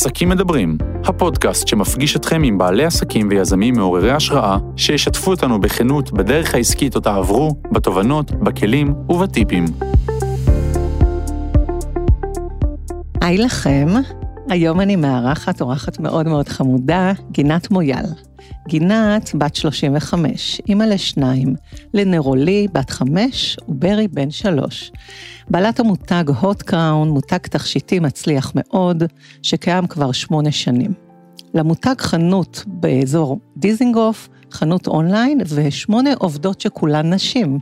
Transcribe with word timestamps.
עסקים 0.00 0.28
מדברים, 0.28 0.78
הפודקאסט 1.04 1.68
שמפגיש 1.68 2.16
אתכם 2.16 2.42
עם 2.42 2.58
בעלי 2.58 2.84
עסקים 2.84 3.28
ויזמים 3.30 3.74
מעוררי 3.74 4.10
השראה, 4.10 4.58
שישתפו 4.76 5.30
אותנו 5.30 5.60
בכנות 5.60 6.12
בדרך 6.12 6.54
העסקית 6.54 6.96
אותה 6.96 7.14
עברו, 7.14 7.54
בתובנות, 7.72 8.30
בכלים 8.30 8.94
ובטיפים. 9.08 9.64
היי 13.20 13.38
לכם, 13.38 13.88
היום 14.48 14.80
אני 14.80 14.96
מארחת 14.96 15.60
אורחת 15.60 16.00
מאוד 16.00 16.28
מאוד 16.28 16.48
חמודה, 16.48 17.12
גינת 17.30 17.70
מויאל. 17.70 18.29
גינת, 18.68 19.30
בת 19.34 19.54
35, 19.54 20.60
אימא 20.68 20.84
לשניים, 20.84 21.54
לנרולי, 21.94 22.66
בת 22.72 22.90
חמש, 22.90 23.56
וברי, 23.68 24.08
בן 24.08 24.30
שלוש. 24.30 24.92
בעלת 25.50 25.80
המותג 25.80 26.24
הוט 26.40 26.62
קראון, 26.62 27.08
מותג 27.08 27.38
תכשיטי 27.38 27.98
מצליח 27.98 28.52
מאוד, 28.54 29.02
שקיים 29.42 29.86
כבר 29.86 30.12
שמונה 30.12 30.52
שנים. 30.52 30.92
למותג 31.54 31.94
חנות 32.00 32.64
באזור 32.66 33.40
דיזינגוף, 33.56 34.28
חנות 34.52 34.86
אונליין, 34.86 35.40
ושמונה 35.48 36.10
עובדות 36.18 36.60
שכולן 36.60 37.12
נשים. 37.12 37.58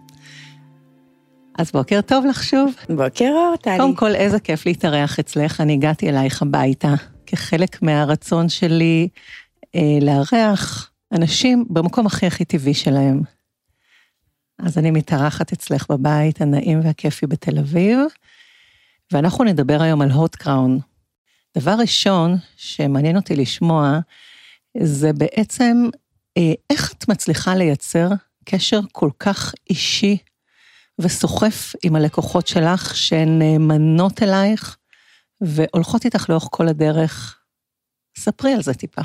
אז 1.59 1.71
בוקר 1.73 2.01
טוב 2.01 2.27
לך 2.27 2.43
שוב. 2.43 2.75
בוקר 2.89 3.31
אור, 3.31 3.57
טלי. 3.57 3.79
קודם 3.79 3.95
כל, 3.95 4.15
איזה 4.15 4.41
כיף 4.41 4.67
להתארח 4.67 5.19
אצלך. 5.19 5.61
אני 5.61 5.73
הגעתי 5.73 6.09
אלייך 6.09 6.43
הביתה, 6.43 6.95
כחלק 7.27 7.83
מהרצון 7.83 8.49
שלי 8.49 9.09
לארח 10.01 10.91
אנשים 11.13 11.65
במקום 11.71 12.07
הכי 12.07 12.27
הכי 12.27 12.45
טבעי 12.45 12.75
שלהם. 12.75 13.23
אז 14.59 14.79
אני 14.79 14.91
מתארחת 14.91 15.53
אצלך 15.53 15.91
בבית 15.91 16.41
הנעים 16.41 16.81
והכיפי 16.85 17.27
בתל 17.27 17.59
אביב, 17.59 17.99
ואנחנו 19.13 19.45
נדבר 19.45 19.83
היום 19.83 20.03
על 20.03 20.11
הוט 20.11 20.37
קראון. 20.37 20.79
דבר 21.59 21.75
ראשון 21.79 22.37
שמעניין 22.57 23.17
אותי 23.17 23.37
לשמוע, 23.37 23.99
זה 24.83 25.13
בעצם 25.13 25.89
אה, 26.37 26.53
איך 26.71 26.93
את 26.93 27.09
מצליחה 27.09 27.55
לייצר 27.55 28.09
קשר 28.45 28.81
כל 28.93 29.11
כך 29.19 29.55
אישי 29.71 30.19
וסוחף 30.99 31.73
עם 31.83 31.97
הלקוחות 31.97 32.47
שלך, 32.47 32.97
שהן 32.97 33.39
נאמנות 33.39 34.23
אלייך 34.23 34.77
והולכות 35.41 36.05
איתך 36.05 36.31
לאורך 36.31 36.49
כל 36.51 36.69
הדרך. 36.69 37.39
ספרי 38.19 38.55
על 38.55 38.63
זה 38.63 38.75
טיפה. 38.75 39.03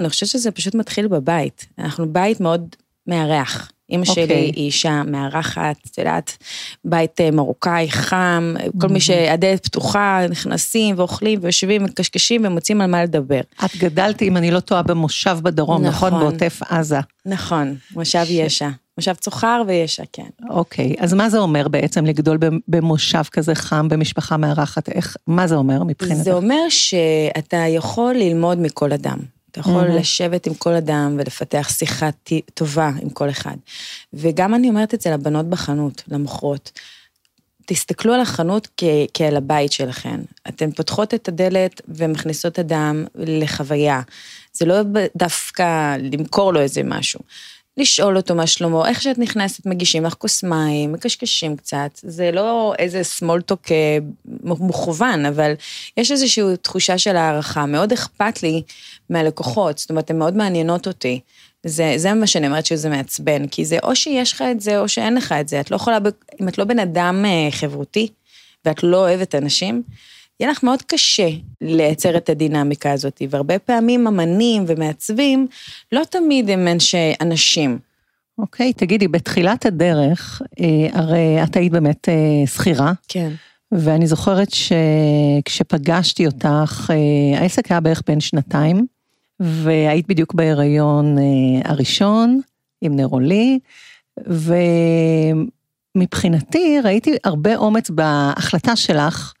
אני 0.00 0.08
חושבת 0.08 0.28
שזה 0.28 0.50
פשוט 0.50 0.74
מתחיל 0.74 1.08
בבית. 1.08 1.66
אנחנו 1.78 2.12
בית 2.12 2.40
מאוד 2.40 2.76
מארח. 3.06 3.70
אימא 3.90 4.04
okay. 4.04 4.14
שלי 4.14 4.22
אוקיי. 4.22 4.36
היא 4.36 4.54
אישה 4.54 5.02
מארחת, 5.06 5.76
את 5.90 5.98
יודעת, 5.98 6.36
בית 6.84 7.20
אה, 7.20 7.30
מרוקאי, 7.30 7.90
חם, 7.90 8.54
כל 8.80 8.88
מי 8.88 8.98
mm-hmm. 8.98 9.02
שהדלת 9.02 9.64
פתוחה, 9.64 10.20
נכנסים 10.30 10.98
ואוכלים 10.98 11.38
ויושבים 11.42 11.84
מקשקשים 11.84 12.44
ומוצאים 12.44 12.80
על 12.80 12.90
מה 12.90 13.02
לדבר. 13.02 13.40
את 13.64 13.76
גדלתי, 13.76 14.28
אם 14.28 14.36
אני 14.36 14.50
לא 14.50 14.60
טועה, 14.60 14.82
במושב 14.82 15.38
בדרום, 15.42 15.82
נכון? 15.86 16.08
נכון 16.14 16.20
בעוטף 16.20 16.60
עזה. 16.68 16.98
נכון, 17.26 17.76
מושב 17.94 18.24
ש... 18.24 18.30
יש"ע. 18.30 18.68
מושב 18.98 19.14
צוחר 19.14 19.62
ויש"ע, 19.66 20.02
כן. 20.12 20.28
אוקיי, 20.50 20.94
אז 20.98 21.14
מה 21.14 21.30
זה 21.30 21.38
אומר 21.38 21.68
בעצם 21.68 22.06
לגדול 22.06 22.38
במושב 22.68 23.22
כזה 23.32 23.54
חם, 23.54 23.88
במשפחה 23.88 24.36
מארחת? 24.36 24.88
איך, 24.88 25.16
מה 25.26 25.46
זה 25.46 25.54
אומר 25.54 25.84
מבחינתך? 25.84 26.22
זה 26.22 26.32
אומר 26.32 26.68
שאתה 26.68 27.56
יכול 27.56 28.14
ללמוד 28.14 28.58
מכל 28.58 28.92
אדם. 28.92 29.18
אתה 29.50 29.60
יכול 29.60 29.88
mm-hmm. 29.88 30.00
לשבת 30.00 30.46
עם 30.46 30.54
כל 30.54 30.74
אדם 30.74 31.16
ולפתח 31.18 31.68
שיחה 31.72 32.10
טובה 32.54 32.90
עם 33.02 33.10
כל 33.10 33.30
אחד. 33.30 33.56
וגם 34.14 34.54
אני 34.54 34.68
אומרת 34.68 34.94
את 34.94 35.00
זה 35.00 35.10
לבנות 35.10 35.46
בחנות, 35.46 36.02
למוכרות. 36.08 36.72
תסתכלו 37.66 38.14
על 38.14 38.20
החנות 38.20 38.68
כ- 38.76 38.84
כעל 39.14 39.36
הבית 39.36 39.72
שלכם. 39.72 40.20
אתן 40.48 40.70
פותחות 40.70 41.14
את 41.14 41.28
הדלת 41.28 41.80
ומכניסות 41.88 42.58
אדם 42.58 43.04
לחוויה. 43.14 44.00
זה 44.52 44.64
לא 44.64 44.76
דווקא 45.16 45.96
למכור 46.12 46.52
לו 46.52 46.60
איזה 46.60 46.82
משהו. 46.84 47.20
לשאול 47.76 48.16
אותו 48.16 48.34
מה 48.34 48.46
שלמה, 48.46 48.88
איך 48.88 49.02
שאת 49.02 49.18
נכנסת, 49.18 49.66
מגישים 49.66 50.04
לך 50.04 50.14
כוס 50.14 50.42
מים, 50.42 50.92
מקשקשים 50.92 51.56
קצת, 51.56 51.90
זה 52.02 52.30
לא 52.32 52.74
איזה 52.78 53.02
סמולטוק 53.02 53.72
אה, 53.72 53.98
מוכוון, 54.44 55.26
אבל 55.26 55.52
יש 55.96 56.10
איזושהי 56.10 56.44
תחושה 56.62 56.98
של 56.98 57.16
הערכה, 57.16 57.66
מאוד 57.66 57.92
אכפת 57.92 58.42
לי 58.42 58.62
מהלקוחות, 59.10 59.78
זאת 59.78 59.90
אומרת, 59.90 60.10
הן 60.10 60.18
מאוד 60.18 60.36
מעניינות 60.36 60.86
אותי. 60.86 61.20
זה, 61.66 61.92
זה 61.96 62.14
מה 62.14 62.26
שאני 62.26 62.46
אומרת 62.46 62.66
שזה 62.66 62.88
מעצבן, 62.88 63.46
כי 63.46 63.64
זה 63.64 63.78
או 63.82 63.96
שיש 63.96 64.32
לך 64.32 64.44
את 64.50 64.60
זה 64.60 64.80
או 64.80 64.88
שאין 64.88 65.14
לך 65.14 65.32
את 65.32 65.48
זה, 65.48 65.60
את 65.60 65.70
לא 65.70 65.76
יכולה, 65.76 65.98
אם 66.40 66.48
את 66.48 66.58
לא 66.58 66.64
בן 66.64 66.78
אדם 66.78 67.24
אה, 67.24 67.48
חברותי, 67.50 68.08
ואת 68.64 68.82
לא 68.82 68.96
אוהבת 68.96 69.34
אנשים, 69.34 69.82
יהיה 70.40 70.50
לך 70.50 70.62
מאוד 70.62 70.82
קשה 70.82 71.28
לייצר 71.60 72.16
את 72.16 72.28
הדינמיקה 72.28 72.92
הזאת, 72.92 73.22
והרבה 73.30 73.58
פעמים 73.58 74.06
אמנים 74.06 74.64
ומעצבים 74.66 75.46
לא 75.92 76.02
תמיד 76.10 76.50
הם 76.50 76.68
אנשי 76.68 77.12
אנשים. 77.20 77.78
אוקיי, 78.38 78.72
תגידי, 78.72 79.08
בתחילת 79.08 79.66
הדרך, 79.66 80.42
אה, 80.60 81.00
הרי 81.00 81.42
את 81.42 81.56
היית 81.56 81.72
באמת 81.72 82.08
אה, 82.08 82.46
שכירה. 82.46 82.92
כן. 83.08 83.30
ואני 83.72 84.06
זוכרת 84.06 84.48
שכשפגשתי 84.50 86.26
אותך, 86.26 86.90
אה, 86.90 87.40
העסק 87.40 87.70
היה 87.70 87.80
בערך 87.80 88.02
בין 88.06 88.20
שנתיים, 88.20 88.86
והיית 89.40 90.06
בדיוק 90.08 90.34
בהיריון 90.34 91.16
הראשון 91.64 92.40
עם 92.80 92.96
נרולי, 92.96 93.58
ומבחינתי 95.96 96.80
ראיתי 96.84 97.16
הרבה 97.24 97.56
אומץ 97.56 97.90
בהחלטה 97.90 98.76
שלך 98.76 99.32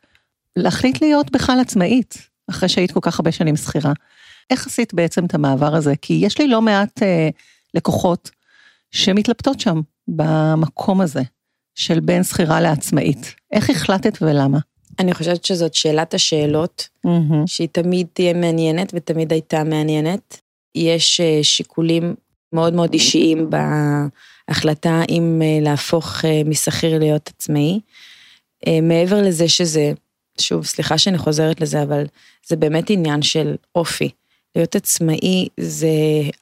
להחליט 0.56 1.02
להיות 1.02 1.30
בכלל 1.30 1.60
עצמאית, 1.60 2.28
אחרי 2.50 2.68
שהיית 2.68 2.92
כל 2.92 3.00
כך 3.02 3.20
הרבה 3.20 3.32
שנים 3.32 3.56
שכירה. 3.56 3.92
איך 4.50 4.66
עשית 4.66 4.94
בעצם 4.94 5.24
את 5.24 5.34
המעבר 5.34 5.74
הזה? 5.74 5.94
כי 6.02 6.12
יש 6.22 6.38
לי 6.38 6.48
לא 6.48 6.62
מעט 6.62 7.02
אה, 7.02 7.28
לקוחות 7.74 8.30
שמתלבטות 8.90 9.60
שם, 9.60 9.80
במקום 10.08 11.00
הזה, 11.00 11.22
של 11.74 12.00
בין 12.00 12.24
שכירה 12.24 12.60
לעצמאית. 12.60 13.34
איך 13.52 13.70
החלטת 13.70 14.18
ולמה? 14.22 14.58
אני 15.00 15.14
חושבת 15.14 15.44
שזאת 15.44 15.74
שאלת 15.74 16.14
השאלות, 16.14 16.88
mm-hmm. 17.06 17.46
שהיא 17.46 17.68
תמיד 17.72 18.06
תהיה 18.12 18.34
מעניינת 18.34 18.92
ותמיד 18.94 19.32
הייתה 19.32 19.64
מעניינת. 19.64 20.40
יש 20.74 21.20
אה, 21.20 21.38
שיקולים 21.42 22.14
מאוד 22.52 22.74
מאוד 22.74 22.92
אישיים 22.92 23.50
בהחלטה 24.48 25.02
אם 25.08 25.42
אה, 25.44 25.58
להפוך 25.62 26.24
אה, 26.24 26.42
משכיר 26.44 26.98
להיות 26.98 27.30
עצמאי. 27.36 27.80
מעבר 28.82 29.22
לזה 29.22 29.48
שזה 29.48 29.92
שוב, 30.40 30.66
סליחה 30.66 30.98
שאני 30.98 31.18
חוזרת 31.18 31.60
לזה, 31.60 31.82
אבל 31.82 32.04
זה 32.46 32.56
באמת 32.56 32.90
עניין 32.90 33.22
של 33.22 33.56
אופי. 33.74 34.10
להיות 34.56 34.76
עצמאי 34.76 35.48
זה 35.60 35.88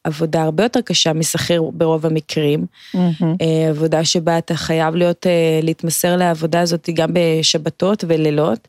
עבודה 0.04 0.42
הרבה 0.42 0.62
יותר 0.62 0.80
קשה 0.80 1.12
משכיר 1.12 1.62
ברוב 1.72 2.06
המקרים. 2.06 2.66
Mm-hmm. 2.94 3.24
עבודה 3.70 4.04
שבה 4.04 4.38
אתה 4.38 4.54
חייב 4.54 4.94
להיות, 4.94 5.26
אה, 5.26 5.60
להתמסר 5.62 6.16
לעבודה 6.16 6.60
הזאת 6.60 6.88
גם 6.94 7.10
בשבתות 7.12 8.04
ולילות. 8.08 8.68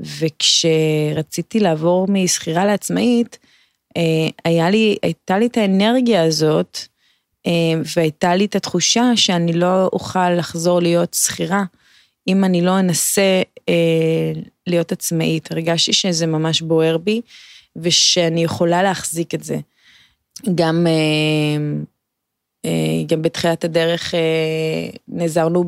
וכשרציתי 0.00 1.60
לעבור 1.60 2.06
משכירה 2.08 2.66
לעצמאית, 2.66 3.38
אה, 3.96 4.02
היה 4.44 4.70
לי, 4.70 4.96
הייתה 5.02 5.38
לי 5.38 5.46
את 5.46 5.56
האנרגיה 5.56 6.22
הזאת, 6.22 6.78
והייתה 7.96 8.34
לי 8.36 8.44
את 8.44 8.56
התחושה 8.56 9.12
שאני 9.16 9.52
לא 9.52 9.88
אוכל 9.92 10.30
לחזור 10.30 10.80
להיות 10.80 11.14
שכירה, 11.14 11.62
אם 12.28 12.44
אני 12.44 12.62
לא 12.62 12.78
אנסה 12.78 13.42
להיות 14.66 14.92
עצמאית, 14.92 15.52
הרגשתי 15.52 15.92
שזה 15.92 16.26
ממש 16.26 16.60
בוער 16.60 16.98
בי, 16.98 17.20
ושאני 17.82 18.44
יכולה 18.44 18.82
להחזיק 18.82 19.34
את 19.34 19.44
זה. 19.44 19.56
גם, 20.54 20.86
אה, 20.86 21.80
אה, 22.64 23.04
גם 23.06 23.22
בתחילת 23.22 23.64
הדרך 23.64 24.14
אה, 24.14 24.90
נעזרנו 25.08 25.64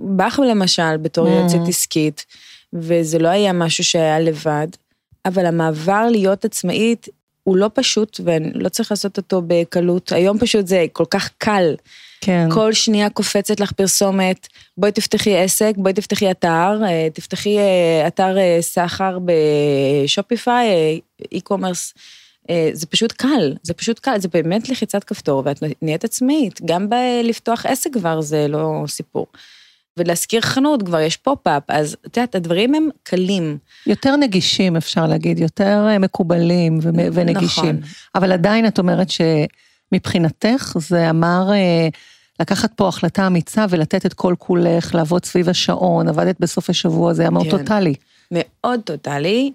בך 0.00 0.40
למשל, 0.50 0.96
בתור 0.96 1.26
mm. 1.26 1.30
יועצת 1.30 1.68
עסקית, 1.68 2.26
וזה 2.72 3.18
לא 3.18 3.28
היה 3.28 3.52
משהו 3.52 3.84
שהיה 3.84 4.20
לבד, 4.20 4.66
אבל 5.24 5.46
המעבר 5.46 6.06
להיות 6.10 6.44
עצמאית 6.44 7.08
הוא 7.44 7.56
לא 7.56 7.70
פשוט, 7.74 8.20
ולא 8.24 8.68
צריך 8.68 8.90
לעשות 8.92 9.16
אותו 9.16 9.42
בקלות. 9.46 10.12
היום 10.12 10.38
פשוט 10.38 10.66
זה 10.66 10.86
כל 10.92 11.04
כך 11.10 11.30
קל. 11.38 11.74
כן. 12.20 12.48
כל 12.50 12.72
שנייה 12.72 13.10
קופצת 13.10 13.60
לך 13.60 13.72
פרסומת, 13.72 14.48
בואי 14.78 14.92
תפתחי 14.92 15.36
עסק, 15.38 15.72
בואי 15.76 15.92
תפתחי 15.92 16.30
אתר, 16.30 16.80
אה, 16.84 17.08
תפתחי 17.14 17.58
אה, 17.58 18.06
אתר 18.06 18.38
אה, 18.38 18.58
סחר 18.60 19.18
ב 19.24 19.44
Shopify, 19.44 21.00
e-commerce. 21.34 21.98
זה 22.72 22.86
פשוט 22.86 23.12
קל, 23.12 23.54
זה 23.62 23.74
פשוט 23.74 23.98
קל, 23.98 24.18
זה 24.18 24.28
באמת 24.28 24.68
לחיצת 24.68 25.04
כפתור 25.04 25.42
ואת 25.44 25.62
נהיית 25.82 26.04
עצמאית. 26.04 26.60
גם 26.64 26.88
בלפתוח 26.90 27.66
עסק 27.66 27.90
כבר 27.92 28.20
זה 28.20 28.48
לא 28.48 28.84
סיפור. 28.86 29.26
ולהשכיר 29.96 30.40
חנות 30.40 30.82
כבר 30.82 31.00
יש 31.00 31.16
פופ-אפ, 31.16 31.62
אז 31.68 31.96
את 32.06 32.16
יודעת, 32.16 32.34
הדברים 32.34 32.74
הם 32.74 32.88
קלים. 33.02 33.58
יותר 33.86 34.16
נגישים 34.16 34.76
אפשר 34.76 35.06
להגיד, 35.06 35.38
יותר 35.38 35.86
מקובלים 36.00 36.78
ונגישים. 37.12 37.64
נכון. 37.64 37.80
אבל 38.14 38.32
עדיין 38.32 38.66
את 38.66 38.78
אומרת 38.78 39.10
ש... 39.10 39.20
מבחינתך 39.92 40.74
זה 40.78 41.10
אמר 41.10 41.52
אה, 41.52 41.88
לקחת 42.40 42.72
פה 42.76 42.88
החלטה 42.88 43.26
אמיצה 43.26 43.66
ולתת 43.70 44.06
את 44.06 44.14
כל 44.14 44.34
כולך, 44.38 44.94
לעבוד 44.94 45.24
סביב 45.24 45.48
השעון, 45.48 46.08
עבדת 46.08 46.36
בסוף 46.40 46.70
השבוע, 46.70 47.12
זה 47.12 47.22
היה 47.22 47.30
מאוד 47.30 47.44
כן. 47.44 47.58
טוטאלי. 47.58 47.94
מאוד 48.30 48.80
טוטאלי. 48.84 49.52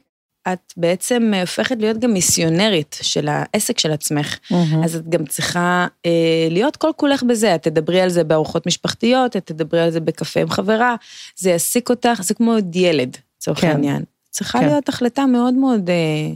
את 0.53 0.73
בעצם 0.77 1.31
הופכת 1.41 1.75
להיות 1.79 1.99
גם 1.99 2.13
מיסיונרית 2.13 2.99
של 3.01 3.27
העסק 3.27 3.79
של 3.79 3.91
עצמך. 3.91 4.37
מהמם. 4.51 4.83
אז 4.83 4.95
את 4.95 5.09
גם 5.09 5.25
צריכה 5.25 5.87
אה, 6.05 6.47
להיות 6.49 6.75
כל 6.75 6.91
כולך 6.95 7.23
בזה, 7.23 7.55
את 7.55 7.63
תדברי 7.63 8.01
על 8.01 8.09
זה 8.09 8.23
בארוחות 8.23 8.65
משפחתיות, 8.67 9.37
את 9.37 9.45
תדברי 9.45 9.81
על 9.81 9.89
זה 9.89 9.99
בקפה 9.99 10.39
עם 10.39 10.49
חברה, 10.49 10.95
זה 11.35 11.49
יעסיק 11.49 11.89
אותך, 11.89 12.21
זה 12.23 12.33
כמו 12.33 12.53
עוד 12.53 12.75
ילד, 12.75 13.17
לצורך 13.37 13.61
כן. 13.61 13.67
העניין. 13.67 14.03
צריכה 14.31 14.59
כן. 14.59 14.65
להיות 14.65 14.89
החלטה 14.89 15.25
מאוד 15.25 15.53
מאוד 15.53 15.89
אה, 15.89 16.35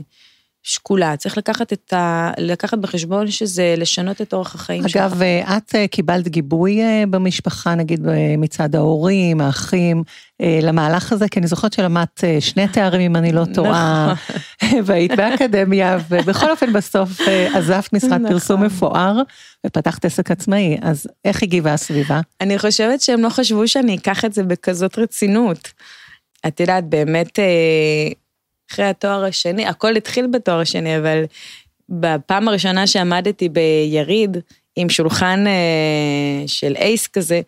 שקולה, 0.68 1.16
צריך 1.16 1.38
לקחת 1.38 1.72
את 1.72 1.92
ה... 1.92 2.30
לקחת 2.38 2.78
בחשבון 2.78 3.30
שזה 3.30 3.74
לשנות 3.76 4.22
את 4.22 4.34
אורח 4.34 4.54
החיים 4.54 4.88
שלך. 4.88 4.96
אגב, 4.96 5.22
אה, 5.22 5.56
את 5.56 5.74
אה, 5.74 5.88
קיבלת 5.88 6.28
גיבוי 6.28 6.82
אה, 6.82 7.04
במשפחה, 7.10 7.74
נגיד 7.74 8.06
מצד 8.38 8.74
ההורים, 8.74 9.40
האחים, 9.40 10.02
למהלך 10.62 11.12
הזה, 11.12 11.28
כי 11.28 11.40
אני 11.40 11.46
זוכרת 11.46 11.72
שלמדת 11.72 12.24
שני 12.40 12.68
תארים, 12.68 13.00
אם 13.00 13.16
אני 13.16 13.32
לא 13.32 13.44
טועה, 13.54 14.12
נכון. 14.12 14.80
והיית 14.84 15.12
באקדמיה, 15.16 15.98
ובכל 16.08 16.50
אופן 16.50 16.72
בסוף 16.72 17.20
עזבת 17.54 17.92
משרד 17.92 18.12
נכון. 18.12 18.28
פרסום 18.28 18.64
מפואר, 18.64 19.22
ופתחת 19.66 20.04
עסק 20.04 20.30
עצמאי, 20.30 20.78
אז 20.82 21.06
איך 21.24 21.42
הגיבה 21.42 21.72
הסביבה? 21.72 22.20
אני 22.40 22.58
חושבת 22.58 23.00
שהם 23.00 23.22
לא 23.22 23.28
חשבו 23.28 23.68
שאני 23.68 23.96
אקח 23.96 24.24
את 24.24 24.32
זה 24.32 24.42
בכזאת 24.42 24.98
רצינות. 24.98 25.72
את 26.46 26.60
יודעת, 26.60 26.84
באמת, 26.84 27.38
אחרי 28.70 28.84
התואר 28.84 29.24
השני, 29.24 29.66
הכל 29.66 29.96
התחיל 29.96 30.26
בתואר 30.26 30.60
השני, 30.60 30.98
אבל 30.98 31.24
בפעם 31.88 32.48
הראשונה 32.48 32.86
שעמדתי 32.86 33.48
ביריד, 33.48 34.36
עם 34.76 34.88
שולחן 34.88 35.44
אה, 35.46 36.42
של 36.46 36.74
אייס 36.76 37.06
כזה, 37.06 37.40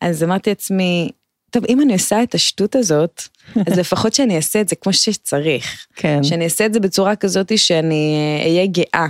אז 0.00 0.24
אמרתי 0.24 0.50
לעצמי, 0.50 1.10
טוב, 1.50 1.64
אם 1.68 1.80
אני 1.80 1.92
עושה 1.92 2.22
את 2.22 2.34
השטות 2.34 2.76
הזאת, 2.76 3.22
אז 3.66 3.78
לפחות 3.78 4.14
שאני 4.14 4.36
אעשה 4.36 4.60
את 4.60 4.68
זה 4.68 4.76
כמו 4.76 4.92
שצריך. 4.92 5.86
כן, 5.96 6.22
שאני 6.22 6.44
אעשה 6.44 6.66
את 6.66 6.74
זה 6.74 6.80
בצורה 6.80 7.16
כזאת 7.16 7.58
שאני 7.58 8.16
אה, 8.16 8.46
אהיה 8.46 8.66
גאה. 8.66 9.06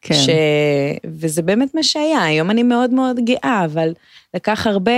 כן. 0.00 0.14
ש... 0.14 0.28
וזה 1.04 1.42
באמת 1.42 1.74
מה 1.74 1.82
שהיה, 1.82 2.22
היום 2.22 2.50
אני 2.50 2.62
מאוד 2.62 2.90
מאוד 2.90 3.16
גאה, 3.24 3.62
אבל 3.64 3.92
לקח 4.34 4.66
הרבה, 4.66 4.92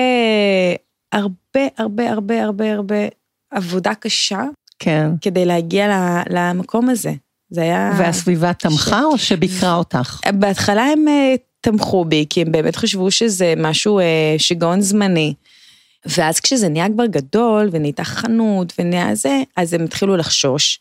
הרבה, 1.13 1.61
הרבה, 1.79 2.11
הרבה, 2.11 2.43
הרבה, 2.43 2.73
הרבה 2.73 3.07
עבודה 3.51 3.95
קשה 3.95 4.43
כן. 4.81 5.11
כדי 5.21 5.44
להגיע 5.44 5.88
למקום 6.31 6.88
הזה. 6.88 7.12
זה 7.50 7.62
היה... 7.62 7.93
והסביבה 7.99 8.53
תמכה 8.53 9.05
או 9.05 9.19
שביקרה 9.19 9.75
אותך? 9.75 10.21
בהתחלה 10.35 10.82
הם 10.82 11.09
אה, 11.09 11.35
תמכו 11.61 12.05
בי, 12.05 12.27
כי 12.31 12.43
הם 12.43 12.53
באמת 12.53 12.77
חשבו 12.77 13.11
שזה 13.11 13.55
משהו, 13.56 13.99
אה, 13.99 14.35
שיגעון 14.38 14.81
זמני. 14.81 15.35
ואז 16.06 16.41
כשזה 16.41 16.69
נהיה 16.69 16.88
כבר 16.88 17.06
גדול, 17.06 17.69
ונהייתה 17.73 18.05
חנות, 18.05 18.73
ונהיה 18.79 19.15
זה, 19.15 19.43
אז 19.56 19.75
הם 19.75 19.85
התחילו 19.85 20.17
לחשוש. 20.17 20.81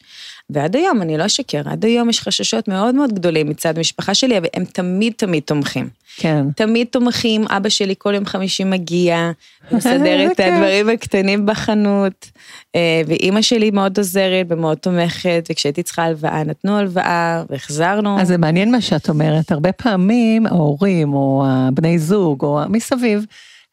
ועד 0.50 0.76
היום, 0.76 1.02
אני 1.02 1.18
לא 1.18 1.26
אשקר, 1.26 1.62
עד 1.66 1.86
היום 1.86 2.10
יש 2.10 2.22
חששות 2.22 2.68
מאוד 2.68 2.96
מאוד 2.96 3.14
גדולים 3.14 3.50
מצד 3.50 3.78
המשפחה 3.78 4.14
שלי, 4.14 4.38
אבל 4.38 4.48
הם 4.54 4.66
תמיד 4.66 5.14
תמיד 5.18 5.44
תומכים. 5.44 5.90
כן. 6.18 6.46
תמיד 6.56 6.88
תומכים, 6.88 7.46
אבא 7.48 7.70
שלי 7.70 7.96
כל 7.98 8.14
יום 8.14 8.26
חמישי 8.26 8.64
מגיע, 8.64 9.32
מסדר 9.72 10.32
את. 10.32 10.40
הדברים 10.40 10.90
הקטנים 10.90 11.46
בחנות, 11.46 12.32
אה, 12.76 13.02
ואימא 13.08 13.42
שלי 13.42 13.72
מאוד 13.72 13.98
עוזרת 13.98 14.46
ומאוד 14.50 14.78
תומכת, 14.78 15.48
וכשהייתי 15.52 15.84
צריכה 15.84 16.04
הלוואה, 16.04 16.44
נתנו 16.44 16.78
הלוואה, 16.78 17.44
והחזרנו. 17.50 18.22
אז 18.22 18.28
זה 18.28 18.38
מעניין 18.38 18.72
מה 18.72 18.82
שאת 18.82 19.10
אומרת, 19.10 19.52
הרבה 19.52 19.72
פעמים 19.72 20.46
ההורים 20.46 21.14
או 21.14 21.46
הבני 21.48 22.00
זוג 22.00 22.44
או 22.44 22.60
מסביב 22.70 23.26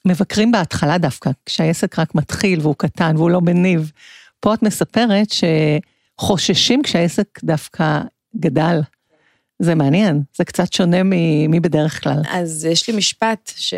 מבקרים 0.04 0.52
בהתחלה 0.52 0.98
דווקא, 0.98 1.30
כשהעסק 1.46 1.98
רק 1.98 2.14
מתחיל 2.14 2.60
והוא 2.60 2.74
קטן 2.78 3.16
והוא 3.16 3.30
לא 3.30 3.40
מניב. 3.40 3.92
פה 4.40 4.54
את 4.54 4.62
מספרת 4.62 5.32
שחוששים 6.20 6.82
כשהעסק 6.82 7.26
דווקא 7.44 8.00
גדל. 8.36 8.80
זה 9.58 9.74
מעניין, 9.74 10.22
זה 10.36 10.44
קצת 10.44 10.72
שונה 10.72 11.02
מבדרך 11.48 12.02
כלל. 12.02 12.22
אז 12.30 12.64
יש 12.64 12.88
לי 12.88 12.96
משפט 12.96 13.52
ש... 13.56 13.74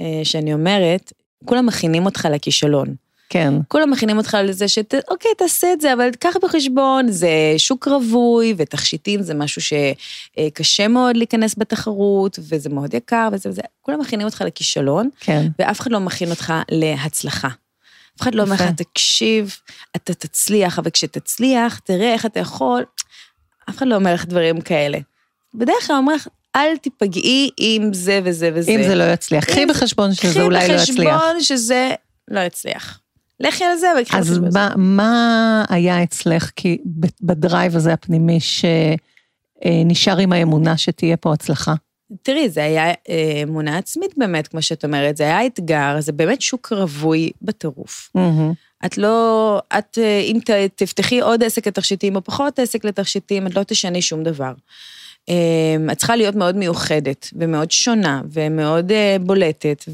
אה, 0.00 0.20
שאני 0.24 0.52
אומרת, 0.52 1.12
כולם 1.44 1.66
מכינים 1.66 2.06
אותך 2.06 2.28
לכישלון. 2.32 2.94
כן, 3.28 3.54
כולם 3.68 3.90
מכינים 3.90 4.18
אותך 4.18 4.36
לזה 4.44 4.68
שאת, 4.68 4.94
אוקיי, 5.10 5.30
תעשה 5.38 5.72
את 5.72 5.80
זה, 5.80 5.92
אבל 5.92 6.10
קח 6.20 6.36
בחשבון, 6.42 7.10
זה 7.10 7.28
שוק 7.56 7.88
רווי, 7.88 8.54
ותכשיטים 8.56 9.22
זה 9.22 9.34
משהו 9.34 9.62
שקשה 9.62 10.88
מאוד 10.88 11.16
להיכנס 11.16 11.54
בתחרות, 11.58 12.38
וזה 12.42 12.68
מאוד 12.68 12.94
יקר, 12.94 13.28
וזה 13.32 13.48
וזה, 13.48 13.62
כולם 13.82 14.00
מכינים 14.00 14.26
אותך 14.26 14.44
לכישלון, 14.46 15.08
כן, 15.20 15.46
ואף 15.58 15.80
אחד 15.80 15.90
לא 15.90 16.00
מכין 16.00 16.30
אותך 16.30 16.52
להצלחה. 16.70 17.48
אף 18.16 18.22
אחד 18.22 18.34
לא 18.34 18.42
אומר 18.42 18.54
לך. 18.54 18.62
תקשיב, 18.62 19.56
אתה 19.96 20.14
תצליח, 20.14 20.78
אבל 20.78 20.90
כשתצליח, 20.90 21.78
תראה 21.78 22.12
איך 22.12 22.26
אתה 22.26 22.40
יכול, 22.40 22.84
אף 23.70 23.76
אחד 23.76 23.86
לא 23.86 23.94
אומר 23.94 24.14
לך 24.14 24.24
דברים 24.24 24.60
כאלה. 24.60 24.98
בדרך 25.54 25.86
כלל 25.86 25.96
אומר 25.96 26.14
לך, 26.14 26.28
אל 26.56 26.76
תיפגעי 26.76 27.50
עם 27.56 27.94
זה 27.94 28.20
וזה 28.24 28.50
וזה. 28.54 28.70
אם 28.70 28.82
זה 28.82 28.94
לא 28.94 29.12
יצליח, 29.12 29.44
קחי 29.44 29.66
בחשבון 29.66 30.14
שזה 30.14 30.42
אולי 30.42 30.68
לא 30.68 30.74
קחי 30.74 30.82
יצליח. 30.82 31.14
בחשבון 31.14 31.40
שזה 31.40 31.90
לא 32.28 32.40
יצליח. 32.40 33.00
לכי 33.40 33.64
על 33.64 33.76
זה 33.76 33.86
וקחי 34.02 34.18
אז 34.18 34.30
בחשבון. 34.30 34.48
מה, 34.54 34.74
מה 34.76 35.64
היה 35.68 36.02
אצלך, 36.02 36.50
כי 36.56 36.78
בדרייב 37.22 37.76
הזה 37.76 37.92
הפנימי 37.92 38.38
שנשאר 39.64 40.18
עם 40.18 40.32
האמונה 40.32 40.76
שתהיה 40.76 41.16
פה 41.16 41.32
הצלחה? 41.32 41.74
תראי, 42.22 42.48
זה 42.48 42.64
היה 42.64 42.90
אה, 43.08 43.42
אמונה 43.42 43.78
עצמית 43.78 44.10
באמת, 44.16 44.48
כמו 44.48 44.62
שאת 44.62 44.84
אומרת, 44.84 45.16
זה 45.16 45.24
היה 45.24 45.46
אתגר, 45.46 45.96
זה 46.00 46.12
באמת 46.12 46.42
שוק 46.42 46.72
רווי 46.72 47.30
בטירוף. 47.42 48.10
מהמם. 48.14 48.52
את 48.86 48.98
לא, 48.98 49.60
את, 49.78 49.98
אה, 50.02 50.20
אם 50.20 50.38
ת, 50.44 50.50
תפתחי 50.74 51.20
עוד 51.20 51.44
עסק 51.44 51.66
לתכשיטים 51.66 52.16
או 52.16 52.24
פחות 52.24 52.58
עסק 52.58 52.84
לתכשיטים, 52.84 53.46
את 53.46 53.54
לא 53.54 53.62
תשני 53.62 54.02
שום 54.02 54.22
דבר. 54.22 54.52
אה, 55.28 55.92
את 55.92 55.98
צריכה 55.98 56.16
להיות 56.16 56.34
מאוד 56.34 56.56
מיוחדת, 56.56 57.30
ומאוד 57.32 57.70
שונה, 57.70 58.22
ומאוד 58.32 58.92
בולטת, 59.20 59.84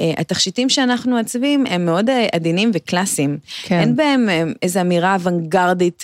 והתכשיטים 0.00 0.68
שאנחנו 0.68 1.16
מעצבים 1.16 1.66
הם 1.66 1.84
מאוד 1.84 2.10
עדינים 2.32 2.70
וקלאסיים. 2.74 3.38
כן. 3.62 3.80
אין 3.80 3.96
בהם 3.96 4.28
איזו 4.62 4.80
אמירה 4.80 5.14
אוונגרדית 5.14 6.02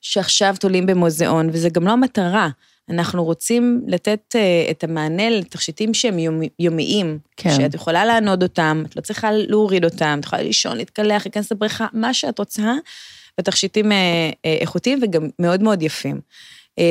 שעכשיו 0.00 0.54
תולים 0.60 0.86
במוזיאון, 0.86 1.48
וזה 1.52 1.68
גם 1.68 1.86
לא 1.86 1.90
המטרה. 1.92 2.48
אנחנו 2.90 3.24
רוצים 3.24 3.80
לתת 3.86 4.36
אה, 4.36 4.66
את 4.70 4.84
המענה 4.84 5.30
לתכשיטים 5.30 5.94
שהם 5.94 6.18
יומי- 6.18 6.48
יומיים, 6.58 7.18
כן. 7.36 7.50
שאת 7.56 7.74
יכולה 7.74 8.04
לענוד 8.04 8.42
אותם, 8.42 8.82
את 8.86 8.96
לא 8.96 9.00
צריכה 9.00 9.30
להוריד 9.32 9.84
אותם, 9.84 10.16
את 10.20 10.24
יכולה 10.24 10.42
לישון, 10.42 10.76
להתקלח, 10.76 11.26
להיכנס 11.26 11.52
לבריכה, 11.52 11.86
מה 11.92 12.14
שאת 12.14 12.38
רוצה, 12.38 12.74
ותכשיטים 13.40 13.92
אה, 13.92 13.96
אה, 14.44 14.56
איכותיים 14.60 14.98
וגם 15.02 15.28
מאוד 15.38 15.62
מאוד 15.62 15.82
יפים. 15.82 16.20
אה, 16.78 16.84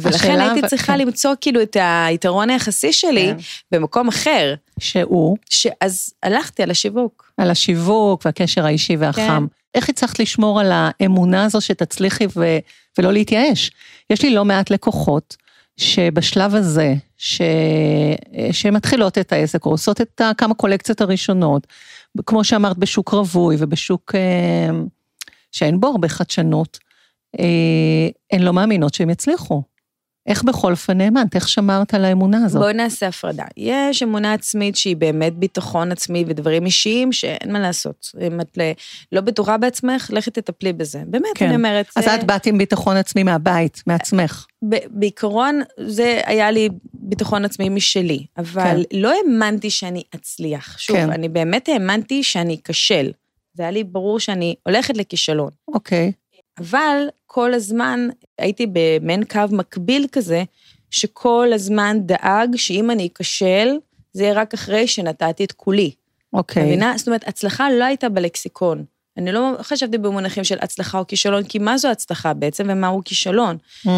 ולכן 0.00 0.40
הייתי 0.40 0.60
אבל- 0.60 0.68
צריכה 0.68 0.92
כן. 0.92 0.98
למצוא 0.98 1.34
כאילו 1.40 1.62
את 1.62 1.76
היתרון 2.06 2.50
היחסי 2.50 2.92
שלי 2.92 3.26
כן. 3.26 3.36
במקום 3.72 4.08
אחר, 4.08 4.54
שהוא 4.80 5.36
שאז 5.50 6.12
הלכתי 6.22 6.62
על 6.62 6.70
השיווק. 6.70 7.32
על 7.36 7.50
השיווק 7.50 8.22
והקשר 8.24 8.66
האישי 8.66 8.96
והחם. 8.96 9.46
איך 9.74 9.88
הצלחת 9.88 10.18
לשמור 10.18 10.60
על 10.60 10.70
האמונה 10.72 11.44
הזו 11.44 11.60
שתצליחי 11.60 12.26
ו- 12.36 12.58
ולא 12.98 13.12
להתייאש? 13.12 13.70
יש 14.10 14.22
לי 14.22 14.34
לא 14.34 14.44
מעט 14.44 14.70
לקוחות 14.70 15.36
שבשלב 15.76 16.54
הזה, 16.54 16.94
ש... 17.16 17.40
שמתחילות 18.52 19.18
את 19.18 19.32
העסק, 19.32 19.66
או 19.66 19.70
עושות 19.70 20.00
את 20.00 20.20
כמה 20.38 20.54
קולקציות 20.54 21.00
הראשונות, 21.00 21.66
כמו 22.26 22.44
שאמרת, 22.44 22.78
בשוק 22.78 23.08
רווי 23.08 23.56
ובשוק 23.58 24.14
אה, 24.14 24.70
שאין 25.52 25.80
בו 25.80 25.86
הרבה 25.86 26.08
חדשנות, 26.08 26.78
אה, 27.38 28.08
הן 28.32 28.42
לא 28.42 28.52
מאמינות 28.52 28.94
שהם 28.94 29.10
יצליחו. 29.10 29.62
איך 30.26 30.42
בכל 30.44 30.70
אופן 30.70 31.00
האמנת? 31.00 31.34
איך 31.34 31.48
שמרת 31.48 31.94
על 31.94 32.04
האמונה 32.04 32.44
הזאת? 32.44 32.62
בואי 32.62 32.74
נעשה 32.74 33.08
הפרדה. 33.08 33.44
יש 33.56 34.02
אמונה 34.02 34.32
עצמית 34.32 34.76
שהיא 34.76 34.96
באמת 34.96 35.34
ביטחון 35.38 35.92
עצמי 35.92 36.24
ודברים 36.28 36.66
אישיים 36.66 37.12
שאין 37.12 37.52
מה 37.52 37.60
לעשות. 37.60 38.10
אם 38.26 38.40
את 38.40 38.58
ל- 38.58 38.72
לא 39.12 39.20
בטוחה 39.20 39.56
בעצמך, 39.58 40.10
לכי 40.12 40.30
תטפלי 40.30 40.72
בזה. 40.72 41.02
באמת, 41.06 41.26
כן. 41.34 41.46
אני 41.46 41.56
אומרת. 41.56 41.86
אז 41.96 42.04
זה- 42.04 42.14
את 42.14 42.24
באת 42.24 42.46
עם 42.46 42.58
ביטחון 42.58 42.96
עצמי 42.96 43.22
מהבית, 43.22 43.82
מעצמך. 43.86 44.46
בעיקרון, 44.90 45.60
זה 45.86 46.20
היה 46.26 46.50
לי 46.50 46.68
ביטחון 46.94 47.44
עצמי 47.44 47.68
משלי, 47.68 48.26
אבל 48.38 48.82
לא 48.92 49.12
האמנתי 49.12 49.70
שאני 49.70 50.02
אצליח. 50.14 50.78
שוב, 50.78 50.96
כן. 50.96 51.10
אני 51.10 51.28
באמת 51.28 51.68
האמנתי 51.68 52.22
שאני 52.22 52.58
אכשל. 52.66 53.10
זה 53.54 53.62
היה 53.62 53.70
לי 53.72 53.84
ברור 53.84 54.20
שאני 54.20 54.54
הולכת 54.66 54.96
לכישלון. 54.96 55.50
אוקיי. 55.68 56.12
אבל 56.58 57.08
כל 57.26 57.54
הזמן 57.54 58.08
הייתי 58.38 58.66
במעין 58.72 59.24
קו 59.24 59.40
מקביל 59.50 60.06
כזה, 60.12 60.42
שכל 60.90 61.50
הזמן 61.54 61.98
דאג 62.00 62.56
שאם 62.56 62.90
אני 62.90 63.08
אכשל, 63.12 63.78
זה 64.12 64.22
יהיה 64.22 64.34
רק 64.34 64.54
אחרי 64.54 64.86
שנתתי 64.86 65.44
את 65.44 65.52
כולי. 65.52 65.90
אוקיי. 66.32 66.64
מבינה? 66.64 66.94
זאת 66.96 67.06
אומרת, 67.06 67.28
הצלחה 67.28 67.70
לא 67.70 67.84
הייתה 67.84 68.08
בלקסיקון. 68.08 68.84
אני 69.16 69.32
לא 69.32 69.50
חשבתי 69.62 69.98
במונחים 69.98 70.44
של 70.44 70.58
הצלחה 70.60 70.98
או 70.98 71.06
כישלון, 71.06 71.44
כי 71.44 71.58
מה 71.58 71.78
זו 71.78 71.88
הצלחה 71.88 72.34
בעצם 72.34 72.66
ומהו 72.68 73.02
כישלון? 73.04 73.56
אה, 73.86 73.92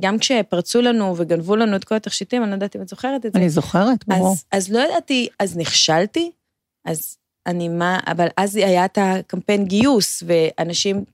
גם 0.00 0.18
כשפרצו 0.18 0.80
לנו 0.80 1.14
וגנבו 1.16 1.56
לנו 1.56 1.76
את 1.76 1.84
כל 1.84 1.94
התכשיטים, 1.94 2.42
אני 2.42 2.50
לא 2.50 2.54
יודעת 2.54 2.76
אם 2.76 2.82
את 2.82 2.88
זוכרת 2.88 3.26
את 3.26 3.32
זה. 3.32 3.38
אני 3.38 3.50
זוכרת, 3.50 4.04
ברור. 4.06 4.32
אז, 4.32 4.44
אז 4.52 4.72
לא 4.72 4.78
ידעתי, 4.78 5.28
אז 5.38 5.56
נכשלתי, 5.56 6.30
אז 6.84 7.16
אני 7.46 7.68
מה, 7.68 8.00
אבל 8.06 8.26
אז 8.36 8.56
היה 8.56 8.84
את 8.84 8.98
הקמפיין 9.00 9.64
גיוס, 9.64 10.22
ואנשים 10.26 11.04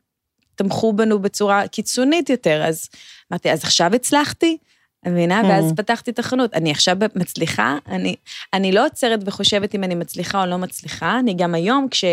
תמכו 0.62 0.92
בנו 0.92 1.18
בצורה 1.18 1.68
קיצונית 1.68 2.30
יותר, 2.30 2.64
אז 2.64 2.88
אמרתי, 3.32 3.52
אז 3.52 3.64
עכשיו 3.64 3.94
הצלחתי? 3.94 4.56
את 5.02 5.06
מבינה? 5.06 5.42
ואז 5.48 5.72
פתחתי 5.76 6.10
את 6.10 6.18
החנות. 6.18 6.54
אני 6.54 6.70
עכשיו 6.70 6.96
מצליחה, 7.14 7.78
אני, 7.88 8.16
אני 8.54 8.72
לא 8.72 8.86
עוצרת 8.86 9.20
וחושבת 9.24 9.74
אם 9.74 9.84
אני 9.84 9.94
מצליחה 9.94 10.40
או 10.40 10.46
לא 10.46 10.58
מצליחה, 10.58 11.18
אני 11.18 11.34
גם 11.34 11.54
היום, 11.54 11.88
כש... 11.90 12.04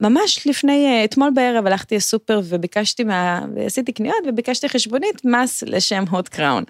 ממש 0.00 0.46
לפני, 0.46 1.04
אתמול 1.04 1.30
בערב 1.34 1.66
הלכתי 1.66 1.96
לסופר 1.96 2.40
וביקשתי 2.44 3.04
מה... 3.04 3.40
ועשיתי 3.54 3.92
קניות 3.92 4.24
וביקשתי 4.28 4.68
חשבונית 4.68 5.24
מס 5.24 5.62
לשם 5.62 6.04
הוט 6.10 6.28
קראון. 6.28 6.64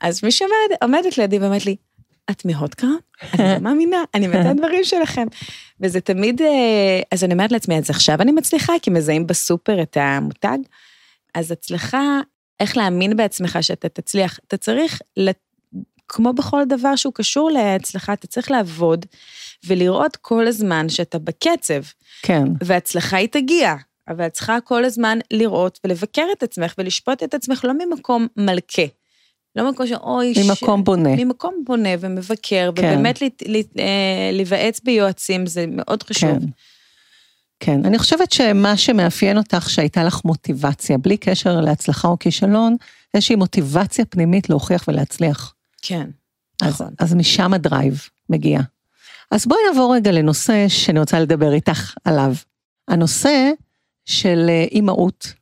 אז 0.00 0.24
מי 0.24 0.30
שעומדת 0.30 1.18
לידי 1.18 1.38
ואומרת 1.38 1.66
לי, 1.66 1.76
את 2.30 2.44
מהוט 2.44 2.74
קראון? 2.74 2.98
אני 3.34 3.54
לא 3.54 3.58
מאמינה, 3.58 4.04
אני 4.14 4.28
מתה 4.28 4.52
דברים 4.54 4.84
שלכם. 4.84 5.26
וזה 5.80 6.00
תמיד, 6.00 6.40
אז 7.12 7.24
אני 7.24 7.32
אומרת 7.32 7.52
לעצמי, 7.52 7.78
אז 7.78 7.90
עכשיו 7.90 8.20
אני 8.20 8.32
מצליחה, 8.32 8.72
כי 8.82 8.90
מזהים 8.90 9.26
בסופר 9.26 9.82
את 9.82 9.96
המותג. 10.00 10.58
אז 11.34 11.52
הצלחה, 11.52 12.20
איך 12.60 12.76
להאמין 12.76 13.16
בעצמך 13.16 13.58
שאתה 13.60 13.88
תצליח, 13.88 14.38
אתה 14.48 14.56
צריך, 14.56 15.02
כמו 16.08 16.32
בכל 16.32 16.62
דבר 16.68 16.96
שהוא 16.96 17.14
קשור 17.14 17.50
להצלחה, 17.50 18.12
אתה 18.12 18.26
צריך 18.26 18.50
לעבוד 18.50 19.06
ולראות 19.66 20.16
כל 20.16 20.46
הזמן 20.46 20.88
שאתה 20.88 21.18
בקצב. 21.18 21.82
כן. 22.22 22.44
והצלחה 22.64 23.16
היא 23.16 23.28
תגיע, 23.28 23.74
אבל 24.08 24.26
את 24.26 24.32
צריכה 24.32 24.60
כל 24.60 24.84
הזמן 24.84 25.18
לראות 25.30 25.80
ולבקר 25.84 26.26
את 26.32 26.42
עצמך 26.42 26.74
ולשפוט 26.78 27.22
את 27.22 27.34
עצמך 27.34 27.64
לא 27.64 27.72
ממקום 27.72 28.26
מלכה. 28.36 28.82
לא 29.56 29.64
ממקום 29.70 29.86
שאוי... 29.86 30.32
ממקום 30.44 30.80
ש... 30.80 30.84
בונה. 30.84 31.16
ממקום 31.16 31.62
בונה 31.66 31.88
ומבקר, 32.00 32.70
כן. 32.74 32.84
ובאמת 32.84 33.22
אה, 33.78 34.30
להיוועץ 34.32 34.80
ביועצים 34.80 35.46
זה 35.46 35.64
מאוד 35.68 36.02
חשוב. 36.02 36.38
כן. 36.38 36.46
כן, 37.60 37.84
אני 37.84 37.98
חושבת 37.98 38.32
שמה 38.32 38.76
שמאפיין 38.76 39.38
אותך 39.38 39.70
שהייתה 39.70 40.04
לך 40.04 40.20
מוטיבציה, 40.24 40.98
בלי 40.98 41.16
קשר 41.16 41.60
להצלחה 41.60 42.08
או 42.08 42.18
כישלון, 42.18 42.76
איזושהי 43.14 43.36
מוטיבציה 43.36 44.04
פנימית 44.04 44.50
להוכיח 44.50 44.84
ולהצליח. 44.88 45.54
כן, 45.82 46.10
נכון. 46.62 46.86
אז, 46.98 47.10
אז 47.10 47.14
משם 47.14 47.54
הדרייב 47.54 48.08
מגיע. 48.30 48.60
אז 49.30 49.46
בואי 49.46 49.60
נעבור 49.68 49.94
רגע 49.94 50.12
לנושא 50.12 50.68
שאני 50.68 51.00
רוצה 51.00 51.20
לדבר 51.20 51.52
איתך 51.52 51.94
עליו. 52.04 52.34
הנושא 52.88 53.50
של 54.04 54.46
אה, 54.48 54.64
אימהות 54.70 55.32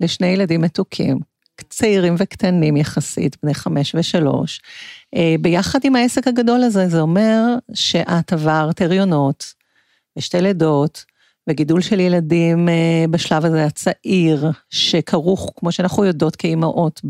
לשני 0.00 0.26
ילדים 0.26 0.60
מתוקים, 0.60 1.18
צעירים 1.68 2.14
וקטנים 2.18 2.76
יחסית, 2.76 3.36
בני 3.42 3.54
חמש 3.54 3.94
ושלוש. 3.94 4.60
אה, 5.14 5.34
ביחד 5.40 5.78
עם 5.84 5.96
העסק 5.96 6.28
הגדול 6.28 6.62
הזה, 6.62 6.88
זה 6.88 7.00
אומר 7.00 7.42
שאת 7.74 8.32
עברת 8.32 8.80
הריונות 8.80 9.54
ושתי 10.18 10.40
לידות, 10.40 11.04
וגידול 11.48 11.80
של 11.80 12.00
ילדים 12.00 12.68
אה, 12.68 13.04
בשלב 13.10 13.44
הזה 13.44 13.64
הצעיר, 13.64 14.50
שכרוך, 14.70 15.52
כמו 15.56 15.72
שאנחנו 15.72 16.04
יודעות 16.04 16.36
כאימהות, 16.36 17.00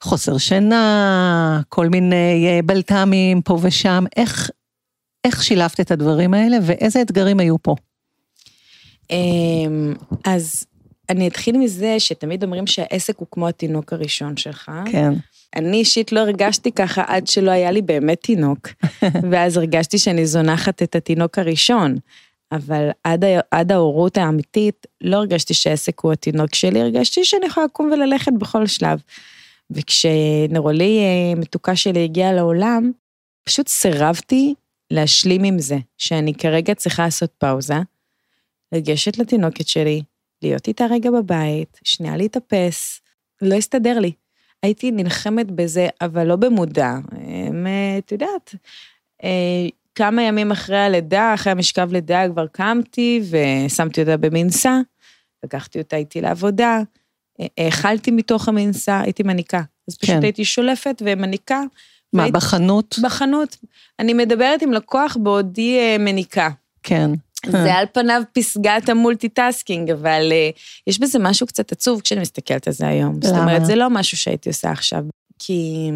בחוסר 0.00 0.38
שינה, 0.38 1.60
כל 1.68 1.88
מיני 1.88 2.62
בלת"מים 2.64 3.42
פה 3.42 3.58
ושם. 3.62 4.04
איך, 4.16 4.50
איך 5.24 5.42
שילבת 5.42 5.80
את 5.80 5.90
הדברים 5.90 6.34
האלה 6.34 6.56
ואיזה 6.62 7.02
אתגרים 7.02 7.40
היו 7.40 7.62
פה? 7.62 7.74
אמ, 9.10 9.94
אז 10.24 10.64
אני 11.10 11.28
אתחיל 11.28 11.58
מזה 11.58 12.00
שתמיד 12.00 12.44
אומרים 12.44 12.66
שהעסק 12.66 13.18
הוא 13.18 13.28
כמו 13.30 13.48
התינוק 13.48 13.92
הראשון 13.92 14.36
שלך. 14.36 14.72
כן. 14.92 15.12
אני 15.56 15.76
אישית 15.76 16.12
לא 16.12 16.20
הרגשתי 16.20 16.72
ככה 16.72 17.04
עד 17.06 17.26
שלא 17.26 17.50
היה 17.50 17.70
לי 17.70 17.82
באמת 17.82 18.22
תינוק, 18.22 18.68
ואז 19.30 19.56
הרגשתי 19.56 19.98
שאני 19.98 20.26
זונחת 20.26 20.82
את 20.82 20.96
התינוק 20.96 21.38
הראשון. 21.38 21.96
אבל 22.52 22.88
עד, 23.04 23.24
עד 23.50 23.72
ההורות 23.72 24.16
האמיתית, 24.16 24.86
לא 25.00 25.16
הרגשתי 25.16 25.54
שהעסק 25.54 26.00
הוא 26.00 26.12
התינוק 26.12 26.54
שלי, 26.54 26.80
הרגשתי 26.80 27.24
שאני 27.24 27.46
יכולה 27.46 27.66
לקום 27.66 27.90
וללכת 27.92 28.32
בכל 28.32 28.66
שלב. 28.66 29.00
וכשנרולי 29.70 30.98
אה, 30.98 31.40
מתוקה 31.40 31.76
שלי 31.76 32.04
הגיעה 32.04 32.32
לעולם, 32.32 32.92
פשוט 33.44 33.68
סירבתי 33.68 34.54
להשלים 34.90 35.44
עם 35.44 35.58
זה, 35.58 35.78
שאני 35.98 36.34
כרגע 36.34 36.74
צריכה 36.74 37.04
לעשות 37.04 37.30
פאוזה, 37.38 37.78
לגשת 38.72 39.18
לתינוקת 39.18 39.68
שלי, 39.68 40.02
להיות 40.44 40.68
איתה 40.68 40.86
רגע 40.90 41.10
בבית, 41.10 41.80
שנייה 41.84 42.16
להתאפס, 42.16 43.00
לא 43.42 43.54
הסתדר 43.54 43.98
לי. 43.98 44.12
הייתי 44.62 44.90
נלחמת 44.90 45.50
בזה, 45.50 45.88
אבל 46.00 46.26
לא 46.26 46.36
במודע. 46.36 46.94
את 47.98 48.12
יודעת, 48.12 48.54
אה, 49.24 49.68
כמה 49.94 50.22
ימים 50.22 50.50
אחרי 50.50 50.78
הלידה, 50.78 51.34
אחרי 51.34 51.52
המשכב 51.52 51.92
לידה, 51.92 52.22
כבר 52.32 52.46
קמתי 52.46 53.22
ושמתי 53.30 54.00
אותה 54.00 54.16
במנסה, 54.16 54.80
לקחתי 55.44 55.78
אותה 55.78 55.96
איתי 55.96 56.20
לעבודה, 56.20 56.80
האכלתי 57.58 58.10
מתוך 58.10 58.48
המנסה, 58.48 59.00
הייתי 59.00 59.22
מניקה. 59.22 59.62
אז 59.88 59.96
פשוט 59.96 60.14
כן. 60.14 60.22
הייתי 60.22 60.44
שולפת 60.44 61.02
ומניקה, 61.04 61.60
מה, 62.12 62.20
והיית... 62.20 62.34
בחנות? 62.34 62.98
בחנות. 63.02 63.56
אני 63.98 64.14
מדברת 64.14 64.62
עם 64.62 64.72
לקוח 64.72 65.16
בעודי 65.20 65.78
אה, 65.78 65.96
מניקה. 65.98 66.50
כן. 66.82 67.10
זה 67.50 67.74
על 67.74 67.86
פניו 67.92 68.22
פסגת 68.32 68.88
ה 68.88 68.95
multitasking, 68.95 69.90
אבל 69.90 70.32
uh, 70.32 70.58
יש 70.86 71.00
בזה 71.00 71.18
משהו 71.18 71.46
קצת 71.46 71.72
עצוב 71.72 72.00
כשאני 72.00 72.20
מסתכלת 72.20 72.66
על 72.66 72.72
זה 72.72 72.88
היום. 72.88 73.12
למה? 73.12 73.28
זאת 73.28 73.38
אומרת, 73.38 73.66
זה 73.66 73.74
לא 73.74 73.90
משהו 73.90 74.16
שהייתי 74.16 74.48
עושה 74.48 74.70
עכשיו. 74.70 75.04
כי 75.38 75.90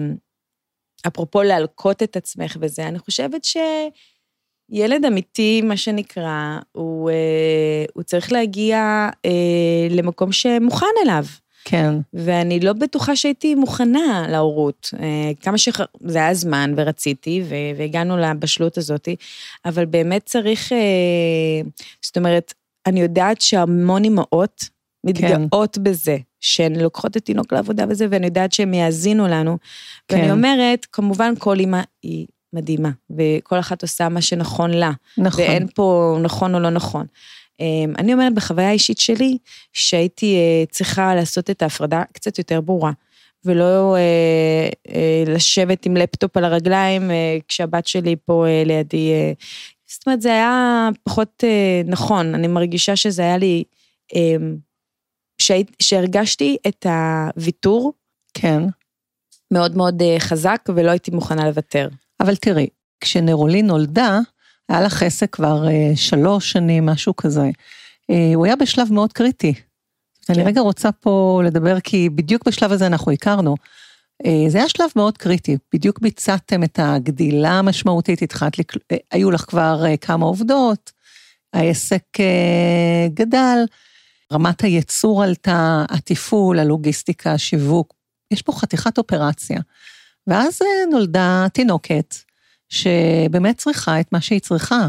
אפרופו 1.07 1.43
להלקות 1.43 2.03
את 2.03 2.17
עצמך 2.17 2.57
וזה, 2.61 2.89
אני 2.89 2.99
חושבת 2.99 3.45
שילד 3.45 5.05
אמיתי, 5.05 5.63
מה 5.63 5.77
שנקרא, 5.77 6.59
הוא, 6.73 7.11
uh, 7.11 7.91
הוא 7.95 8.03
צריך 8.03 8.33
להגיע 8.33 9.09
uh, 9.13 9.93
למקום 9.93 10.33
שמוכן 10.33 10.87
אליו. 11.05 11.25
כן. 11.71 11.95
ואני 12.13 12.61
לא 12.61 12.73
בטוחה 12.73 13.17
שהייתי 13.17 13.55
מוכנה 13.55 14.27
להורות. 14.29 14.91
אה, 15.01 15.31
כמה 15.41 15.59
ש... 15.59 15.69
זה 16.01 16.19
היה 16.19 16.35
זמן 16.35 16.75
ורציתי, 16.77 17.43
והגענו 17.77 18.17
לבשלות 18.17 18.79
הזאת, 18.79 19.09
אבל 19.65 19.87
באמת 19.87 20.23
צריך, 20.25 20.73
אה, 20.73 21.69
זאת 22.03 22.17
אומרת, 22.17 22.55
אני 22.87 23.01
יודעת 23.01 23.41
שהמון 23.41 24.05
אימהות 24.05 24.69
מתגאות 25.05 25.75
כן. 25.77 25.83
בזה, 25.83 26.17
שהן 26.41 26.77
לוקחות 26.77 27.17
את 27.17 27.25
תינוק 27.25 27.53
לעבודה 27.53 27.85
וזה, 27.89 28.07
ואני 28.11 28.27
יודעת 28.27 28.53
שהן 28.53 28.75
יאזינו 28.75 29.27
לנו. 29.27 29.59
כן. 30.09 30.17
ואני 30.17 30.33
אומרת, 30.33 30.87
כמובן 30.93 31.35
כל 31.39 31.59
אימא 31.59 31.81
היא 32.03 32.27
מדהימה, 32.53 32.91
וכל 33.11 33.59
אחת 33.59 33.83
עושה 33.83 34.09
מה 34.09 34.21
שנכון 34.21 34.71
לה. 34.71 34.91
נכון. 35.19 35.45
ואין 35.45 35.67
פה 35.75 36.19
נכון 36.23 36.55
או 36.55 36.61
לא 36.61 36.71
נכון. 36.71 37.07
אמ, 37.61 37.93
אני 37.99 38.13
אומרת 38.13 38.35
בחוויה 38.35 38.69
האישית 38.69 38.99
שלי, 38.99 39.39
שהייתי 39.73 40.37
אה, 40.37 40.65
צריכה 40.71 41.15
לעשות 41.15 41.51
את 41.51 41.63
ההפרדה 41.63 42.03
קצת 42.13 42.39
יותר 42.39 42.61
ברורה, 42.61 42.93
ולא 43.45 43.97
אה, 43.97 44.69
אה, 44.95 45.25
לשבת 45.27 45.87
עם 45.87 45.97
לפטופ 45.97 46.37
על 46.37 46.45
הרגליים 46.45 47.11
כשהבת 47.49 47.87
שלי 47.87 48.17
פה 48.25 48.45
לידי. 48.65 49.13
זאת 49.87 50.07
אומרת, 50.07 50.23
זה 50.23 50.29
היה 50.29 50.89
פחות 51.03 51.45
נכון, 51.87 52.35
אני 52.35 52.47
מרגישה 52.47 52.97
שזה 52.97 53.23
היה 53.23 53.39
לי, 53.39 53.65
אמ, 54.15 54.57
שהרגשתי 55.83 56.57
את 56.69 56.87
הוויתור. 56.87 57.93
כן. 58.35 58.63
מאוד 59.53 59.77
מאוד 59.77 60.03
חזק, 60.19 60.69
ולא 60.75 60.91
הייתי 60.91 61.11
מוכנה 61.11 61.47
לוותר. 61.47 61.89
אבל 62.21 62.37
תראי, 62.37 62.67
כשנרולי 63.01 63.63
נולדה, 63.63 64.21
היה 64.69 64.81
לך 64.81 65.03
עסק 65.03 65.33
כבר 65.33 65.69
אה, 65.69 65.97
שלוש 65.97 66.53
שנים, 66.53 66.87
משהו 66.87 67.17
כזה. 67.17 67.51
אה, 68.11 68.33
הוא 68.35 68.47
היה 68.47 68.57
בשלב 68.57 68.93
מאוד 68.93 69.13
קריטי. 69.13 69.55
כן. 70.27 70.35
אני 70.35 70.45
רגע 70.45 70.61
רוצה 70.61 70.93
פה 70.93 71.43
לדבר, 71.45 71.81
כי 71.81 72.09
בדיוק 72.11 72.47
בשלב 72.47 72.73
הזה 72.73 72.87
אנחנו 72.87 73.13
הכרנו. 73.13 73.57
אה, 74.27 74.45
זה 74.49 74.59
היה 74.59 74.69
שלב 74.69 74.89
מאוד 74.97 75.19
קריטי, 75.19 75.57
בדיוק 75.75 76.01
ביצעתם 76.01 76.63
את 76.63 76.79
הגדילה 76.83 77.51
המשמעותית, 77.51 78.23
התחלת, 78.23 78.59
לק... 78.59 78.73
אה, 78.93 78.97
היו 79.11 79.31
לך 79.31 79.41
כבר 79.41 79.85
אה, 79.87 79.97
כמה 79.97 80.27
עובדות, 80.27 80.93
העסק 81.53 82.05
אה, 82.21 83.07
גדל, 83.15 83.59
רמת 84.33 84.61
הייצור 84.61 85.23
עלתה, 85.23 85.85
התפעול, 85.91 86.59
הלוגיסטיקה, 86.59 87.33
השיווק, 87.33 87.95
יש 88.31 88.43
פה 88.43 88.53
חתיכת 88.53 88.99
אופרציה. 88.99 89.61
ואז 90.29 90.59
אה, 90.63 90.87
נולדה 90.91 91.47
תינוקת, 91.53 92.15
שבאמת 92.69 93.59
צריכה 93.59 94.01
את 94.01 94.13
מה 94.13 94.21
שהיא 94.21 94.41
צריכה. 94.41 94.89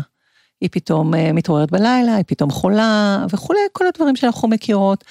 היא 0.61 0.69
פתאום 0.71 1.15
אה, 1.15 1.33
מתעוררת 1.33 1.71
בלילה, 1.71 2.15
היא 2.15 2.23
פתאום 2.27 2.51
חולה 2.51 3.25
וכולי, 3.31 3.59
כל 3.71 3.87
הדברים 3.87 4.15
שאנחנו 4.15 4.47
מכירות. 4.47 5.03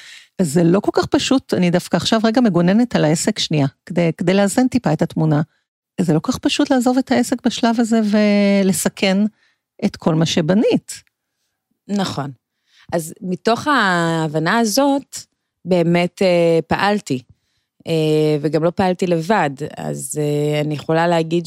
זה 0.43 0.65
לא 0.65 0.81
כל 0.81 0.91
כך 0.95 1.07
פשוט, 1.07 1.55
אני 1.55 1.71
דווקא 1.71 1.97
עכשיו 1.97 2.21
רגע 2.25 2.41
מגוננת 2.41 2.97
על 2.97 3.05
העסק 3.05 3.39
שנייה, 3.39 3.67
כדי, 3.87 4.11
כדי 4.17 4.35
לאזן 4.35 4.69
טיפה 4.69 4.93
את 4.93 5.03
התמונה. 5.03 5.43
זה 6.01 6.15
לא 6.15 6.19
כל 6.19 6.33
כך 6.33 6.39
פשוט 6.39 6.71
לעזוב 6.71 6.99
את 6.99 7.13
העסק 7.13 7.47
בשלב 7.47 7.81
הזה 7.81 8.01
ולסכן 8.05 9.19
את 9.85 9.97
כל 9.97 10.15
מה 10.15 10.27
שבנית. 10.27 11.03
נכון. 11.89 12.31
אז 12.93 13.15
מתוך 13.21 13.67
ההבנה 13.67 14.59
הזאת, 14.59 15.19
באמת 15.65 16.23
אה, 16.23 16.59
פעלתי. 16.67 17.23
אה, 17.89 18.37
וגם 18.41 18.65
לא 18.65 18.71
פעלתי 18.71 19.07
לבד, 19.07 19.51
אז 19.77 20.19
אה, 20.21 20.61
אני 20.61 20.75
יכולה 20.75 21.07
להגיד 21.07 21.47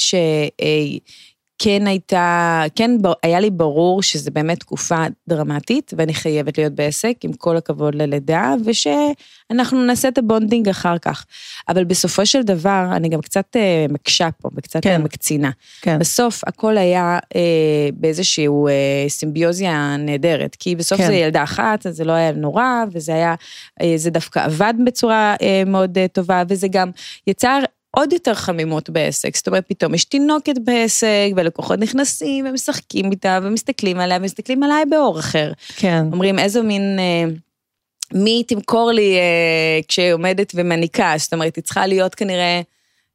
כן 1.64 1.88
הייתה, 1.88 2.64
כן 2.76 2.92
היה 3.24 3.40
לי 3.40 3.50
ברור 3.50 4.04
שזה 4.04 4.32
באמת 4.32 4.60
תקופה 4.60 5.06
דרמטית, 5.30 5.94
ואני 5.98 6.14
חייבת 6.14 6.58
להיות 6.58 6.74
בעסק, 6.74 7.18
עם 7.24 7.34
כל 7.34 7.58
הכבוד 7.58 7.96
ללידה, 7.96 8.54
ושאנחנו 8.66 9.86
נעשה 9.86 10.08
את 10.08 10.18
ה 10.18 10.24
bonding 10.24 10.70
אחר 10.70 10.98
כך. 10.98 11.26
אבל 11.70 11.84
בסופו 11.84 12.26
של 12.26 12.42
דבר, 12.42 12.86
אני 12.92 13.10
גם 13.10 13.22
קצת 13.22 13.56
אה, 13.56 13.86
מקשה 13.90 14.30
פה, 14.42 14.50
וקצת 14.56 14.84
כן. 14.84 15.02
מקצינה. 15.02 15.52
כן. 15.82 16.00
בסוף 16.00 16.42
הכל 16.48 16.78
היה 16.78 17.20
אה, 17.36 17.90
באיזשהו 17.94 18.68
אה, 18.68 18.74
סימביוזיה 19.08 19.96
נהדרת, 20.00 20.56
כי 20.60 20.76
בסוף 20.76 20.98
כן. 20.98 21.08
זה 21.08 21.14
ילדה 21.14 21.44
אחת, 21.44 21.86
אז 21.86 21.96
זה 21.96 22.04
לא 22.04 22.12
היה 22.12 22.32
נורא, 22.32 22.84
וזה 22.92 23.14
היה, 23.14 23.36
אה, 23.82 23.94
זה 23.96 24.10
דווקא 24.10 24.40
עבד 24.40 24.74
בצורה 24.86 25.36
אה, 25.42 25.64
מאוד 25.66 25.98
אה, 25.98 26.08
טובה, 26.08 26.44
וזה 26.48 26.68
גם 26.68 26.92
יצר 27.28 27.60
עוד 27.92 28.14
יותר 28.14 28.34
חמימות 28.34 28.90
בעסק, 28.90 29.36
זאת 29.36 29.48
אומרת, 29.48 29.64
פתאום 29.68 29.94
יש 29.94 30.06
תינוקת 30.06 30.56
בעסק, 30.64 31.30
ולקוחות 31.36 31.80
נכנסים 31.80 32.46
ומשחקים 32.50 33.12
איתה, 33.12 33.40
ומסתכלים 33.44 34.00
עליה, 34.00 34.18
ומסתכלים 34.22 34.64
עליי 34.64 34.86
באור 34.86 35.20
אחר. 35.20 35.52
כן. 35.76 36.04
אומרים, 36.12 36.40
איזו 36.40 36.64
מין... 36.64 37.00
אה, 37.00 37.34
מי 38.14 38.44
תמכור 38.48 38.92
לי 38.92 39.16
אה, 39.18 39.80
כשהיא 39.88 40.14
עומדת 40.14 40.52
ומניקה, 40.56 41.14
זאת 41.18 41.34
אומרת, 41.34 41.56
היא 41.56 41.64
צריכה 41.64 41.88
להיות 41.88 42.16
כנראה 42.16 42.62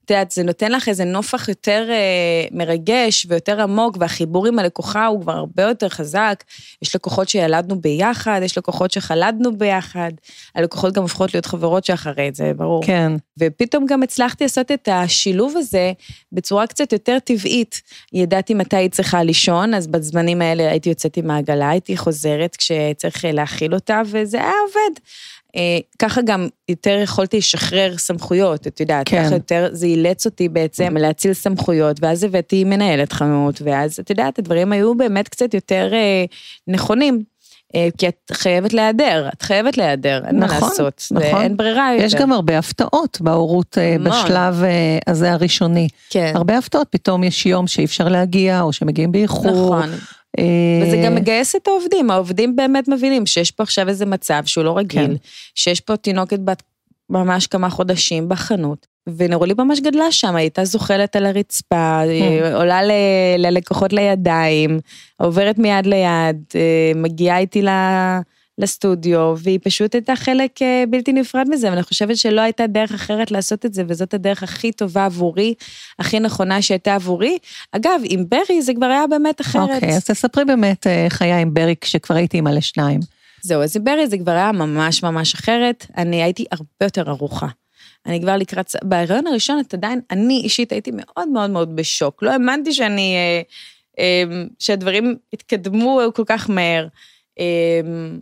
את 0.07 0.11
יודעת, 0.11 0.31
זה 0.31 0.43
נותן 0.43 0.73
לך 0.73 0.89
איזה 0.89 1.05
נופח 1.05 1.49
יותר 1.49 1.87
אה, 1.91 2.49
מרגש 2.53 3.27
ויותר 3.29 3.63
עמוק, 3.63 3.97
והחיבור 4.01 4.47
עם 4.47 4.59
הלקוחה 4.59 5.07
הוא 5.07 5.21
כבר 5.21 5.33
הרבה 5.33 5.63
יותר 5.63 5.89
חזק. 5.89 6.45
יש 6.83 6.95
לקוחות 6.95 7.29
שילדנו 7.29 7.81
ביחד, 7.81 8.41
יש 8.45 8.59
לקוחות 8.59 8.91
שחלדנו 8.91 9.59
ביחד, 9.59 10.11
הלקוחות 10.55 10.95
גם 10.95 11.03
הופכות 11.03 11.35
להיות 11.35 11.47
חברות 11.47 11.85
שאחרי 11.85 12.31
זה, 12.35 12.53
ברור. 12.57 12.83
כן. 12.87 13.13
ופתאום 13.39 13.87
גם 13.87 14.03
הצלחתי 14.03 14.45
לעשות 14.45 14.73
את 14.73 14.89
השילוב 14.93 15.57
הזה 15.57 15.93
בצורה 16.33 16.67
קצת 16.67 16.93
יותר 16.93 17.19
טבעית. 17.19 17.83
ידעתי 18.13 18.55
מתי 18.55 18.77
היא 18.77 18.91
צריכה 18.91 19.23
לישון, 19.23 19.75
אז 19.75 19.87
בזמנים 19.87 20.43
האלה 20.43 20.71
הייתי 20.71 20.89
יוצאת 20.89 21.17
עם 21.17 21.31
העגלה, 21.31 21.71
הייתי 21.71 21.97
חוזרת 21.97 22.57
כשצריך 22.57 23.25
להאכיל 23.33 23.75
אותה, 23.75 24.03
וזה 24.07 24.39
היה 24.39 24.53
עובד. 24.67 25.01
אה, 25.57 25.79
ככה 25.99 26.21
גם 26.23 26.49
יותר 26.69 26.99
יכולתי 27.03 27.39
לשחרר 27.39 27.99
סמכויות, 27.99 28.67
את 28.67 28.81
יודעת, 28.81 29.09
כן. 29.09 29.25
ככה 29.25 29.35
יותר, 29.35 29.69
זה 29.73 29.87
אילץ 29.87 30.27
אותי 30.27 30.49
בעצם 30.49 30.97
להציל 30.97 31.33
סמכויות, 31.33 31.97
ואז 32.03 32.25
הבאתי 32.25 32.65
מנהלת 32.65 33.13
חנות, 33.13 33.63
ואז 33.65 33.99
את 34.01 34.11
יודעת, 34.11 34.39
הדברים 34.39 34.73
היו 34.73 34.95
באמת 34.95 35.29
קצת 35.29 35.55
יותר 35.55 35.91
אה, 35.93 36.25
נכונים. 36.69 37.23
אה, 37.75 37.89
כי 37.99 38.09
את 38.09 38.33
חייבת 38.33 38.73
להיעדר, 38.73 39.29
את 39.33 39.43
חייבת 39.43 39.79
להיעדר, 39.79 40.23
אין 40.27 40.37
נכון, 40.37 40.61
מה 40.61 40.69
לעשות, 40.69 41.03
נכון. 41.11 41.43
אין 41.43 41.57
ברירה 41.57 41.93
יותר. 41.95 42.05
יש 42.05 42.15
גם 42.15 42.33
הרבה 42.33 42.59
הפתעות 42.59 43.19
בהורות 43.21 43.79
המון. 43.81 44.11
בשלב 44.11 44.63
הזה 45.07 45.33
הראשוני. 45.33 45.89
כן. 46.11 46.33
הרבה 46.35 46.59
הפתעות, 46.59 46.87
פתאום 46.91 47.25
יש 47.25 47.47
יום 47.47 47.67
שאי 47.67 47.85
אפשר 47.85 48.09
להגיע, 48.09 48.61
או 48.61 48.73
שמגיעים 48.73 49.13
באיחור. 49.13 49.79
נכון. 49.79 49.91
וזה 50.83 51.03
גם 51.05 51.15
מגייס 51.15 51.57
את 51.57 51.69
העובדים, 51.69 52.11
העובדים 52.11 52.57
באמת 52.57 52.89
מבינים 52.89 53.27
שיש 53.27 53.51
פה 53.51 53.63
עכשיו 53.63 53.89
איזה 53.89 54.07
מצב 54.07 54.43
שהוא 54.47 54.65
לא 54.65 54.79
רגיל, 54.79 55.07
כן. 55.07 55.13
שיש 55.55 55.81
פה 55.81 55.97
תינוקת 55.97 56.39
בת 56.39 56.63
ממש 57.11 57.47
כמה 57.47 57.71
חודשים 57.71 58.29
בחנות, 58.29 58.87
ונרולי 59.17 59.55
ממש 59.59 59.81
גדלה 59.81 60.13
שם, 60.13 60.29
היא 60.29 60.37
הייתה 60.37 60.65
זוחלת 60.65 61.17
על 61.17 61.27
הרצפה, 61.27 62.01
כן. 62.07 62.55
עולה 62.55 62.83
ל, 62.83 62.91
ללקוחות 63.39 63.93
לידיים, 63.93 64.81
עוברת 65.17 65.59
מיד 65.59 65.87
ליד, 65.87 66.37
אה, 66.55 66.93
מגיעה 66.95 67.39
איתי 67.39 67.63
ל... 67.63 67.69
לסטודיו, 68.59 69.35
והיא 69.39 69.59
פשוט 69.63 69.95
הייתה 69.95 70.17
חלק 70.17 70.63
אה, 70.63 70.85
בלתי 70.89 71.13
נפרד 71.13 71.47
מזה, 71.51 71.71
ואני 71.71 71.83
חושבת 71.83 72.17
שלא 72.17 72.41
הייתה 72.41 72.67
דרך 72.67 72.93
אחרת 72.95 73.31
לעשות 73.31 73.67
את 73.67 73.75
זה, 73.75 73.83
וזאת 73.89 74.15
הדרך 74.15 74.43
הכי 74.43 74.73
טובה 74.73 75.05
עבורי, 75.05 75.55
הכי 75.99 76.21
נכונה 76.21 76.63
שהייתה 76.63 76.95
עבורי. 76.95 77.39
אגב, 77.73 78.01
עם 78.05 78.25
ברי 78.29 78.63
זה 78.63 78.75
כבר 78.75 78.87
היה 78.87 79.07
באמת 79.07 79.41
אחרת. 79.41 79.63
אוקיי, 79.75 79.89
okay, 79.89 79.93
אז 79.93 80.05
תספרי 80.05 80.45
באמת 80.45 80.87
איך 80.87 81.23
היה 81.23 81.39
עם 81.39 81.55
ברי 81.55 81.75
כשכבר 81.81 82.17
הייתי 82.17 82.37
אימא 82.37 82.51
לשניים. 82.51 83.01
זהו, 83.43 83.63
אז 83.63 83.77
עם 83.77 83.85
ברי 83.85 84.07
זה 84.07 84.19
כבר 84.19 84.33
היה 84.33 84.53
ממש 84.53 85.03
ממש 85.03 85.35
אחרת, 85.35 85.87
אני 85.97 86.23
הייתי 86.23 86.45
הרבה 86.53 86.67
יותר 86.83 87.11
ערוכה. 87.11 87.47
אני 88.07 88.21
כבר 88.21 88.37
לקראת, 88.37 88.71
בהיריון 88.83 89.27
הראשון 89.27 89.61
את 89.61 89.75
עדיין, 89.75 90.01
אני 90.11 90.41
אישית 90.45 90.73
הייתי 90.73 90.91
מאוד 90.95 91.29
מאוד 91.29 91.51
מאוד 91.51 91.77
בשוק, 91.77 92.23
לא 92.23 92.31
האמנתי 92.31 92.73
שאני, 92.73 93.15
אה, 93.17 93.43
אה, 93.99 94.43
שהדברים 94.59 95.17
התקדמו 95.33 96.01
כל 96.15 96.25
כך 96.27 96.51
מהר. 96.51 96.87
אמ, 97.39 98.19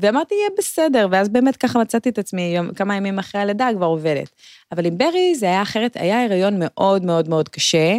ואמרתי, 0.00 0.34
יהיה 0.34 0.50
בסדר, 0.58 1.08
ואז 1.10 1.28
באמת 1.28 1.56
ככה 1.56 1.78
מצאתי 1.78 2.08
את 2.08 2.18
עצמי, 2.18 2.42
יום, 2.56 2.74
כמה 2.74 2.96
ימים 2.96 3.18
אחרי 3.18 3.40
הלידה 3.40 3.68
כבר 3.76 3.86
עובדת. 3.86 4.30
אבל 4.72 4.86
עם 4.86 4.98
ברי 4.98 5.34
זה 5.34 5.46
היה 5.46 5.62
אחרת, 5.62 5.96
היה 5.96 6.24
הריון 6.24 6.54
מאוד 6.58 7.04
מאוד 7.04 7.28
מאוד 7.28 7.48
קשה, 7.48 7.98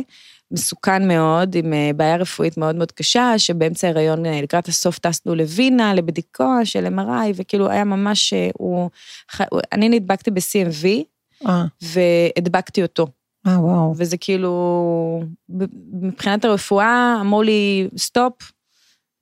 מסוכן 0.52 1.08
מאוד, 1.08 1.56
עם 1.56 1.74
אה, 1.74 1.92
בעיה 1.96 2.16
רפואית 2.16 2.58
מאוד 2.58 2.76
מאוד 2.76 2.92
קשה, 2.92 3.34
שבאמצע 3.38 3.88
ההריון, 3.88 4.26
אה, 4.26 4.42
לקראת 4.42 4.68
הסוף 4.68 5.00
טסנו 5.00 5.36
לווינה, 5.36 5.94
לבדיקה 5.94 6.60
של 6.64 6.88
MRI, 6.88 7.34
וכאילו 7.36 7.70
היה 7.70 7.84
ממש, 7.84 8.34
אה, 8.34 8.50
הוא, 8.58 8.90
אני 9.72 9.90
נדבקתי 9.90 10.32
ב-CMV, 10.32 10.88
והדבקתי 11.82 12.82
אותו. 12.82 13.08
אה, 13.48 13.60
וואו. 13.60 13.94
וזה 13.98 14.18
כאילו, 14.18 15.24
מבחינת 16.02 16.46
הרפואה, 16.46 17.18
אמרו 17.22 17.44
לי, 17.44 17.88
סטופ, 17.98 18.52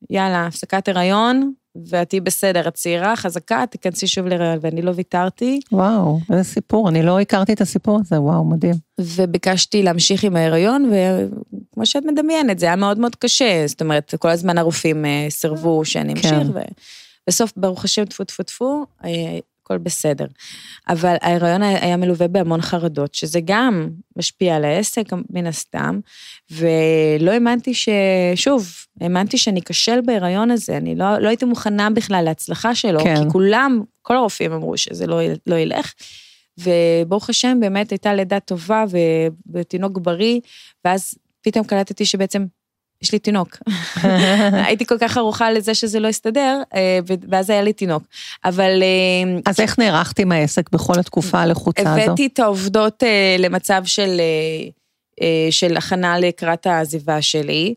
יאללה, 0.10 0.46
הפסקת 0.46 0.88
הריון, 0.88 1.54
ואת 1.90 2.10
תהיי 2.10 2.20
בסדר, 2.20 2.68
את 2.68 2.74
צעירה, 2.74 3.16
חזקה, 3.16 3.64
תיכנסי 3.70 4.08
שוב 4.08 4.28
להיריון, 4.28 4.58
ואני 4.62 4.82
לא 4.82 4.92
ויתרתי. 4.96 5.60
וואו, 5.72 6.20
איזה 6.32 6.44
סיפור, 6.44 6.90
אני 6.90 7.04
לא 7.04 7.20
הכרתי 7.20 7.54
את 7.54 7.62
הסיפור 7.62 8.00
הזה, 8.02 8.22
וואו, 8.22 8.46
מדהים. 8.46 8.76
וביקשתי 9.02 9.84
להמשיך 9.84 10.24
עם 10.24 10.36
ההיריון, 10.36 10.92
וכמו 10.92 11.86
שאת 11.86 12.04
מדמיינת, 12.06 12.60
זה 12.60 12.66
היה 12.66 12.76
מאוד 12.76 13.00
מאוד 13.00 13.16
קשה, 13.16 13.64
זאת 13.68 13.82
אומרת, 13.82 14.14
כל 14.20 14.30
הזמן 14.30 14.58
הרופאים 14.58 15.06
אה, 15.06 15.26
סירבו 15.30 15.86
שאני 15.86 16.14
אמשיך, 16.14 16.32
כן. 16.32 16.48
ובסוף, 17.28 17.54
ברוך 17.58 17.84
השם, 17.84 18.06
טפו 18.06 18.24
טפו 18.24 18.44
טפו, 18.44 18.86
אה, 19.06 19.40
הכל 19.68 19.78
בסדר. 19.78 20.26
אבל 20.90 21.16
ההיריון 21.22 21.64
היה 21.64 21.98
מלווה 21.98 22.28
בהמון 22.28 22.62
חרדות, 22.62 23.16
שזה 23.16 23.40
גם 23.46 23.90
משפיע 24.16 24.56
על 24.56 24.66
העסק, 24.66 25.04
מן 25.30 25.48
הסתם, 25.48 26.00
ולא 26.52 27.32
האמנתי 27.32 27.74
ש... 27.74 27.90
שוב, 28.36 28.68
האמנתי 29.02 29.38
שאני 29.38 29.60
אכשל 29.60 30.02
בהיריון 30.06 30.52
הזה, 30.52 30.78
אני 30.78 30.96
לא, 30.96 31.18
לא 31.20 31.28
הייתי 31.28 31.46
מוכנה 31.46 31.90
בכלל 31.90 32.22
להצלחה 32.26 32.76
שלו, 32.76 33.00
כן. 33.00 33.16
כי 33.16 33.30
כולם, 33.32 33.82
כל 34.02 34.16
הרופאים 34.16 34.52
אמרו 34.52 34.78
שזה 34.78 35.08
לא, 35.08 35.20
לא 35.48 35.56
ילך. 35.56 35.94
וברוך 36.58 37.30
השם, 37.30 37.58
באמת 37.62 37.90
הייתה 37.90 38.14
לידה 38.14 38.40
טובה 38.40 38.84
ותינוק 39.54 39.98
בריא, 39.98 40.40
ואז 40.86 41.16
פתאום 41.42 41.66
קלטתי 41.66 42.06
שבעצם 42.06 42.46
יש 43.02 43.12
לי 43.12 43.20
תינוק. 43.20 43.58
הייתי 44.68 44.86
כל 44.86 44.98
כך 45.00 45.18
ערוכה 45.18 45.52
לזה 45.52 45.74
שזה 45.74 46.00
לא 46.00 46.08
יסתדר, 46.08 46.62
אה, 46.76 47.00
ואז 47.30 47.50
היה 47.50 47.62
לי 47.62 47.74
תינוק. 47.74 48.04
אבל... 48.46 48.84
אה, 48.84 49.40
אז 49.46 49.60
איך 49.60 49.80
נערכת 49.80 50.20
עם 50.20 50.32
העסק 50.32 50.70
בכל 50.70 51.00
התקופה 51.00 51.40
הלחוצה 51.40 51.82
הזו? 51.82 52.02
הבאתי 52.02 52.28
את 52.28 52.40
העובדות 52.40 53.04
אה, 53.04 53.36
למצב 53.40 53.82
של... 53.86 54.22
של 55.52 55.78
הכנה 55.78 56.20
לקראת 56.20 56.66
העזיבה 56.66 57.22
שלי. 57.22 57.74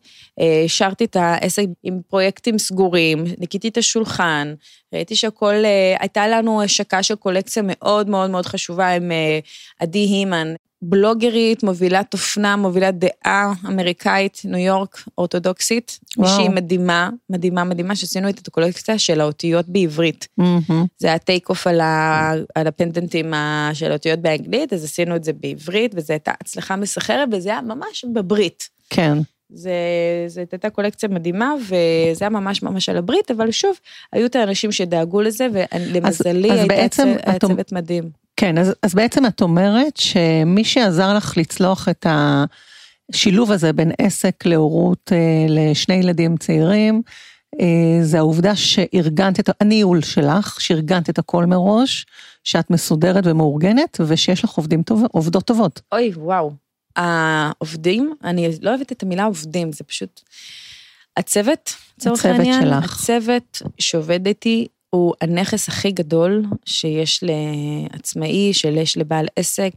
השארתי 0.64 1.04
את 1.04 1.16
העסק 1.16 1.64
עם 1.82 2.00
פרויקטים 2.08 2.58
סגורים, 2.58 3.24
ניקיתי 3.38 3.68
את 3.68 3.76
השולחן, 3.76 4.54
ראיתי 4.94 5.16
שהכל, 5.16 5.54
הייתה 5.98 6.28
לנו 6.28 6.62
השקה 6.62 7.02
של 7.02 7.14
קולקציה 7.14 7.62
מאוד 7.66 8.08
מאוד 8.08 8.30
מאוד 8.30 8.46
חשובה 8.46 8.88
עם 8.88 9.12
עדי 9.78 9.98
הימן, 9.98 10.54
בלוגרית, 10.82 11.62
מובילת 11.62 12.12
אופנה, 12.12 12.56
מובילת 12.56 12.94
דעה 12.98 13.52
אמריקאית, 13.66 14.42
ניו 14.44 14.58
יורק, 14.58 15.04
אורתודוקסית. 15.18 16.00
וואו. 16.16 16.30
מישהי 16.30 16.48
מדהימה, 16.48 17.10
מדהימה, 17.30 17.64
מדהימה, 17.64 17.96
שעשינו 17.96 18.28
את 18.28 18.48
הקולקציה 18.48 18.98
של 18.98 19.20
האותיות 19.20 19.68
בעברית. 19.68 20.28
Mm-hmm. 20.40 20.72
זה 20.98 21.08
היה 21.08 21.18
טייק 21.18 21.48
אוף 21.48 21.66
על, 21.66 21.80
ה, 21.80 22.32
על 22.54 22.66
הפנדנטים 22.66 23.32
של 23.72 23.90
האותיות 23.90 24.20
באנגלית, 24.20 24.72
אז 24.72 24.84
עשינו 24.84 25.16
את 25.16 25.24
זה 25.24 25.32
בעברית, 25.32 25.92
וזו 25.94 26.12
הייתה 26.12 26.32
הצלחה 26.40 26.76
מסחררת, 26.76 27.28
וזה 27.32 27.50
היה 27.50 27.60
ממש 27.60 28.04
בברית. 28.14 28.68
כן. 28.90 29.18
זה, 29.52 29.72
זה 30.26 30.44
הייתה 30.52 30.70
קולקציה 30.70 31.08
מדהימה, 31.08 31.54
וזה 31.62 32.24
היה 32.24 32.30
ממש 32.30 32.62
ממש 32.62 32.88
על 32.88 32.96
הברית, 32.96 33.30
אבל 33.30 33.50
שוב, 33.50 33.76
היו 34.12 34.26
את 34.26 34.36
האנשים 34.36 34.72
שדאגו 34.72 35.20
לזה, 35.20 35.46
ולמזלי 35.52 36.50
הייתה 36.50 36.88
צוות 37.40 37.72
מדהים. 37.72 38.10
כן, 38.40 38.58
אז, 38.58 38.74
אז 38.82 38.94
בעצם 38.94 39.26
את 39.26 39.42
אומרת 39.42 39.96
שמי 39.96 40.64
שעזר 40.64 41.14
לך 41.14 41.36
לצלוח 41.36 41.88
את 41.88 42.06
השילוב 43.12 43.52
הזה 43.52 43.72
בין 43.72 43.92
עסק 43.98 44.46
להורות 44.46 45.12
אה, 45.12 45.46
לשני 45.48 45.94
ילדים 45.94 46.36
צעירים, 46.36 47.02
אה, 47.60 47.66
זה 48.02 48.18
העובדה 48.18 48.56
שארגנת 48.56 49.40
את, 49.40 49.50
הניהול 49.60 50.02
שלך, 50.02 50.60
שארגנת 50.60 51.10
את 51.10 51.18
הכל 51.18 51.46
מראש, 51.46 52.06
שאת 52.44 52.70
מסודרת 52.70 53.26
ומאורגנת, 53.26 54.00
ושיש 54.06 54.44
לך 54.44 54.50
עובדים 54.50 54.82
טוב, 54.82 55.02
עובדות 55.12 55.44
טובות. 55.44 55.80
אוי, 55.92 56.12
וואו. 56.16 56.52
העובדים, 56.96 58.14
אני 58.24 58.48
לא 58.62 58.70
אוהבת 58.70 58.92
את 58.92 59.02
המילה 59.02 59.24
עובדים, 59.24 59.72
זה 59.72 59.84
פשוט... 59.84 60.20
הצוות, 61.16 61.74
לצורך 61.98 62.24
העניין, 62.24 62.62
שלך. 62.62 62.94
הצוות 62.94 63.62
שעובד 63.78 64.26
איתי 64.26 64.66
הוא 64.90 65.14
הנכס 65.20 65.68
הכי 65.68 65.92
גדול 65.92 66.44
שיש 66.64 67.24
לעצמאי, 67.92 68.52
שיש 68.52 68.96
לבעל 68.96 69.26
עסק, 69.36 69.72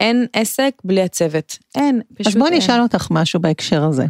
אין 0.00 0.26
עסק 0.32 0.72
בלי 0.84 1.02
הצוות. 1.02 1.58
אין, 1.74 2.00
פשוט 2.14 2.26
אז 2.26 2.34
בואי 2.34 2.50
אין. 2.50 2.58
נשאל 2.58 2.80
אותך 2.80 3.08
משהו 3.10 3.40
בהקשר 3.40 3.84
הזה. 3.84 4.04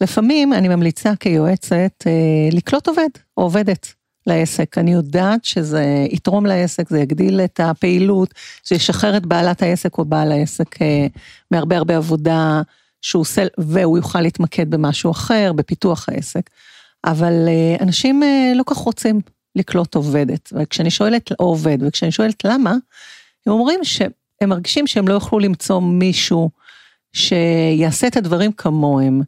לפעמים 0.00 0.52
אני 0.52 0.68
ממליצה 0.68 1.12
כיועצת 1.20 2.04
אה, 2.06 2.48
לקלוט 2.52 2.88
עובד 2.88 3.08
או 3.36 3.42
עובדת 3.42 3.94
לעסק. 4.26 4.78
אני 4.78 4.92
יודעת 4.92 5.44
שזה 5.44 6.06
יתרום 6.10 6.46
לעסק, 6.46 6.88
זה 6.88 7.00
יגדיל 7.00 7.40
את 7.40 7.60
הפעילות, 7.60 8.34
זה 8.64 8.74
ישחרר 8.76 9.16
את 9.16 9.26
בעלת 9.26 9.62
העסק 9.62 9.98
או 9.98 10.04
בעל 10.04 10.32
העסק 10.32 10.82
אה, 10.82 11.06
מהרבה 11.50 11.76
הרבה 11.76 11.96
עבודה 11.96 12.62
שהוא 13.02 13.20
עושה, 13.20 13.46
והוא 13.58 13.98
יוכל 13.98 14.20
להתמקד 14.20 14.70
במשהו 14.70 15.10
אחר, 15.10 15.52
בפיתוח 15.56 16.08
העסק. 16.08 16.50
אבל 17.04 17.48
אה, 17.48 17.76
אנשים 17.80 18.22
אה, 18.22 18.52
לא 18.54 18.62
כך 18.66 18.76
רוצים 18.76 19.20
לקלוט 19.56 19.94
עובדת, 19.94 20.52
וכשאני 20.52 20.90
שואלת, 20.90 21.30
או 21.32 21.44
עובד, 21.44 21.78
וכשאני 21.80 22.12
שואלת 22.12 22.44
למה, 22.44 22.70
הם 23.46 23.52
אומרים 23.52 23.80
שהם 23.84 24.10
מרגישים 24.46 24.86
שהם 24.86 25.08
לא 25.08 25.14
יוכלו 25.14 25.38
למצוא 25.38 25.80
מישהו 25.80 26.50
שיעשה 27.12 28.06
את 28.06 28.16
הדברים 28.16 28.52
כמוהם, 28.52 29.20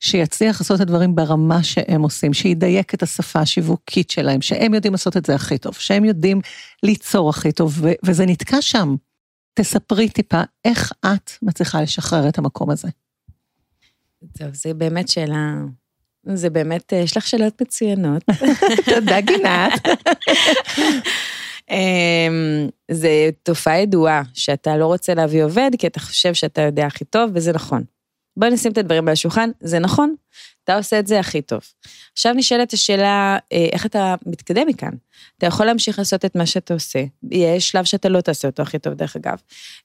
שיצליח 0.00 0.60
לעשות 0.60 0.76
את 0.76 0.80
הדברים 0.80 1.14
ברמה 1.14 1.62
שהם 1.62 2.02
עושים, 2.02 2.32
שידייק 2.32 2.94
את 2.94 3.02
השפה 3.02 3.40
השיווקית 3.40 4.10
שלהם, 4.10 4.42
שהם 4.42 4.74
יודעים 4.74 4.92
לעשות 4.92 5.16
את 5.16 5.26
זה 5.26 5.34
הכי 5.34 5.58
טוב, 5.58 5.74
שהם 5.74 6.04
יודעים 6.04 6.40
ליצור 6.82 7.30
הכי 7.30 7.52
טוב, 7.52 7.82
וזה 8.04 8.26
נתקע 8.26 8.62
שם. 8.62 8.94
תספרי 9.54 10.08
טיפה 10.08 10.40
איך 10.64 10.92
את 11.06 11.30
מצליחה 11.42 11.82
לשחרר 11.82 12.28
את 12.28 12.38
המקום 12.38 12.70
הזה. 12.70 12.88
טוב, 14.38 14.54
זו 14.54 14.70
באמת 14.74 15.08
שאלה... 15.08 15.54
זה 16.34 16.50
באמת, 16.50 16.92
אה, 16.92 16.98
יש 16.98 17.16
לך 17.16 17.26
שאלות 17.26 17.62
מצוינות. 17.62 18.22
תודה 18.94 19.20
גינת. 19.20 19.72
אמ, 21.70 22.68
זה 22.90 23.30
תופעה 23.42 23.80
ידועה, 23.80 24.22
שאתה 24.34 24.76
לא 24.76 24.86
רוצה 24.86 25.14
להביא 25.14 25.44
עובד, 25.44 25.70
כי 25.78 25.86
אתה 25.86 26.00
חושב 26.00 26.34
שאתה 26.34 26.60
יודע 26.60 26.86
הכי 26.86 27.04
טוב, 27.04 27.30
וזה 27.34 27.52
נכון. 27.52 27.82
בואי 28.36 28.50
נשים 28.50 28.72
את 28.72 28.78
הדברים 28.78 29.08
על 29.08 29.12
השולחן, 29.12 29.50
זה 29.60 29.78
נכון, 29.78 30.14
אתה 30.64 30.76
עושה 30.76 30.98
את 30.98 31.06
זה 31.06 31.20
הכי 31.20 31.42
טוב. 31.42 31.60
עכשיו 32.12 32.32
נשאלת 32.32 32.72
השאלה, 32.72 33.38
אה, 33.52 33.68
איך 33.72 33.86
אתה 33.86 34.14
מתקדם 34.26 34.66
מכאן? 34.66 34.92
אתה 35.38 35.46
יכול 35.46 35.66
להמשיך 35.66 35.98
לעשות 35.98 36.24
את 36.24 36.36
מה 36.36 36.46
שאתה 36.46 36.74
עושה, 36.74 37.04
יש 37.30 37.68
שלב 37.68 37.84
שאתה 37.84 38.08
לא 38.08 38.20
תעשה 38.20 38.48
אותו 38.48 38.62
הכי 38.62 38.78
טוב, 38.78 38.94
דרך 38.94 39.16
אגב, 39.16 39.38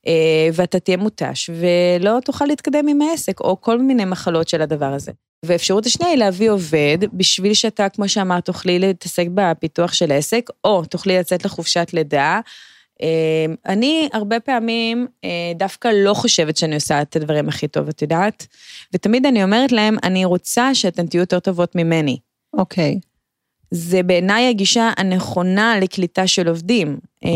אה, 0.08 0.50
ואתה 0.54 0.80
תהיה 0.80 0.98
מותש, 0.98 1.50
ולא 1.50 2.18
תוכל 2.26 2.46
להתקדם 2.46 2.88
עם 2.88 3.02
העסק, 3.02 3.40
או 3.40 3.62
כל 3.62 3.80
מיני 3.80 4.06
מחלות 4.06 4.48
של 4.48 4.62
הדבר 4.62 4.94
הזה. 4.94 5.12
והאפשרות 5.46 5.86
השנייה 5.86 6.12
היא 6.12 6.20
להביא 6.20 6.52
עובד, 6.52 6.98
בשביל 7.14 7.54
שאתה, 7.54 7.90
כמו 7.90 8.10
שאמרת, 8.10 8.46
תוכלי 8.46 8.80
להתעסק 8.80 9.28
בפיתוח 9.34 9.94
של 9.94 10.12
העסק, 10.12 10.50
או 10.64 10.86
תוכלי 10.86 11.20
לצאת 11.20 11.46
לחופשת 11.46 11.90
לידה. 11.94 12.40
אה, 13.02 13.46
אני 13.66 14.10
הרבה 14.14 14.40
פעמים 14.40 15.08
אה, 15.24 15.30
דווקא 15.56 15.88
לא 15.94 16.14
חושבת 16.14 16.58
שאני 16.58 16.76
עושה 16.76 17.02
את 17.02 17.16
הדברים 17.16 17.50
הכי 17.50 17.68
טוב, 17.68 17.88
את 17.88 18.02
יודעת? 18.02 18.48
ותמיד 18.94 19.26
אני 19.26 19.44
אומרת 19.44 19.72
להם, 19.72 19.98
אני 20.04 20.26
רוצה 20.26 20.76
שאתן 20.76 21.08
תהיו 21.08 21.20
יותר 21.20 21.40
טובות 21.40 21.76
ממני. 21.76 22.18
אוקיי. 22.54 23.00
זה 23.72 24.04
בעיניי 24.04 24.50
הגישה 24.50 24.92
הנכונה 24.98 25.80
לקליטה 25.80 26.28
של 26.28 26.48
עובדים. 26.48 27.00
אה, 27.26 27.30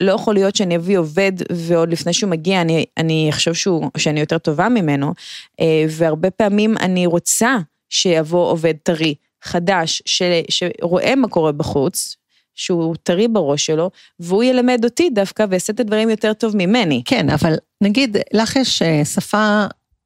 לא 0.00 0.12
יכול 0.12 0.34
להיות 0.34 0.56
שאני 0.56 0.76
אביא 0.76 0.98
עובד 0.98 1.32
ועוד 1.52 1.88
לפני 1.88 2.12
שהוא 2.12 2.30
מגיע 2.30 2.60
אני, 2.60 2.84
אני 2.96 3.30
אחשוב 3.30 3.54
שהוא, 3.54 3.90
שאני 3.96 4.20
יותר 4.20 4.38
טובה 4.38 4.68
ממנו, 4.68 5.14
אה, 5.60 5.84
והרבה 5.88 6.30
פעמים 6.30 6.76
אני 6.78 7.06
רוצה 7.06 7.56
שיבוא 7.88 8.50
עובד 8.50 8.74
טרי, 8.82 9.14
חדש, 9.42 10.02
ש, 10.06 10.22
שרואה 10.48 11.14
מה 11.16 11.28
קורה 11.28 11.52
בחוץ, 11.52 12.16
שהוא 12.54 12.96
טרי 13.02 13.28
בראש 13.28 13.66
שלו, 13.66 13.90
והוא 14.20 14.44
ילמד 14.44 14.84
אותי 14.84 15.10
דווקא 15.10 15.46
ויעשה 15.50 15.72
את 15.72 15.80
הדברים 15.80 16.10
יותר 16.10 16.32
טוב 16.32 16.56
ממני. 16.56 17.02
כן, 17.04 17.30
אבל 17.30 17.54
נגיד, 17.80 18.16
לך 18.32 18.56
יש 18.56 18.82
אה, 18.82 19.04
שפה, 19.04 19.64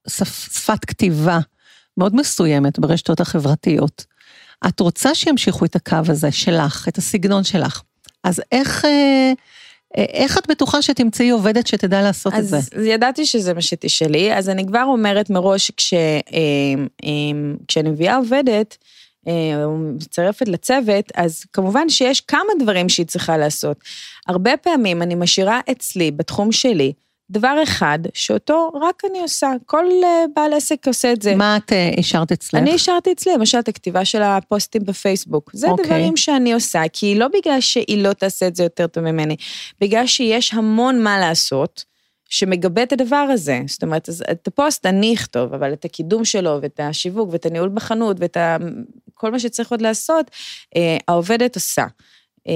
שפ, 0.08 0.54
שפת 0.54 0.84
כתיבה 0.84 1.38
מאוד 1.96 2.16
מסוימת 2.16 2.78
ברשתות 2.78 3.20
החברתיות. 3.20 4.15
את 4.68 4.80
רוצה 4.80 5.14
שימשיכו 5.14 5.64
את 5.64 5.76
הקו 5.76 5.96
הזה 6.08 6.32
שלך, 6.32 6.88
את 6.88 6.98
הסגנון 6.98 7.44
שלך. 7.44 7.82
אז 8.24 8.42
איך, 8.52 8.84
אה, 8.84 9.32
איך 9.96 10.38
את 10.38 10.46
בטוחה 10.50 10.82
שתמצאי 10.82 11.30
עובדת 11.30 11.66
שתדע 11.66 12.02
לעשות 12.02 12.34
את 12.38 12.46
זה? 12.46 12.56
אז 12.56 12.70
ידעתי 12.84 13.26
שזה 13.26 13.54
מה 13.54 13.62
שתשאלי, 13.62 14.34
אז 14.34 14.48
אני 14.48 14.66
כבר 14.66 14.82
אומרת 14.82 15.30
מראש, 15.30 15.70
כש, 15.70 15.94
אה, 15.94 15.98
אה, 17.04 17.10
כשאני 17.68 17.90
מביאה 17.90 18.16
עובדת, 18.16 18.76
או 19.64 19.76
מצטרפת 19.76 20.48
לצוות, 20.48 21.04
אז 21.14 21.44
כמובן 21.52 21.88
שיש 21.88 22.20
כמה 22.20 22.52
דברים 22.60 22.88
שהיא 22.88 23.06
צריכה 23.06 23.36
לעשות. 23.36 23.76
הרבה 24.26 24.56
פעמים 24.56 25.02
אני 25.02 25.14
משאירה 25.14 25.60
אצלי, 25.70 26.10
בתחום 26.10 26.52
שלי, 26.52 26.92
דבר 27.30 27.56
אחד 27.62 27.98
שאותו 28.14 28.70
רק 28.82 29.02
אני 29.10 29.20
עושה, 29.20 29.52
כל 29.66 29.84
אה, 30.04 30.24
בעל 30.36 30.52
עסק 30.52 30.88
עושה 30.88 31.12
את 31.12 31.22
זה. 31.22 31.34
מה 31.34 31.56
את 31.56 31.72
אה, 31.72 31.90
השארת 31.98 32.32
אצלך? 32.32 32.62
אני 32.62 32.74
השארתי 32.74 33.12
אצלי, 33.12 33.32
למשל, 33.34 33.58
את 33.58 33.68
הכתיבה 33.68 34.04
של 34.04 34.22
הפוסטים 34.22 34.82
בפייסבוק. 34.84 35.50
זה 35.54 35.68
אוקיי. 35.68 35.84
דברים 35.84 36.16
שאני 36.16 36.52
עושה, 36.52 36.82
כי 36.92 37.14
לא 37.14 37.28
בגלל 37.28 37.60
שהיא 37.60 38.02
לא 38.02 38.12
תעשה 38.12 38.46
את 38.46 38.56
זה 38.56 38.62
יותר 38.62 38.86
טוב 38.86 39.04
ממני, 39.04 39.36
בגלל 39.80 40.06
שיש 40.06 40.54
המון 40.54 41.02
מה 41.02 41.18
לעשות. 41.18 41.84
שמגבה 42.28 42.82
את 42.82 42.92
הדבר 42.92 43.16
הזה, 43.16 43.60
זאת 43.66 43.82
אומרת, 43.82 44.08
אז 44.08 44.24
את 44.30 44.46
הפוסט 44.46 44.86
אני 44.86 45.14
אכתוב, 45.14 45.54
אבל 45.54 45.72
את 45.72 45.84
הקידום 45.84 46.24
שלו, 46.24 46.58
ואת 46.62 46.80
השיווק, 46.82 47.28
ואת 47.32 47.46
הניהול 47.46 47.68
בחנות, 47.68 48.16
ואת 48.20 48.36
ה... 48.36 48.56
כל 49.14 49.30
מה 49.30 49.38
שצריך 49.38 49.70
עוד 49.70 49.82
לעשות, 49.82 50.30
אה, 50.76 50.96
העובדת 51.08 51.54
עושה. 51.54 51.86
אה, 52.48 52.52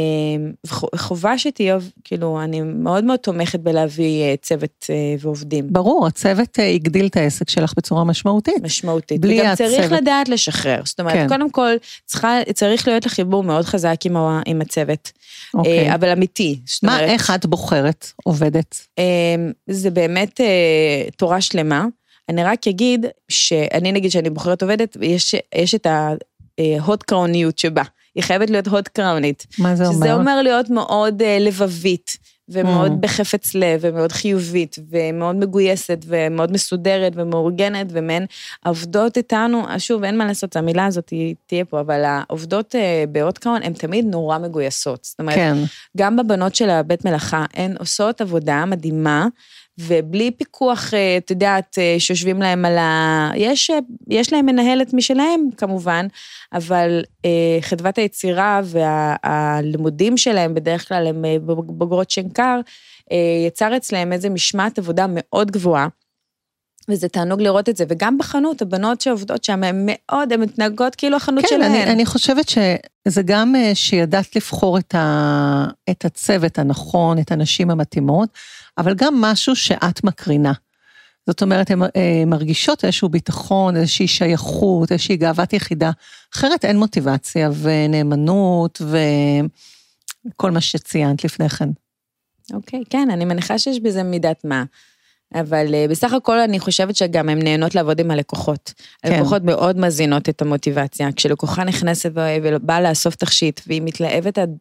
וח- 0.67 0.85
חובה 0.97 1.39
שתהיה, 1.39 1.79
כאילו, 2.05 2.41
אני 2.43 2.61
מאוד 2.61 3.05
מאוד 3.05 3.19
תומכת 3.19 3.61
בלהביא 3.61 4.23
אה, 4.23 4.35
צוות 4.43 4.87
אה, 4.91 4.95
ועובדים. 5.21 5.67
ברור, 5.73 6.07
הצוות 6.07 6.59
אה, 6.59 6.69
הגדיל 6.69 7.07
את 7.07 7.17
העסק 7.17 7.51
שלך 7.51 7.73
בצורה 7.77 8.05
משמעותית. 8.05 8.63
משמעותית. 8.63 9.21
בלי 9.21 9.41
וגם 9.41 9.55
צריך 9.55 9.85
הצוות. 9.85 10.01
לדעת 10.03 10.29
לשחרר. 10.29 10.81
זאת 10.85 11.01
אומרת, 11.01 11.15
כן. 11.15 11.29
קודם 11.29 11.51
כל, 11.51 11.71
צריכה, 12.07 12.39
צריך 12.55 12.89
להיות 12.89 13.07
לך 13.07 13.13
חיבור 13.13 13.43
מאוד 13.43 13.65
חזק 13.65 13.97
עם, 14.05 14.17
ה- 14.17 14.43
עם 14.47 14.61
הצוות, 14.61 15.13
אוקיי. 15.55 15.89
אה, 15.89 15.95
אבל 15.95 16.09
אמיתי. 16.09 16.61
מה, 16.83 16.95
אומרת, 16.97 17.11
איך 17.11 17.31
את 17.35 17.47
בוחרת 17.47 18.07
עובדת? 18.25 18.87
אה, 18.99 19.05
זה 19.67 19.91
באמת 19.91 20.41
אה, 20.41 20.47
תורה 21.17 21.41
שלמה. 21.41 21.87
אני 22.29 22.45
רק 22.45 22.69
אגיד 22.69 23.07
שאני, 23.29 23.93
נגיד, 23.93 24.11
שאני 24.11 24.31
בוחרת 24.31 24.63
עובדת, 24.63 24.97
יש, 25.01 25.35
יש 25.55 25.75
את 25.75 25.87
ההוד 26.59 27.03
קראוניות 27.03 27.59
שבה. 27.59 27.83
היא 28.15 28.23
חייבת 28.23 28.51
להיות 28.51 28.67
הוד 28.67 28.89
קראונית. 28.89 29.47
מה 29.59 29.77
זה 29.77 29.87
אומר? 29.87 29.97
שזה 29.97 30.15
אומר 30.15 30.43
להיות 30.43 30.71
מאוד 30.71 31.23
אה, 31.23 31.39
לבבית, 31.41 32.19
ומאוד 32.51 32.93
Mm. 32.93 32.95
בחפץ 33.01 33.55
לב, 33.55 33.81
ומאוד 33.83 34.13
חיובית, 34.13 34.77
ומאוד 34.91 35.37
מגויסת, 35.37 36.05
ומאוד 36.07 36.53
מסודרת, 36.53 37.13
ומאורגנת, 37.17 37.87
ומעין 37.91 38.27
העובדות 38.65 39.17
איתנו, 39.17 39.63
אז 39.69 39.81
שוב, 39.83 40.05
אין 40.05 40.19
מה 40.19 40.27
לעשות, 40.27 40.57
המילה 40.57 40.87
הזאת 40.87 41.09
היא 41.09 41.35
תהיה 41.47 41.65
פה, 41.65 41.81
אבל 41.81 42.03
העובדות 42.05 42.75
אה, 42.75 43.05
באות 43.13 43.39
קראון 43.39 43.63
הן 43.63 43.73
תמיד 43.73 44.05
נורא 44.05 44.39
מגויסות. 44.39 45.05
זאת 45.05 45.21
אומרת, 45.21 45.35
כן, 45.35 45.57
גם 45.97 46.17
בבנות 46.17 46.55
של 46.55 46.71
הבית 46.71 47.05
מלאכה, 47.05 47.45
הן 47.55 47.77
עושות 47.79 48.21
עבודה 48.21 48.65
מדהימה, 48.65 49.27
ובלי 49.79 50.31
פיקוח, 50.31 50.95
אה, 50.95 51.17
את 51.17 51.31
יודעת, 51.31 51.79
אה, 51.79 51.97
שיושבים 51.99 52.43
להם 52.43 52.65
על 52.65 52.79
ה... 52.79 53.31
יש, 53.37 53.71
אה, 53.71 53.79
יש 54.09 54.33
להם 54.33 54.47
מנהלת 54.47 54.95
משלהם, 54.95 55.41
כמובן, 55.57 56.07
אבל 56.53 57.03
חדוות 57.61 57.99
היצירה 57.99 58.61
והלימודים 58.65 60.17
שלהם, 60.17 60.55
בדרך 60.55 60.89
כלל 60.89 61.07
הם 61.07 61.25
בוגרות 61.67 62.11
שנקר, 62.11 62.61
יצר 63.47 63.77
אצלהם 63.77 64.13
איזה 64.13 64.31
משמעת 64.31 64.79
עבודה 64.79 65.07
מאוד 65.09 65.51
גבוהה. 65.51 65.89
וזה 66.91 67.09
תענוג 67.09 67.41
לראות 67.41 67.69
את 67.69 67.77
זה, 67.77 67.85
וגם 67.89 68.19
בחנות, 68.19 68.63
הבנות 68.63 69.01
שעובדות 69.01 69.45
שם, 69.45 69.65
הן 69.65 69.87
מאוד, 69.87 70.33
הן 70.33 70.41
מתנהגות 70.41 70.95
כאילו 70.95 71.17
החנות 71.17 71.45
כן, 71.45 71.49
שלהן. 71.49 71.73
אני, 71.73 71.85
אני 71.85 72.07
חושבת 72.07 72.49
שזה 72.49 73.23
גם 73.25 73.55
אה, 73.57 73.75
שידעת 73.75 74.37
לבחור 74.37 74.79
את, 74.79 74.95
ה, 74.95 75.67
את 75.91 76.05
הצוות 76.05 76.59
הנכון, 76.59 77.19
את 77.19 77.33
הנשים 77.33 77.71
המתאימות, 77.71 78.29
אבל 78.79 78.95
גם 78.95 79.21
משהו 79.21 79.57
שאת 79.57 80.05
מקרינה. 80.05 80.53
זאת 81.27 81.43
אומרת, 81.43 81.71
הן 81.71 81.83
אה, 81.83 82.23
מרגישות 82.27 82.85
איזשהו 82.85 83.09
ביטחון, 83.09 83.77
איזושהי 83.77 84.09
שייכות, 84.09 84.93
איזושהי 84.93 85.17
גאוות 85.17 85.53
יחידה. 85.53 85.91
אחרת 86.35 86.65
אין 86.65 86.79
מוטיבציה 86.79 87.51
ונאמנות 87.63 88.83
וכל 90.35 90.51
מה 90.51 90.61
שציינת 90.61 91.25
לפני 91.25 91.49
כן. 91.49 91.69
אוקיי, 92.55 92.83
כן, 92.91 93.09
אני 93.11 93.25
מניחה 93.25 93.59
שיש 93.59 93.81
בזה 93.81 94.03
מידת 94.03 94.45
מה. 94.45 94.65
אבל 95.35 95.75
אה, 95.75 95.87
בסך 95.91 96.13
הכל 96.13 96.39
אני 96.41 96.61
חושבת 96.61 96.97
שגם 96.97 97.29
הן 97.29 97.43
נהנות 97.43 97.75
לעבוד 97.75 98.01
עם 98.01 98.11
הלקוחות. 98.11 98.73
כן. 99.03 99.13
הלקוחות 99.13 99.45
מאוד 99.45 99.79
מזינות 99.79 100.29
את 100.29 100.43
המוטיבציה. 100.43 101.13
כשלקוחה 101.17 101.65
נכנסת 101.65 102.11
ובאה 102.15 102.81
לאסוף 102.81 103.15
תכשיט, 103.15 103.61
והיא 103.67 103.83
מתלהבת 103.85 104.39
עד 104.39 104.57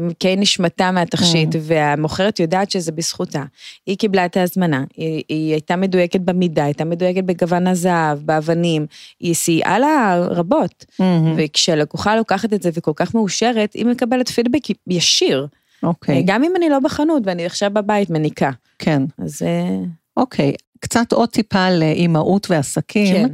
עמקי 0.00 0.36
נשמתה 0.36 0.90
מהתכשיט, 0.90 1.54
Mm. 1.54 1.58
והמוכרת 1.60 2.40
יודעת 2.40 2.70
שזה 2.70 2.92
בזכותה. 2.92 3.42
היא 3.86 3.96
קיבלה 3.96 4.26
את 4.26 4.36
ההזמנה, 4.36 4.84
היא, 4.96 5.22
היא 5.28 5.52
הייתה 5.52 5.76
מדויקת 5.76 6.20
במידה, 6.20 6.64
הייתה 6.64 6.84
מדויקת 6.84 7.24
בגוון 7.24 7.66
הזהב, 7.66 8.18
באבנים, 8.18 8.86
היא 9.20 9.34
סייעה 9.34 9.78
לה 9.78 10.16
רבות. 10.30 10.84
מהמם. 10.98 11.34
וכשהלקוחה 11.36 12.16
לוקחת 12.16 12.52
את 12.52 12.62
זה 12.62 12.70
וכל 12.74 12.92
כך 12.96 13.14
מאושרת, 13.14 13.72
היא 13.72 13.86
מקבלת 13.86 14.28
פידבק 14.28 14.60
ישיר. 14.86 15.46
אוקיי. 15.82 16.22
גם 16.26 16.44
אם 16.44 16.52
אני 16.56 16.68
לא 16.68 16.78
בחנות 16.78 17.22
ואני 17.26 17.46
עכשיו 17.46 17.70
בבית 17.70 18.10
מניקה. 18.10 18.50
כן. 18.78 19.02
אז 19.18 19.42
אוקיי, 20.16 20.54
קצת 20.80 21.12
עוד 21.12 21.28
טיפה 21.28 21.70
לאימהות 21.70 22.50
ועסקים. 22.50 23.28
כן. 23.28 23.32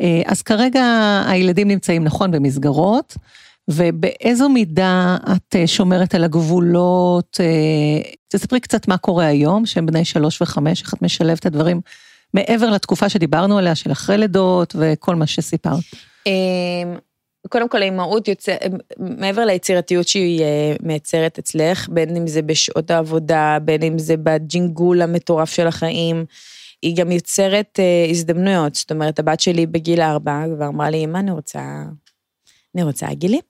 אה, 0.00 0.22
אז 0.26 0.42
כרגע 0.42 0.84
הילדים 1.26 1.68
נמצאים 1.68 2.04
נכון 2.04 2.30
במסגרות, 2.30 3.16
ובאיזו 3.68 4.48
מידה 4.48 5.16
את 5.36 5.56
אה, 5.56 5.66
שומרת 5.66 6.14
על 6.14 6.24
הגבולות? 6.24 7.36
אה, 7.40 8.10
תספרי 8.28 8.60
קצת 8.60 8.88
מה 8.88 8.96
קורה 8.96 9.26
היום, 9.26 9.66
שהם 9.66 9.86
בני 9.86 10.04
שלוש 10.04 10.42
וחמש, 10.42 10.82
איך 10.82 10.94
את 10.94 11.02
משלבת 11.02 11.38
את 11.40 11.46
הדברים 11.46 11.80
מעבר 12.34 12.70
לתקופה 12.70 13.08
שדיברנו 13.08 13.58
עליה, 13.58 13.74
של 13.74 13.92
אחרי 13.92 14.18
לידות 14.18 14.76
וכל 14.78 15.14
מה 15.14 15.26
שסיפרת. 15.26 15.84
קודם 17.48 17.68
כל 17.68 17.82
האימהות 17.82 18.28
יוצא, 18.28 18.56
מעבר 18.98 19.44
ליצירתיות 19.44 20.08
שהיא 20.08 20.42
אה, 20.42 20.76
מייצרת 20.82 21.38
אצלך, 21.38 21.88
בין 21.88 22.16
אם 22.16 22.26
זה 22.26 22.42
בשעות 22.42 22.90
העבודה, 22.90 23.58
בין 23.62 23.82
אם 23.82 23.98
זה 23.98 24.16
בג'ינגול 24.16 25.02
המטורף 25.02 25.50
של 25.50 25.66
החיים, 25.66 26.24
היא 26.82 26.96
גם 26.96 27.12
יוצרת 27.12 27.78
אה, 27.80 28.06
הזדמנויות. 28.10 28.74
זאת 28.74 28.92
אומרת, 28.92 29.18
הבת 29.18 29.40
שלי 29.40 29.66
בגיל 29.66 30.00
ארבע 30.00 30.44
כבר 30.56 30.66
אמרה 30.68 30.90
לי, 30.90 31.04
אמא, 31.04 31.18
אני 31.18 31.30
רוצה, 31.30 31.82
אני 32.74 32.82
רוצה 32.82 33.08
עגילים. 33.08 33.40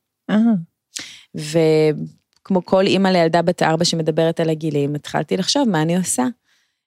וכמו 1.34 2.64
כל 2.64 2.86
אימא 2.86 3.08
לילדה 3.08 3.42
בת 3.42 3.62
ארבע 3.62 3.84
שמדברת 3.84 4.40
על 4.40 4.50
עגילים, 4.50 4.94
התחלתי 4.94 5.36
לחשוב 5.36 5.68
מה 5.68 5.82
אני 5.82 5.96
עושה. 5.96 6.26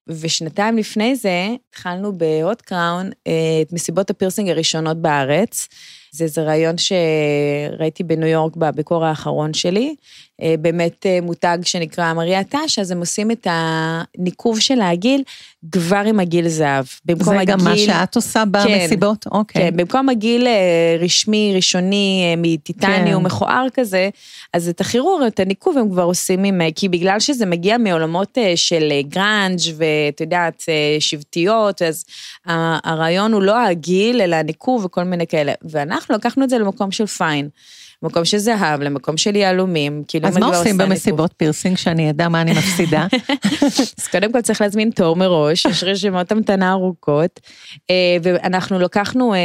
ושנתיים 0.08 0.78
לפני 0.78 1.16
זה 1.16 1.48
התחלנו 1.70 2.18
בהוט 2.18 2.62
קראון 2.62 3.10
אה, 3.28 3.62
את 3.62 3.74
מסיבות 3.74 4.10
הפירסינג 4.10 4.50
הראשונות 4.50 4.98
בארץ. 4.98 5.68
זה 6.12 6.24
איזה 6.24 6.44
רעיון 6.44 6.76
שראיתי 6.78 8.04
בניו 8.04 8.28
יורק 8.28 8.56
בביקור 8.56 9.06
האחרון 9.06 9.54
שלי. 9.54 9.96
אה, 10.42 10.56
באמת 10.60 11.06
אה, 11.06 11.20
מותג 11.22 11.58
שנקרא 11.64 12.14
מריה 12.14 12.44
טאש, 12.44 12.80
אז 12.80 12.92
הם 12.92 13.00
עושים 13.00 13.32
את 13.32 13.48
הניקוב 13.50 14.60
של 14.60 14.82
העגיל 14.82 15.24
כבר 15.72 16.04
עם 16.06 16.20
הגיל 16.20 16.48
זהב. 16.48 16.86
במקום 17.06 17.34
זה 17.34 17.40
הגיל... 17.40 17.56
גם 17.56 17.64
מה 17.64 17.78
שאת 17.78 18.16
עושה 18.16 18.44
במסיבות? 18.52 19.26
אוקיי. 19.32 19.62
כן, 19.62 19.78
במקום 19.78 20.10
הגיל 20.10 20.48
אה, 20.48 20.98
רשמי, 21.00 21.52
ראשוני, 21.56 22.36
מטיטניום, 22.38 23.22
כן. 23.22 23.26
מכוער 23.26 23.66
כזה, 23.74 24.10
אז 24.54 24.70
את 24.70 24.82
החירור, 24.82 25.28
את 25.28 25.40
הניקוב 25.40 25.78
הם 25.78 25.90
כבר 25.90 26.04
עושים 26.04 26.44
עם, 26.44 26.62
כי 26.76 26.90
בגלל 26.90 27.20
שזה 27.20 27.46
מגיע 27.46 27.78
מעולמות 27.78 28.38
של 28.56 28.92
גראנג' 29.02 29.60
ואת 29.78 30.22
יודעת, 30.22 30.64
שבטיות, 31.00 31.82
אז 31.82 32.06
הרעיון 32.84 33.34
הוא 33.34 33.42
לא 33.42 33.66
הגיל, 33.66 34.22
אלא 34.22 34.36
הניקוב 34.36 34.86
וכל 34.86 35.04
מיני 35.04 35.28
כאלה. 35.28 35.54
ואנחנו 35.64 36.16
לקחנו 36.16 36.44
את 36.44 36.50
זה 36.50 36.58
למקום 36.58 36.92
של 36.92 37.06
פיין. 37.06 37.50
למקום 38.04 38.26
של 38.26 38.38
זהב, 38.38 38.82
למקום 38.82 39.18
של 39.18 39.36
יהלומים, 39.36 40.04
כאילו 40.08 40.28
אז 40.28 40.38
מה 40.38 40.58
עושים 40.58 40.78
במסיבות 40.78 41.34
פירסינג, 41.38 41.78
שאני 41.78 42.10
אדע 42.10 42.30
מה 42.30 42.42
אני 42.42 42.52
מפסידה? 42.52 43.08
אז 44.00 44.08
קודם 44.12 44.32
כל 44.32 44.42
צריך 44.42 44.62
להזמין 44.62 44.92
תור 44.92 45.16
מראש, 45.16 45.66
יש 45.66 45.84
רשימות 45.84 46.32
המתנה 46.32 46.72
ארוכות, 46.72 47.40
אה, 47.90 48.18
ואנחנו 48.24 48.80
לקחנו 48.80 49.34
אה, 49.34 49.40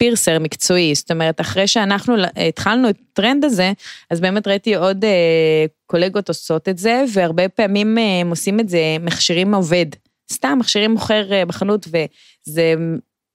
piercer 0.00 0.38
מקצועי, 0.38 0.94
זאת 0.94 1.10
אומרת, 1.10 1.40
אחרי 1.40 1.66
שאנחנו 1.66 2.14
התחלנו 2.48 2.90
את 2.90 2.96
הטרנד 3.12 3.44
הזה, 3.44 3.72
אז 4.10 4.20
באמת 4.20 4.46
ראיתי 4.46 4.74
עוד 4.74 5.04
אה, 5.04 5.64
קולגות 5.86 6.28
עושות 6.28 6.68
את 6.68 6.78
זה, 6.78 7.04
והרבה 7.12 7.48
פעמים 7.48 7.98
אה, 7.98 8.20
הם 8.20 8.30
עושים 8.30 8.60
את 8.60 8.68
זה, 8.68 8.96
מכשירים 9.00 9.54
עובד. 9.54 9.86
סתם 10.32 10.58
מכשירים 10.60 10.90
מוכר 10.90 11.32
אה, 11.32 11.44
בחנות, 11.44 11.88
וזה 11.88 12.74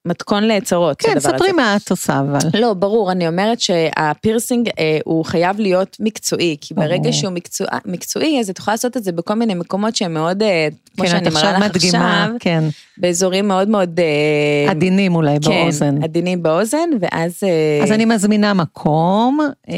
מתכון 0.05 0.43
לצרות, 0.43 1.01
כן. 1.01 1.19
ספרי 1.19 1.51
מה 1.51 1.77
את 1.83 1.91
עושה 1.91 2.19
אבל. 2.19 2.39
לא, 2.53 2.73
ברור, 2.73 3.11
אני 3.11 3.27
אומרת 3.27 3.59
שהפירסינג 3.59 4.69
אה, 4.79 4.97
הוא 5.05 5.25
חייב 5.25 5.59
להיות 5.59 5.97
מקצועי, 5.99 6.57
כי 6.61 6.73
ברגע. 6.73 7.13
שהוא 7.13 7.31
מקצוע, 7.31 7.67
מקצועי, 7.85 8.39
אז 8.39 8.49
את 8.49 8.59
יכולה 8.59 8.73
לעשות 8.73 8.97
את 8.97 9.03
זה 9.03 9.11
בכל 9.11 9.33
מיני 9.33 9.53
מקומות 9.53 9.95
שהם 9.95 10.13
מאוד, 10.13 10.43
אה, 10.43 10.67
כמו 10.95 11.05
כן, 11.05 11.11
שאני 11.11 11.29
מראה 11.29 11.51
לך 11.51 11.63
מדגימה, 11.63 12.23
עכשיו, 12.23 12.35
כן, 12.39 12.63
באזורים 12.97 13.47
מאוד 13.47 13.69
מאוד... 13.69 13.99
אה, 13.99 14.71
עדינים 14.71 15.15
אולי 15.15 15.39
באוזן. 15.39 15.95
כן, 15.97 16.03
עדינים 16.03 16.43
באוזן, 16.43 16.89
ואז... 16.99 17.39
אה, 17.43 17.83
אז 17.83 17.91
אני 17.91 18.05
מזמינה 18.05 18.53
מקום, 18.53 19.39
אה, 19.69 19.75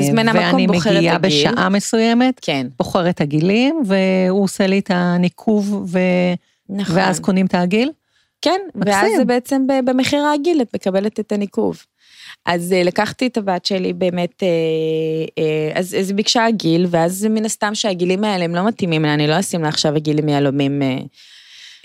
מזמינה 0.00 0.32
מקום, 0.32 0.44
ואני 0.44 0.66
בוחרת 0.66 0.96
מגיעה 0.96 1.16
הגיל. 1.16 1.30
בשעה 1.30 1.68
מסוימת, 1.68 2.40
כן, 2.42 2.66
בוחרת 2.78 3.20
הגילים, 3.20 3.82
והוא 3.86 4.44
עושה 4.44 4.66
לי 4.66 4.78
את 4.78 4.90
הניקוב, 4.94 5.84
ו... 5.86 5.98
נכון. 6.68 6.96
ואז 6.96 7.20
קונים 7.20 7.46
את 7.46 7.54
העגיל? 7.54 7.90
כן, 8.42 8.60
מקסים. 8.74 8.92
ואז 8.92 9.12
זה 9.16 9.24
בעצם 9.24 9.66
במחיר 9.84 10.20
הרגיל, 10.20 10.62
את 10.62 10.74
מקבלת 10.74 11.20
את 11.20 11.32
הניקוב. 11.32 11.82
אז 12.46 12.72
אה, 12.72 12.82
לקחתי 12.82 13.26
את 13.26 13.36
הבת 13.36 13.64
שלי 13.64 13.92
באמת, 13.92 14.42
אה, 14.42 14.48
אה, 15.38 15.80
אז 15.80 15.96
אז 16.00 16.12
ביקשה 16.12 16.46
עגיל, 16.46 16.86
ואז 16.90 17.26
מן 17.30 17.44
הסתם 17.44 17.74
שהגילים 17.74 18.24
האלה 18.24 18.44
הם 18.44 18.54
לא 18.54 18.66
מתאימים 18.66 19.02
לה, 19.02 19.14
אני 19.14 19.26
לא 19.26 19.40
אשים 19.40 19.62
לה 19.62 19.68
עכשיו 19.68 19.94
עגיל 19.94 20.18
עם 20.18 20.28
יהלומים. 20.28 20.82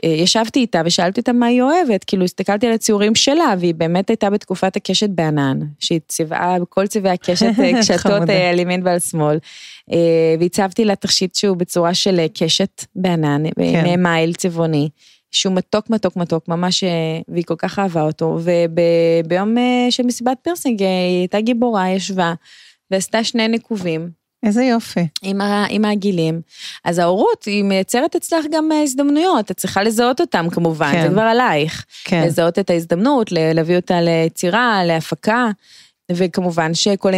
ישבתי 0.05 0.59
איתה 0.59 0.81
ושאלתי 0.85 1.19
אותה 1.19 1.33
מה 1.33 1.45
היא 1.45 1.61
אוהבת, 1.61 2.03
כאילו 2.03 2.23
הסתכלתי 2.23 2.67
על 2.67 2.73
הציורים 2.73 3.15
שלה, 3.15 3.53
והיא 3.59 3.75
באמת 3.75 4.09
הייתה 4.09 4.29
בתקופת 4.29 4.75
הקשת 4.75 5.09
בענן, 5.09 5.59
שהיא 5.79 5.99
צבעה 6.07 6.59
בכל 6.59 6.87
צבעי 6.87 7.11
הקשת, 7.11 7.51
קשתות 7.79 8.29
על 8.49 8.59
ימין 8.59 8.81
ועל 8.85 8.99
שמאל. 8.99 9.37
והצבתי 10.39 10.85
לה 10.85 10.95
תכשיט 10.95 11.35
שהוא 11.35 11.57
בצורה 11.57 11.93
של 11.93 12.25
קשת 12.33 12.85
בענן, 12.95 13.43
כן. 13.55 14.03
מיניל 14.03 14.33
צבעוני. 14.33 14.89
שהוא 15.33 15.55
מתוק 15.55 15.89
מתוק 15.89 16.15
מתוק, 16.15 16.47
ממש, 16.47 16.83
אה, 16.83 16.89
והיא 17.27 17.43
כל 17.43 17.55
כך 17.57 17.79
אהבה 17.79 18.01
אותו, 18.01 18.39
וביום 18.39 19.57
אה, 19.57 19.87
של 19.89 20.03
מסיבת 20.03 20.37
פירסינג 20.41 20.83
אה, 20.83 20.87
היא 20.87 21.19
הייתה 21.19 21.41
גיבורה, 21.41 21.89
ישבה, 21.89 22.33
ועשתה 22.91 23.23
שני 23.23 23.47
ניקובים 23.47 24.09
איזה 24.45 24.63
יופי. 24.63 25.07
עם, 25.21 25.41
ה, 25.41 25.65
עם 25.69 25.85
העגילים. 25.85 26.41
אז 26.85 26.99
ההורות, 26.99 27.43
היא 27.43 27.63
מייצרת 27.63 28.15
אצלך 28.15 28.45
גם 28.51 28.69
הזדמנויות, 28.83 29.51
את 29.51 29.57
צריכה 29.57 29.83
לזהות 29.83 30.21
אותם 30.21 30.47
כמובן, 30.51 30.91
כן. 30.91 31.01
זה 31.01 31.09
כבר 31.09 31.21
עלייך. 31.21 31.85
כן. 32.03 32.23
לזהות 32.25 32.59
את 32.59 32.69
ההזדמנות, 32.69 33.31
להביא 33.31 33.75
אותה 33.75 34.01
ליצירה, 34.01 34.83
להפקה. 34.85 35.51
וכמובן 36.15 36.73
שכל 36.73 37.11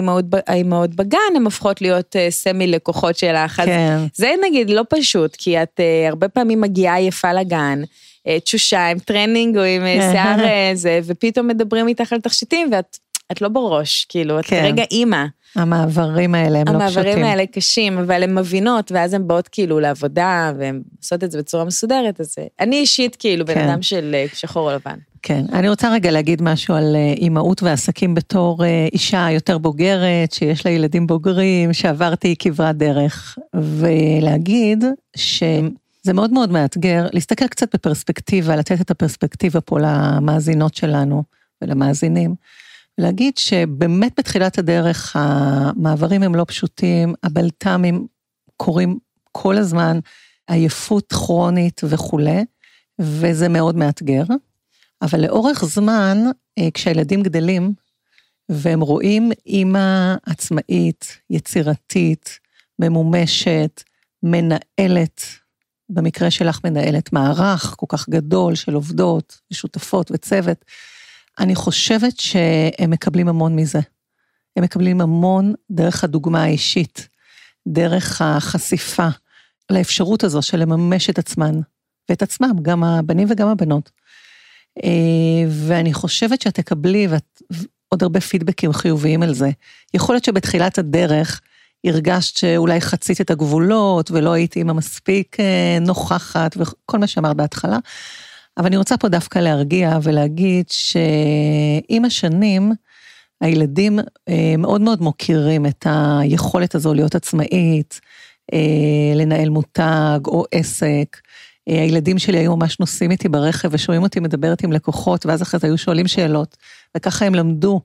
האימהות 0.47 0.95
בגן, 0.95 1.19
הן 1.35 1.43
הופכות 1.43 1.81
להיות 1.81 2.15
אה, 2.15 2.27
semi 2.31 2.67
לקוחות 2.67 3.17
שלך. 3.17 3.59
אז 3.59 3.65
כן. 3.65 3.97
זה 4.13 4.31
נגיד 4.43 4.69
לא 4.69 4.81
פשוט, 4.89 5.35
כי 5.35 5.63
את 5.63 5.79
אה, 5.79 6.09
הרבה 6.09 6.27
פעמים 6.27 6.61
מגיעה 6.61 7.01
יפה 7.01 7.33
לגן, 7.33 7.81
אה, 8.27 8.39
תשושה 8.39 8.87
עם 8.87 8.99
טרנינג 8.99 9.57
או 9.57 9.63
עם 9.63 9.83
שיער 10.11 10.37
זה, 10.73 10.99
ופתאום 11.03 11.47
מדברים 11.47 11.87
איתך 11.87 12.13
על 12.13 12.19
תכשיטים 12.19 12.69
ואת 12.71 12.97
את 13.31 13.41
לא 13.41 13.49
בראש, 13.49 14.05
כאילו, 14.09 14.39
את 14.39 14.45
כן. 14.45 14.61
כרגע 14.61 14.83
אימא. 14.91 15.25
המעברים 15.55 16.35
האלה 16.35 16.59
הם 16.59 16.67
לא 16.67 16.87
פשוטים. 16.87 17.03
המעברים 17.03 17.25
האלה 17.25 17.45
קשים, 17.45 17.97
אבל 17.97 18.23
הן 18.23 18.37
מבינות, 18.37 18.91
ואז 18.91 19.13
הן 19.13 19.27
באות 19.27 19.47
כאילו 19.47 19.79
לעבודה, 19.79 20.51
והן 20.59 20.81
עושות 21.01 21.23
את 21.23 21.31
זה 21.31 21.37
בצורה 21.37 21.65
מסודרת, 21.65 22.21
אז 22.21 22.35
אה, 22.39 22.45
אני 22.59 22.75
אישית 22.75 23.15
כאילו 23.15 23.45
בן 23.45 23.53
כן. 23.53 23.69
אדם 23.69 23.81
של 23.81 24.11
אה, 24.13 24.25
שחור 24.33 24.71
או 24.71 24.75
לבן. 24.75 24.97
כן, 25.21 25.45
אני 25.53 25.69
רוצה 25.69 25.91
רגע 25.91 26.11
להגיד 26.11 26.41
משהו 26.41 26.75
על 26.75 26.95
אה, 26.95 27.13
אימהות 27.17 27.63
ועסקים 27.63 28.15
בתור 28.15 28.63
אישה 28.93 29.27
יותר 29.31 29.57
בוגרת, 29.57 30.31
שיש 30.31 30.65
לה 30.65 30.71
ילדים 30.71 31.07
בוגרים, 31.07 31.73
שעברתי 31.73 32.35
כברת 32.39 32.77
דרך, 32.77 33.37
ולהגיד 33.55 34.83
שזה 35.15 36.13
מאוד 36.13 36.33
מאוד 36.33 36.51
מאתגר 36.51 37.07
להסתכל 37.13 37.47
קצת 37.47 37.75
בפרספקטיבה, 37.75 38.55
לתת 38.55 38.81
את 38.81 38.91
הפרספקטיבה 38.91 39.61
פה 39.61 39.79
למאזינות 39.79 40.75
שלנו 40.75 41.23
ולמאזינים, 41.61 42.35
ולהגיד 42.97 43.37
שבאמת 43.37 44.13
בתחילת 44.19 44.57
הדרך 44.57 45.15
המעברים 45.15 46.23
הם 46.23 46.35
לא 46.35 46.45
פשוטים, 46.47 47.13
הבלת"מים 47.23 48.07
קורים 48.57 48.97
כל 49.31 49.57
הזמן, 49.57 49.99
עייפות 50.47 51.13
כרונית 51.13 51.81
וכולי, 51.83 52.45
וזה 52.99 53.49
מאוד 53.49 53.75
מאתגר. 53.75 54.23
אבל 55.01 55.21
לאורך 55.21 55.65
זמן, 55.65 56.17
אה, 56.57 56.67
כשהילדים 56.73 57.23
גדלים, 57.23 57.73
והם 58.49 58.81
רואים 58.81 59.31
אימא 59.45 60.15
עצמאית, 60.25 61.19
יצירתית, 61.29 62.39
ממומשת, 62.79 63.83
מנהלת, 64.23 65.21
במקרה 65.89 66.31
שלך 66.31 66.59
מנהלת 66.63 67.13
מערך 67.13 67.73
כל 67.77 67.85
כך 67.89 68.09
גדול 68.09 68.55
של 68.55 68.73
עובדות 68.73 69.41
ושותפות 69.51 70.11
וצוות, 70.11 70.65
אני 71.39 71.55
חושבת 71.55 72.19
שהם 72.19 72.89
מקבלים 72.89 73.27
המון 73.27 73.55
מזה. 73.55 73.79
הם 74.55 74.63
מקבלים 74.63 75.01
המון 75.01 75.53
דרך 75.71 76.03
הדוגמה 76.03 76.43
האישית, 76.43 77.07
דרך 77.67 78.21
החשיפה 78.21 79.07
לאפשרות 79.69 80.23
הזו 80.23 80.41
של 80.41 80.59
לממש 80.59 81.09
את 81.09 81.19
עצמן, 81.19 81.59
ואת 82.09 82.21
עצמם, 82.21 82.51
גם 82.61 82.83
הבנים 82.83 83.27
וגם 83.31 83.47
הבנות. 83.47 83.91
אה, 84.83 85.49
ואני 85.49 85.93
חושבת 85.93 86.41
שאת 86.41 86.55
תקבלי 86.55 87.07
ואת, 87.07 87.41
עוד 87.89 88.03
הרבה 88.03 88.21
פידבקים 88.21 88.73
חיוביים 88.73 89.23
על 89.23 89.33
זה. 89.33 89.49
יכול 89.93 90.15
להיות 90.15 90.23
שבתחילת 90.23 90.77
הדרך 90.77 91.41
הרגשת 91.85 92.37
שאולי 92.37 92.81
חצית 92.81 93.21
את 93.21 93.31
הגבולות 93.31 94.11
ולא 94.11 94.31
היית 94.31 94.55
אימא 94.55 94.73
מספיק 94.73 95.39
אה, 95.39 95.77
נוכחת 95.81 96.57
וכל 96.59 96.97
מה 96.97 97.07
שאמרת 97.07 97.35
בהתחלה, 97.35 97.77
אבל 98.57 98.65
אני 98.65 98.77
רוצה 98.77 98.97
פה 98.97 99.09
דווקא 99.09 99.39
להרגיע 99.39 99.99
ולהגיד 100.03 100.65
שעם 100.69 102.05
השנים, 102.05 102.71
הילדים 103.41 103.99
אה, 104.29 104.55
מאוד 104.57 104.81
מאוד 104.81 105.01
מוקירים 105.01 105.65
את 105.65 105.87
היכולת 105.89 106.75
הזו 106.75 106.93
להיות 106.93 107.15
עצמאית, 107.15 107.99
אה, 108.53 109.15
לנהל 109.15 109.49
מותג 109.49 110.19
או 110.27 110.45
עסק. 110.51 111.17
אה, 111.69 111.81
הילדים 111.81 112.19
שלי 112.19 112.37
היו 112.37 112.55
ממש 112.55 112.79
נוסעים 112.79 113.11
איתי 113.11 113.29
ברכב 113.29 113.69
ושומעים 113.71 114.03
אותי 114.03 114.19
מדברת 114.19 114.63
עם 114.63 114.71
לקוחות, 114.71 115.25
ואז 115.25 115.41
אחרי 115.41 115.59
זה 115.59 115.67
היו 115.67 115.77
שואלים 115.77 116.07
שאלות, 116.07 116.57
וככה 116.97 117.25
הם 117.25 117.35
למדו, 117.35 117.81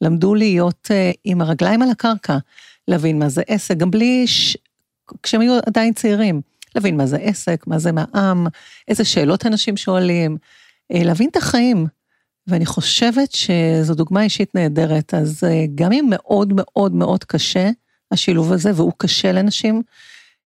למדו 0.00 0.34
להיות 0.34 0.90
עם 1.24 1.40
הרגליים 1.40 1.82
על 1.82 1.90
הקרקע, 1.90 2.38
להבין 2.88 3.18
מה 3.18 3.28
זה 3.28 3.42
עסק, 3.46 3.76
גם 3.76 3.90
בלי, 3.90 4.26
ש... 4.26 4.56
כשהם 5.22 5.40
היו 5.40 5.58
עדיין 5.66 5.92
צעירים, 5.92 6.40
להבין 6.78 6.96
מה 6.96 7.06
זה 7.06 7.16
עסק, 7.16 7.66
מה 7.66 7.78
זה 7.78 7.92
מע"מ, 7.92 8.46
איזה 8.88 9.04
שאלות 9.04 9.46
אנשים 9.46 9.76
שואלים, 9.76 10.36
uh, 10.92 11.04
להבין 11.04 11.28
את 11.28 11.36
החיים. 11.36 11.86
ואני 12.46 12.66
חושבת 12.66 13.32
שזו 13.32 13.94
דוגמה 13.94 14.22
אישית 14.22 14.54
נהדרת, 14.54 15.14
אז 15.14 15.44
uh, 15.44 15.70
גם 15.74 15.92
אם 15.92 16.06
מאוד 16.10 16.52
מאוד 16.56 16.94
מאוד 16.94 17.24
קשה, 17.24 17.70
השילוב 18.10 18.52
הזה, 18.52 18.70
והוא 18.74 18.92
קשה 18.96 19.32
לנשים, 19.32 19.82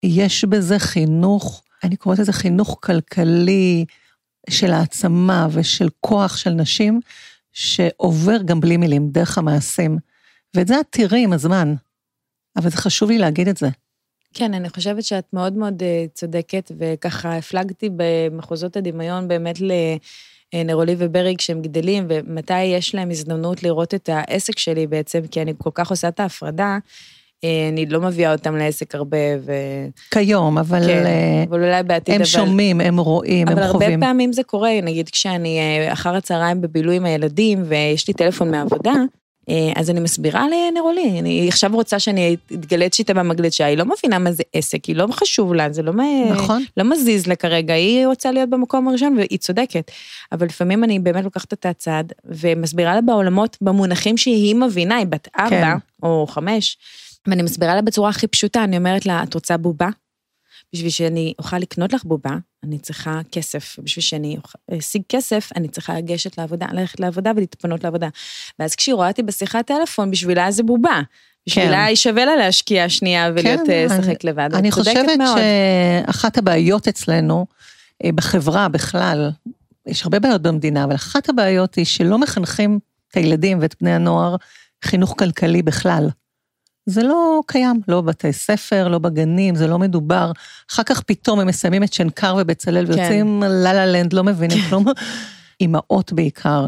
יש 0.02 0.44
בזה 0.44 0.78
חינוך, 0.78 1.62
אני 1.84 1.96
קוראת 1.96 2.18
לזה 2.18 2.32
חינוך 2.32 2.78
כלכלי 2.82 3.84
של 4.50 4.72
העצמה 4.72 5.48
ושל 5.52 5.88
כוח 6.00 6.36
של 6.36 6.50
נשים, 6.50 7.00
שעובר 7.52 8.42
גם 8.42 8.60
בלי 8.60 8.76
מילים, 8.76 9.08
דרך 9.08 9.38
המעשים. 9.38 9.98
ואת 10.56 10.68
זה 10.68 10.80
את 10.80 10.86
תראי 10.90 11.24
עם 11.24 11.32
הזמן, 11.32 11.74
אבל 12.56 12.70
זה 12.70 12.76
חשוב 12.76 13.10
לי 13.10 13.18
להגיד 13.18 13.48
את 13.48 13.56
זה. 13.56 13.68
כן, 14.34 14.54
אני 14.54 14.68
חושבת 14.68 15.04
שאת 15.04 15.26
מאוד 15.32 15.52
מאוד 15.52 15.82
אה, 15.82 16.04
צודקת, 16.14 16.72
וככה 16.78 17.36
הפלגתי 17.36 17.88
במחוזות 17.96 18.76
הדמיון 18.76 19.28
באמת 19.28 19.58
לנרולי 20.54 20.94
ובריג 20.98 21.38
כשהם 21.38 21.62
גדלים, 21.62 22.06
ומתי 22.08 22.62
יש 22.62 22.94
להם 22.94 23.10
הזדמנות 23.10 23.62
לראות 23.62 23.94
את 23.94 24.08
העסק 24.12 24.58
שלי 24.58 24.86
בעצם, 24.86 25.20
כי 25.30 25.42
אני 25.42 25.52
כל 25.58 25.70
כך 25.74 25.90
עושה 25.90 26.08
את 26.08 26.20
ההפרדה. 26.20 26.78
אה, 27.44 27.68
אני 27.72 27.86
לא 27.86 28.00
מביאה 28.00 28.32
אותם 28.32 28.56
לעסק 28.56 28.94
הרבה, 28.94 29.16
ו... 29.44 29.52
כיום, 30.10 30.58
אבל... 30.58 30.86
כן, 30.86 31.06
אה, 31.06 31.44
אבל 31.48 31.64
אולי 31.64 31.82
בעתיד, 31.82 32.14
הם 32.14 32.20
אבל... 32.20 32.24
שומעים, 32.24 32.80
הם 32.80 32.98
רואים, 32.98 33.48
הם 33.48 33.54
חווים. 33.54 33.70
אבל 33.72 33.86
הרבה 33.86 34.06
פעמים 34.06 34.32
זה 34.32 34.42
קורה, 34.42 34.70
נגיד 34.82 35.08
כשאני 35.08 35.58
אה, 35.58 35.92
אחר 35.92 36.14
הצהריים 36.14 36.60
בבילוי 36.60 36.96
עם 36.96 37.04
הילדים, 37.04 37.62
ויש 37.68 38.08
לי 38.08 38.14
טלפון 38.14 38.50
מעבודה, 38.50 38.92
אז 39.76 39.90
אני 39.90 40.00
מסבירה 40.00 40.46
לנרולי, 40.48 41.18
אני 41.18 41.48
עכשיו 41.48 41.70
רוצה 41.74 41.98
שאני 41.98 42.36
אתגלץ 42.52 42.98
איתה 42.98 43.14
במגלשה, 43.14 43.64
היא 43.64 43.78
לא 43.78 43.84
מבינה 43.84 44.18
מה 44.18 44.32
זה 44.32 44.42
עסק, 44.52 44.84
היא 44.84 44.96
לא 44.96 45.06
חשוב 45.10 45.54
לה, 45.54 45.72
זה 45.72 45.82
לא, 45.82 45.92
נכון. 46.30 46.64
לא 46.76 46.84
מזיז 46.84 47.26
לה 47.26 47.36
כרגע, 47.36 47.74
היא 47.74 48.06
רוצה 48.06 48.32
להיות 48.32 48.50
במקום 48.50 48.88
הראשון 48.88 49.16
והיא 49.16 49.38
צודקת. 49.38 49.90
אבל 50.32 50.46
לפעמים 50.46 50.84
אני 50.84 50.98
באמת 50.98 51.24
לוקחת 51.24 51.52
את 51.52 51.66
הצד 51.66 52.04
ומסבירה 52.24 52.94
לה 52.94 53.00
בעולמות, 53.00 53.56
במונחים 53.60 54.16
שהיא 54.16 54.54
מבינה, 54.54 54.96
היא 54.96 55.06
בת 55.06 55.28
ארבע 55.38 55.72
כן. 55.72 56.06
או 56.06 56.26
חמש. 56.28 56.78
ואני 57.26 57.42
מסבירה 57.42 57.74
לה 57.74 57.82
בצורה 57.82 58.10
הכי 58.10 58.26
פשוטה, 58.26 58.64
אני 58.64 58.76
אומרת 58.76 59.06
לה, 59.06 59.22
את 59.22 59.34
רוצה 59.34 59.56
בובה? 59.56 59.88
בשביל 60.74 60.90
שאני 60.90 61.34
אוכל 61.38 61.58
לקנות 61.58 61.92
לך 61.92 62.04
בובה, 62.04 62.36
אני 62.64 62.78
צריכה 62.78 63.20
כסף. 63.32 63.76
בשביל 63.82 64.02
שאני 64.02 64.36
אשיג 64.78 65.02
כסף, 65.08 65.50
אני 65.56 65.68
צריכה 65.68 65.98
לגשת 65.98 66.38
לעבודה, 66.38 66.66
ללכת 66.72 67.00
לעבודה 67.00 67.32
ולהתפנות 67.36 67.84
לעבודה. 67.84 68.08
ואז 68.58 68.74
כשהיא 68.74 68.94
רואה 68.94 69.08
אותי 69.08 69.22
בשיחת 69.22 69.66
טלפון, 69.66 70.10
בשבילה 70.10 70.50
זה 70.50 70.62
בובה. 70.62 71.00
בשבילה 71.46 71.76
כן. 71.76 71.84
היא 71.86 71.96
שווה 71.96 72.24
לה 72.24 72.36
להשקיע 72.36 72.88
שנייה 72.88 73.30
ולהיות 73.34 73.66
כן, 73.66 73.86
לשחק 73.86 74.24
לבד. 74.24 74.48
אני 74.54 74.70
חושבת 74.70 75.18
מאוד. 75.18 75.38
שאחת 76.06 76.38
הבעיות 76.38 76.88
אצלנו, 76.88 77.46
אה, 78.04 78.12
בחברה 78.14 78.68
בכלל, 78.68 79.30
יש 79.86 80.02
הרבה 80.02 80.18
בעיות 80.18 80.42
במדינה, 80.42 80.84
אבל 80.84 80.94
אחת 80.94 81.28
הבעיות 81.28 81.74
היא 81.74 81.84
שלא 81.84 82.18
מחנכים 82.18 82.78
את 83.10 83.16
הילדים 83.16 83.58
ואת 83.60 83.74
בני 83.80 83.94
הנוער 83.94 84.36
חינוך 84.84 85.14
כלכלי 85.18 85.62
בכלל. 85.62 86.08
זה 86.86 87.02
לא 87.02 87.40
קיים, 87.46 87.80
לא 87.88 88.00
בבתי 88.00 88.32
ספר, 88.32 88.88
לא 88.88 88.98
בגנים, 88.98 89.54
זה 89.54 89.66
לא 89.66 89.78
מדובר. 89.78 90.32
אחר 90.70 90.82
כך 90.82 91.00
פתאום 91.02 91.40
הם 91.40 91.46
מסיימים 91.46 91.82
את 91.82 91.92
שנקר 91.92 92.36
ובצלאל 92.38 92.86
כן. 92.86 92.92
ויוצאים 92.92 93.42
לה 93.42 93.72
לה 93.72 93.86
לנד, 93.86 94.12
לא 94.12 94.24
מבינים 94.24 94.58
כלום. 94.68 94.84
אימהות 95.60 96.12
בעיקר, 96.12 96.66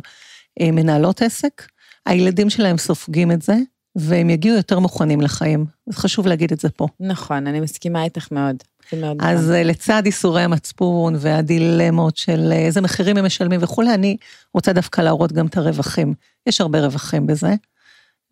אה, 0.61 0.71
מנהלות 0.71 1.23
עסק, 1.23 1.67
הילדים 2.07 2.51
שלהם 2.51 2.79
סופגים 2.79 3.33
את 3.33 3.43
זה, 3.43 3.57
והם 3.97 4.31
יגיעו 4.31 4.57
יותר 4.57 4.79
מוכנים 4.79 5.21
לחיים. 5.21 5.67
אז 5.89 5.97
חשוב 5.97 6.27
להגיד 6.27 6.53
את 6.53 6.61
זה 6.61 6.69
פה. 6.69 6.87
נכון, 7.01 7.47
אני 7.47 7.61
מסכימה 7.61 8.05
איתך 8.05 8.29
מאוד. 8.33 8.57
מאוד 8.93 9.17
אז 9.21 9.51
נכון. 9.51 9.67
לצד 9.67 10.03
איסורי 10.07 10.43
המצפון 10.43 11.15
והדילמות 11.19 12.17
של 12.17 12.53
אה, 12.53 12.59
איזה 12.59 12.81
מחירים 12.81 13.17
הם 13.17 13.25
משלמים 13.25 13.61
וכולי, 13.63 13.95
אני 13.95 14.17
רוצה 14.55 14.73
דווקא 14.73 15.01
להראות 15.01 15.33
גם 15.33 15.47
את 15.47 15.57
הרווחים. 15.57 16.15
יש 16.47 16.61
הרבה 16.61 16.81
רווחים 16.81 17.27
בזה. 17.27 17.55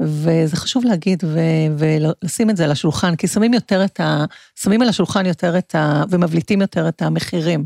וזה 0.04 0.56
חשוב 0.56 0.84
להגיד 0.84 1.22
ו- 1.24 1.78
ולשים 1.78 2.50
את 2.50 2.56
זה 2.56 2.64
על 2.64 2.70
השולחן, 2.70 3.16
כי 3.16 3.28
שמים 3.28 3.54
יותר 3.54 3.84
את 3.84 4.00
ה... 4.00 4.24
שמים 4.56 4.82
על 4.82 4.88
השולחן 4.88 5.26
יותר 5.26 5.58
את 5.58 5.74
ה... 5.74 6.02
ומבליטים 6.10 6.60
יותר 6.60 6.88
את 6.88 7.02
המחירים. 7.02 7.64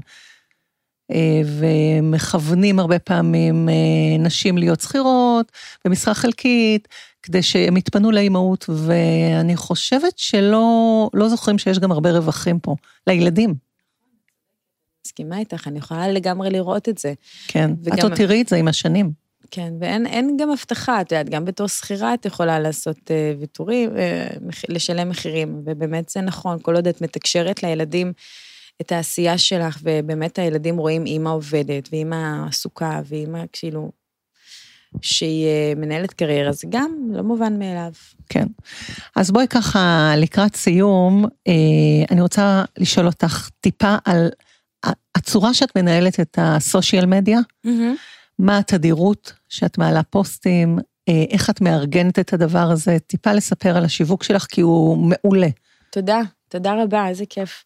אה, 1.13 1.41
ומכוונים 1.45 2.79
הרבה 2.79 2.99
פעמים 2.99 3.69
אה, 3.69 4.19
נשים 4.19 4.59
להיות 4.59 4.81
שכירות 4.81 5.53
במשרה 5.85 6.15
חלקית, 6.15 6.89
כדי 7.23 7.43
שהם 7.43 7.77
יתפנו 7.77 8.11
לאימהות, 8.11 8.65
ואני 8.69 9.57
חושבת 9.57 10.19
שלא 10.19 11.11
לא 11.15 11.29
זוכרים 11.29 11.59
שיש 11.59 11.79
גם 11.79 11.93
הרבה 11.93 12.11
רווחים 12.11 12.59
פה, 12.59 12.77
לילדים. 13.07 13.55
מסכימה 15.07 15.39
איתך, 15.39 15.69
אני 15.69 15.79
יכולה 15.79 16.09
לגמרי 16.09 16.51
לראות 16.51 16.89
את 16.89 16.99
זה. 16.99 17.13
כן, 17.49 17.71
וגם... 17.83 17.99
את 17.99 18.03
עוד 18.03 18.15
תראי 18.15 18.43
את 18.43 18.49
זה 18.49 18.57
עם 18.57 18.69
השנים. 18.69 19.26
כן, 19.51 19.73
ואין 19.81 20.37
גם 20.37 20.51
הבטחה, 20.51 21.01
את 21.01 21.13
יודעת, 21.13 21.29
גם 21.29 21.45
בתור 21.45 21.67
שכירה 21.67 22.15
את 22.15 22.27
יכולה 22.27 22.61
לעשות 22.61 22.97
uh, 22.97 23.41
ויתורים, 23.41 23.91
uh, 23.91 24.51
לשלם 24.69 25.09
מחירים, 25.09 25.63
ובאמת 25.65 26.09
זה 26.09 26.21
נכון, 26.21 26.59
כל 26.63 26.75
עוד 26.75 26.89
את 26.89 27.01
מתקשרת 27.01 27.63
לילדים 27.63 28.13
את 28.81 28.93
העשייה 28.93 29.39
שלך, 29.39 29.79
ובאמת 29.83 30.39
הילדים 30.39 30.77
רואים 30.77 31.07
אימא 31.07 31.29
עובדת, 31.29 31.89
ואימא 31.93 32.47
עסוקה, 32.49 33.01
ואימא 33.09 33.45
כאילו, 33.53 33.91
שהיא 35.03 35.47
uh, 35.47 35.79
מנהלת 35.79 36.13
קריירה, 36.13 36.53
זה 36.53 36.67
גם 36.71 36.93
לא 37.13 37.23
מובן 37.23 37.59
מאליו. 37.59 37.93
כן. 38.29 38.47
אז 39.17 39.31
בואי 39.31 39.49
ככה, 39.49 40.13
לקראת 40.17 40.57
סיום, 40.57 41.25
uh, 41.25 41.51
אני 42.11 42.21
רוצה 42.21 42.65
לשאול 42.79 43.07
אותך 43.07 43.49
טיפה 43.61 43.97
על 44.05 44.29
הצורה 45.15 45.55
שאת 45.55 45.77
מנהלת 45.77 46.21
את 46.21 46.39
הסושיאל 46.41 47.07
מדיה. 47.07 47.39
Mm-hmm. 47.67 47.71
מה 48.39 48.59
התדירות 48.59 49.33
שאת 49.49 49.79
מעלה 49.79 50.03
פוסטים, 50.03 50.79
אה, 51.09 51.25
איך 51.31 51.51
את 51.51 51.61
מארגנת 51.61 52.19
את 52.19 52.33
הדבר 52.33 52.69
הזה, 52.73 52.99
טיפה 53.07 53.33
לספר 53.33 53.77
על 53.77 53.85
השיווק 53.85 54.23
שלך, 54.23 54.47
כי 54.47 54.61
הוא 54.61 54.99
מעולה. 54.99 55.49
תודה, 55.91 56.21
תודה 56.49 56.83
רבה, 56.83 57.09
איזה 57.09 57.25
כיף. 57.27 57.65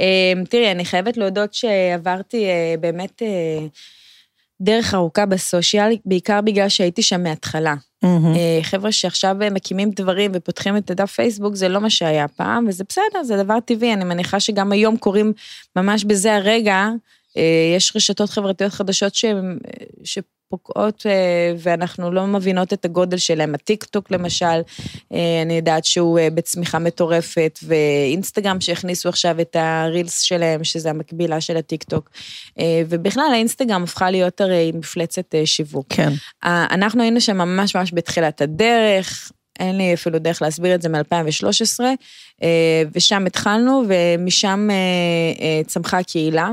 אה, 0.00 0.32
תראי, 0.48 0.70
אני 0.70 0.84
חייבת 0.84 1.16
להודות 1.16 1.54
שעברתי 1.54 2.44
אה, 2.44 2.74
באמת 2.80 3.22
דרך 4.60 4.94
ארוכה 4.94 5.26
בסושיאל, 5.26 5.96
בעיקר 6.04 6.40
בגלל 6.40 6.68
שהייתי 6.68 7.02
שם 7.02 7.22
מההתחלה. 7.22 7.74
Mm-hmm. 8.04 8.62
חבר'ה 8.62 8.92
שעכשיו 8.92 9.36
מקימים 9.50 9.90
דברים 9.90 10.30
ופותחים 10.34 10.76
את 10.76 10.90
הדף 10.90 11.12
פייסבוק, 11.12 11.54
זה 11.54 11.68
לא 11.68 11.80
מה 11.80 11.90
שהיה 11.90 12.28
פעם, 12.28 12.66
וזה 12.68 12.84
בסדר, 12.88 13.22
זה 13.22 13.42
דבר 13.42 13.60
טבעי, 13.60 13.92
אני 13.92 14.04
מניחה 14.04 14.40
שגם 14.40 14.72
היום 14.72 14.96
קוראים 14.96 15.32
ממש 15.76 16.04
בזה 16.04 16.34
הרגע, 16.34 16.88
יש 17.76 17.96
רשתות 17.96 18.30
חברתיות 18.30 18.72
חדשות 18.72 19.14
שהן, 19.14 19.58
פוקעות 20.52 21.06
אה, 21.06 21.54
ואנחנו 21.58 22.12
לא 22.12 22.26
מבינות 22.26 22.72
את 22.72 22.84
הגודל 22.84 23.16
שלהם. 23.16 23.54
הטיק 23.54 23.84
טוק 23.84 24.10
למשל, 24.10 24.60
אה, 25.12 25.42
אני 25.42 25.54
יודעת 25.54 25.84
שהוא 25.84 26.18
אה, 26.18 26.28
בצמיחה 26.30 26.78
מטורפת, 26.78 27.58
ואינסטגרם 27.62 28.60
שהכניסו 28.60 29.08
עכשיו 29.08 29.40
את 29.40 29.56
הרילס 29.58 30.20
שלהם, 30.20 30.64
שזה 30.64 30.90
המקבילה 30.90 31.40
של 31.40 31.56
הטיק 31.56 31.82
טוק. 31.82 32.10
ובכלל 32.88 33.30
האינסטגרם 33.32 33.82
הפכה 33.82 34.10
להיות 34.10 34.40
הרי 34.40 34.72
מפלצת 34.74 35.34
שיווק. 35.44 35.86
כן. 35.88 36.12
אנחנו 36.44 37.02
היינו 37.02 37.20
שם 37.20 37.36
ממש 37.36 37.76
ממש 37.76 37.90
בתחילת 37.94 38.40
הדרך. 38.40 39.32
אין 39.60 39.78
לי 39.78 39.94
אפילו 39.94 40.18
דרך 40.18 40.42
להסביר 40.42 40.74
את 40.74 40.82
זה 40.82 40.88
מ-2013, 40.88 41.80
ושם 42.94 43.26
התחלנו, 43.26 43.82
ומשם 43.88 44.68
צמחה 45.66 45.98
הקהילה. 45.98 46.50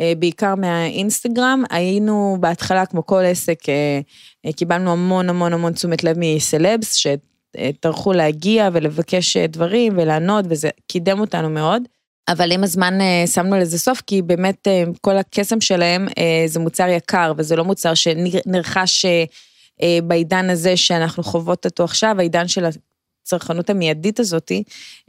אה, 0.00 0.12
בעיקר 0.18 0.54
מהאינסטגרם. 0.54 1.62
היינו 1.70 2.36
בהתחלה, 2.40 2.86
כמו 2.86 3.06
כל 3.06 3.24
עסק, 3.24 3.68
אה, 3.68 4.00
אה, 4.46 4.52
קיבלנו 4.52 4.92
המון 4.92 5.28
המון 5.28 5.52
המון 5.52 5.72
תשומת 5.72 6.04
לב 6.04 6.16
מסלבס, 6.18 6.94
שטרחו 6.94 8.12
להגיע 8.12 8.68
ולבקש 8.72 9.36
דברים 9.36 9.92
ולענות, 9.96 10.44
וזה 10.48 10.70
קידם 10.86 11.20
אותנו 11.20 11.50
מאוד. 11.50 11.82
אבל 12.28 12.52
עם 12.52 12.64
הזמן 12.64 12.98
שמנו 13.26 13.56
לזה 13.56 13.78
סוף, 13.78 14.02
כי 14.06 14.22
באמת 14.22 14.68
כל 15.00 15.16
הקסם 15.16 15.60
שלהם 15.60 16.08
זה 16.46 16.60
מוצר 16.60 16.88
יקר, 16.88 17.32
וזה 17.36 17.56
לא 17.56 17.64
מוצר 17.64 17.94
שנרכש 17.94 19.06
בעידן 20.04 20.50
הזה 20.50 20.76
שאנחנו 20.76 21.22
חוות 21.22 21.64
אותו 21.64 21.84
עכשיו, 21.84 22.16
העידן 22.18 22.48
של 22.48 22.64
הצרכנות 23.26 23.70
המיידית 23.70 24.20
הזאתי, 24.20 24.62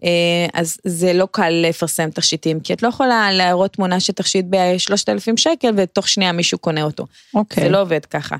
אה, 0.03 0.09
אז 0.53 0.77
זה 0.83 1.13
לא 1.13 1.27
קל 1.31 1.49
לפרסם 1.49 2.09
תכשיטים, 2.09 2.59
כי 2.59 2.73
את 2.73 2.83
לא 2.83 2.87
יכולה 2.87 3.31
להראות 3.31 3.73
תמונה 3.73 3.99
של 3.99 4.13
תכשיט 4.13 4.45
ב-3,000 4.49 5.37
שקל 5.37 5.73
ותוך 5.77 6.09
שנייה 6.09 6.31
מישהו 6.31 6.57
קונה 6.57 6.83
אותו. 6.83 7.05
אוקיי. 7.33 7.63
זה 7.63 7.69
לא 7.69 7.81
עובד 7.81 8.05
ככה. 8.05 8.35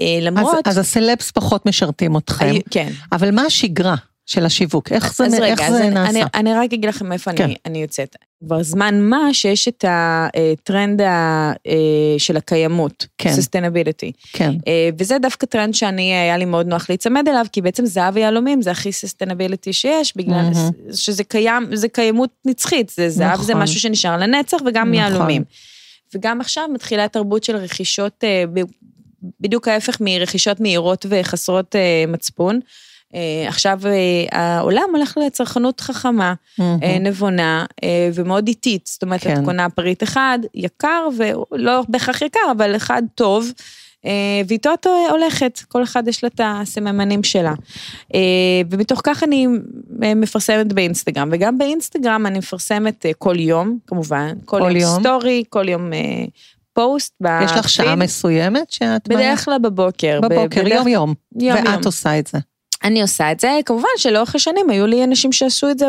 אה, 0.00 0.18
למרות... 0.20 0.66
אז, 0.66 0.72
אז 0.72 0.78
הסלבס 0.78 1.30
פחות 1.30 1.66
משרתים 1.66 2.16
אתכם. 2.16 2.54
כן. 2.70 2.92
אבל 3.12 3.30
מה 3.30 3.42
השגרה? 3.42 3.94
של 4.26 4.46
השיווק? 4.46 4.92
איך 4.92 5.14
זה, 5.14 5.24
רגע, 5.40 5.46
איך 5.46 5.70
זה 5.70 5.78
אני, 5.78 5.90
נעשה? 5.90 6.10
אני, 6.10 6.22
אני 6.34 6.54
רק 6.54 6.72
אגיד 6.72 6.84
לכם 6.84 7.12
איפה 7.12 7.32
כן. 7.32 7.44
אני, 7.44 7.56
אני 7.66 7.82
יוצאת. 7.82 8.16
כבר 8.44 8.62
זמן 8.62 9.00
מה 9.00 9.34
שיש 9.34 9.68
את 9.68 9.84
הטרנד 9.88 11.00
ה- 11.00 11.52
אה, 11.66 11.74
של 12.18 12.36
הקיימות, 12.36 13.06
כן. 13.18 13.30
sustainability. 13.30 14.12
כן, 14.32 14.50
אה, 14.68 14.90
וזה 14.98 15.18
דווקא 15.18 15.46
טרנד 15.46 15.74
שאני, 15.74 16.02
היה 16.14 16.36
לי 16.36 16.44
מאוד 16.44 16.66
נוח 16.66 16.86
להיצמד 16.88 17.28
אליו, 17.28 17.46
כי 17.52 17.62
בעצם 17.62 17.86
זהב 17.86 18.16
ויהלומים 18.16 18.62
זה 18.62 18.70
הכי 18.70 18.88
sustainability 18.88 19.72
שיש, 19.72 20.16
בגלל 20.16 20.34
מהמם. 20.34 20.70
שזה 20.94 21.24
קיים, 21.24 21.76
זה 21.76 21.88
קיימות 21.88 22.30
נצחית, 22.44 22.88
זה 22.88 23.10
זהב 23.10 23.40
זה 23.42 23.52
נכון. 23.52 23.62
משהו 23.62 23.80
שנשאר 23.80 24.16
לנצח 24.16 24.58
וגם 24.66 24.82
נכון. 24.82 24.94
יהלומים. 24.94 25.42
וגם 26.14 26.40
עכשיו 26.40 26.68
מתחילה 26.74 27.08
תרבות 27.08 27.44
של 27.44 27.56
רכישות, 27.56 28.24
אה, 28.24 28.44
בדיוק 29.40 29.68
ההפך 29.68 29.96
מרכישות 30.00 30.60
מהירות 30.60 31.06
וחסרות 31.08 31.76
אה, 31.76 32.04
מצפון. 32.08 32.60
אה, 33.14 33.48
עכשיו 33.48 33.80
אה, 33.86 34.56
העולם 34.58 34.88
הולך 34.94 35.18
לצרכנות 35.26 35.80
חכמה. 35.80 36.34
אה, 36.60 36.98
נבונה 37.00 37.64
ומאוד 38.14 38.48
איטית. 38.48 38.86
זאת 38.86 39.02
אומרת, 39.02 39.20
כן. 39.20 39.34
את 39.34 39.44
קונה 39.44 39.70
פריט 39.70 40.02
אחד, 40.02 40.38
יקר, 40.54 41.08
ולא 41.16 41.82
בהכרח 41.88 42.22
יקר, 42.22 42.40
אבל 42.56 42.76
אחד 42.76 43.02
טוב, 43.14 43.52
ואיתו 44.48 44.74
את 44.74 44.86
הולכת, 45.10 45.60
כל 45.68 45.82
אחד 45.82 46.08
יש 46.08 46.24
לה 46.24 46.30
את 46.34 46.40
הסממנים 46.44 47.22
שלה. 47.22 47.54
ומתוך 48.70 49.00
כך 49.04 49.22
אני 49.22 49.46
מפרסמת 50.16 50.72
באינסטגרם, 50.72 51.28
וגם 51.32 51.58
באינסטגרם 51.58 52.26
אני 52.26 52.38
מפרסמת 52.38 53.06
כל 53.18 53.34
יום, 53.38 53.78
כמובן, 53.86 54.32
כל, 54.44 54.58
כל 54.60 54.76
יום, 54.76 54.76
יום. 54.76 55.00
סטורי, 55.00 55.44
כל 55.48 55.68
יום 55.68 55.90
פוסט. 56.72 57.14
יש 57.44 57.52
לך 57.52 57.68
שעה. 57.68 57.96
מסוימת 57.96 58.70
שאת... 58.70 59.08
בדרך 59.08 59.44
כלל 59.44 59.58
בבוקר. 59.58 60.20
בבוקר, 60.22 60.68
יום-יום. 60.68 61.14
יום, 61.40 61.56
ואת 61.56 61.66
יום. 61.66 61.84
עושה 61.84 62.18
את 62.18 62.26
זה. 62.26 62.38
אני 62.86 63.02
עושה 63.02 63.32
את 63.32 63.40
זה, 63.40 63.58
כמובן 63.64 63.88
שלאורך 63.96 64.34
השנים 64.34 64.70
היו 64.70 64.86
לי 64.86 65.04
אנשים 65.04 65.32
שעשו 65.32 65.70
את 65.70 65.78
זה 65.78 65.88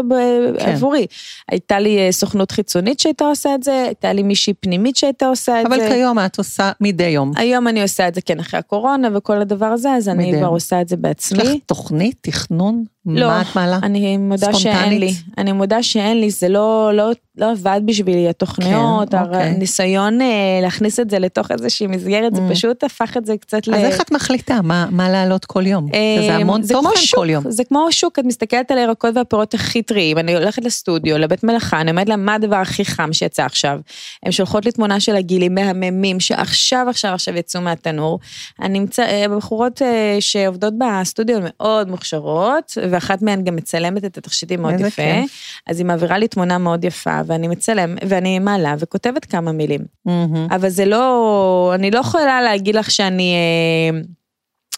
כן. 0.59 0.69
עבורי. 0.69 1.05
הייתה 1.51 1.79
לי 1.79 1.99
אה, 1.99 2.11
סוכנות 2.11 2.51
חיצונית 2.51 2.99
שהייתה 2.99 3.25
עושה 3.25 3.55
את 3.55 3.63
זה, 3.63 3.83
הייתה 3.85 4.13
לי 4.13 4.23
מישהי 4.23 4.53
פנימית 4.53 4.95
שהייתה 4.95 5.27
עושה 5.27 5.61
את 5.61 5.65
אבל 5.65 5.79
זה. 5.79 5.89
כיום 5.89 6.19
את 6.19 6.37
עושה 6.37 6.71
מדי 6.81 7.03
יום. 7.03 7.31
היום 7.35 7.67
אני 7.67 7.81
עושה 7.81 8.07
את 8.07 8.15
זה 8.15 8.21
כן 8.21 8.39
אחרי 8.39 8.59
הקורונה 8.59 9.09
וכל 9.13 9.41
הדבר 9.41 9.65
הזה, 9.65 9.91
אז 9.93 10.09
אני. 10.09 10.33
כבר 10.37 10.47
עושה 10.47 10.81
את 10.81 10.89
זה 10.89 10.95
יש 10.95 10.99
לך 10.99 11.03
בעצמי. 11.03 11.59
תוכנית, 11.65 12.15
תכנון? 12.21 12.83
לא, 13.07 13.27
מה 13.27 13.41
את 13.41 13.55
מעלה? 13.55 13.79
אני 13.83 14.17
מודה 14.17 14.53
שאין 14.53 14.75
ספונטנית? 14.75 14.99
לי, 14.99 15.13
אני 15.37 15.51
מודה 15.51 15.83
שאין 15.83 16.19
לי, 16.19 16.29
זה 16.29 16.49
לא, 16.49 16.91
לא, 16.93 17.11
לא 17.37 17.51
עבד 17.51 17.81
בשבילי, 17.85 18.29
התוכניות, 18.29 19.09
כן, 19.09 19.21
אוקיי. 19.21 19.43
הניסיון 19.43 20.21
אה, 20.21 20.59
להכניס 20.61 20.99
את 20.99 21.09
זה 21.09 21.19
לתוך 21.19 21.51
איזושהי 21.51 21.87
מסגרת, 21.87 22.35
זה 22.35 22.41
Mm. 22.47 22.51
פשוט 22.51 22.83
הפך 22.83 23.17
את 23.17 23.25
זה 23.25 23.37
קצת 23.37 23.67
ל... 23.67 23.75
אז 23.75 23.83
איך 23.83 24.01
את 24.01 24.11
מחליטה 24.11 24.61
מה 24.61 24.87
מה 24.91 25.09
להעלות 25.09 25.45
כל 25.45 25.67
יום? 25.67 25.87
זה 26.27 26.35
המון 26.35 26.61
אה, 26.61 26.67
כמו 26.67 26.81
תוכן 26.81 27.01
שוק, 27.01 27.19
כל 27.19 27.29
יום. 27.29 27.43
זה 27.51 27.63
כמו 27.63 27.87
שוק, 27.91 28.19
את 28.19 28.25
מסתכלת 28.25 28.71
על 28.71 28.77
הירקות 28.77 29.17
והפירות 29.17 29.53
הכי 29.53 29.81
טריים, 29.81 30.17
אני 30.17 30.35
הולכת 30.35 30.65
לסטודיו, 30.65 31.17
לבית 31.17 31.43
מלאכה, 31.43 31.81
אני 31.81 31.91
אומרת 31.91 32.09
לה, 32.09 32.15
מה 32.15 32.33
הדבר 32.33 32.55
הכי 32.55 32.85
חם 32.85 33.13
שיצא 33.13 33.43
עכשיו? 33.43 33.79
הן 34.23 34.31
שולחות 34.31 34.65
לי 34.65 34.71
תמונה 34.71 34.99
של 34.99 35.15
הגילים 35.15 35.55
מהממים, 35.55 36.19
שעכשיו, 36.19 36.85
עכשיו, 36.89 37.13
עכשיו 37.13 37.37
יצאו 37.37 37.61
מהתנור. 37.61 38.19
אני 38.61 38.79
אמצא, 38.79 39.03
אה, 39.03 39.25
הבחורות 39.25 39.81
אה, 39.81 40.17
שעובדות 40.19 40.73
בסטודיו 40.77 41.37
מאוד 41.41 41.89
מוכשרות, 41.89 42.77
ואחת 42.97 43.21
מהן 43.21 43.43
גם 43.43 43.55
מצלמת 43.55 44.05
את 44.05 44.17
התכשיטים 44.17 44.61
מאוד 44.61 44.73
יפה. 44.79 44.89
כיף. 44.89 45.31
אז 45.67 45.79
היא 45.79 45.85
מעבירה 45.85 46.17
לי 46.17 46.27
תמונה 46.27 46.57
מאוד 46.57 46.83
יפה, 46.83 47.19
ואני 47.25 47.47
מצלם, 47.47 47.95
ואני 48.07 48.39
מעלה 48.39 48.75
וכותבת 48.79 49.25
כמה 49.25 49.51
מילים. 49.51 49.81
מהמם. 50.05 50.47
אבל 50.51 50.69
זה 50.69 50.85
לא, 50.85 51.71
אני 51.75 51.91
לא 51.91 51.99
יכולה 51.99 52.41
להגיד 52.41 52.75
לך 52.75 52.91
שאני, 52.91 53.33
אה, 53.33 53.99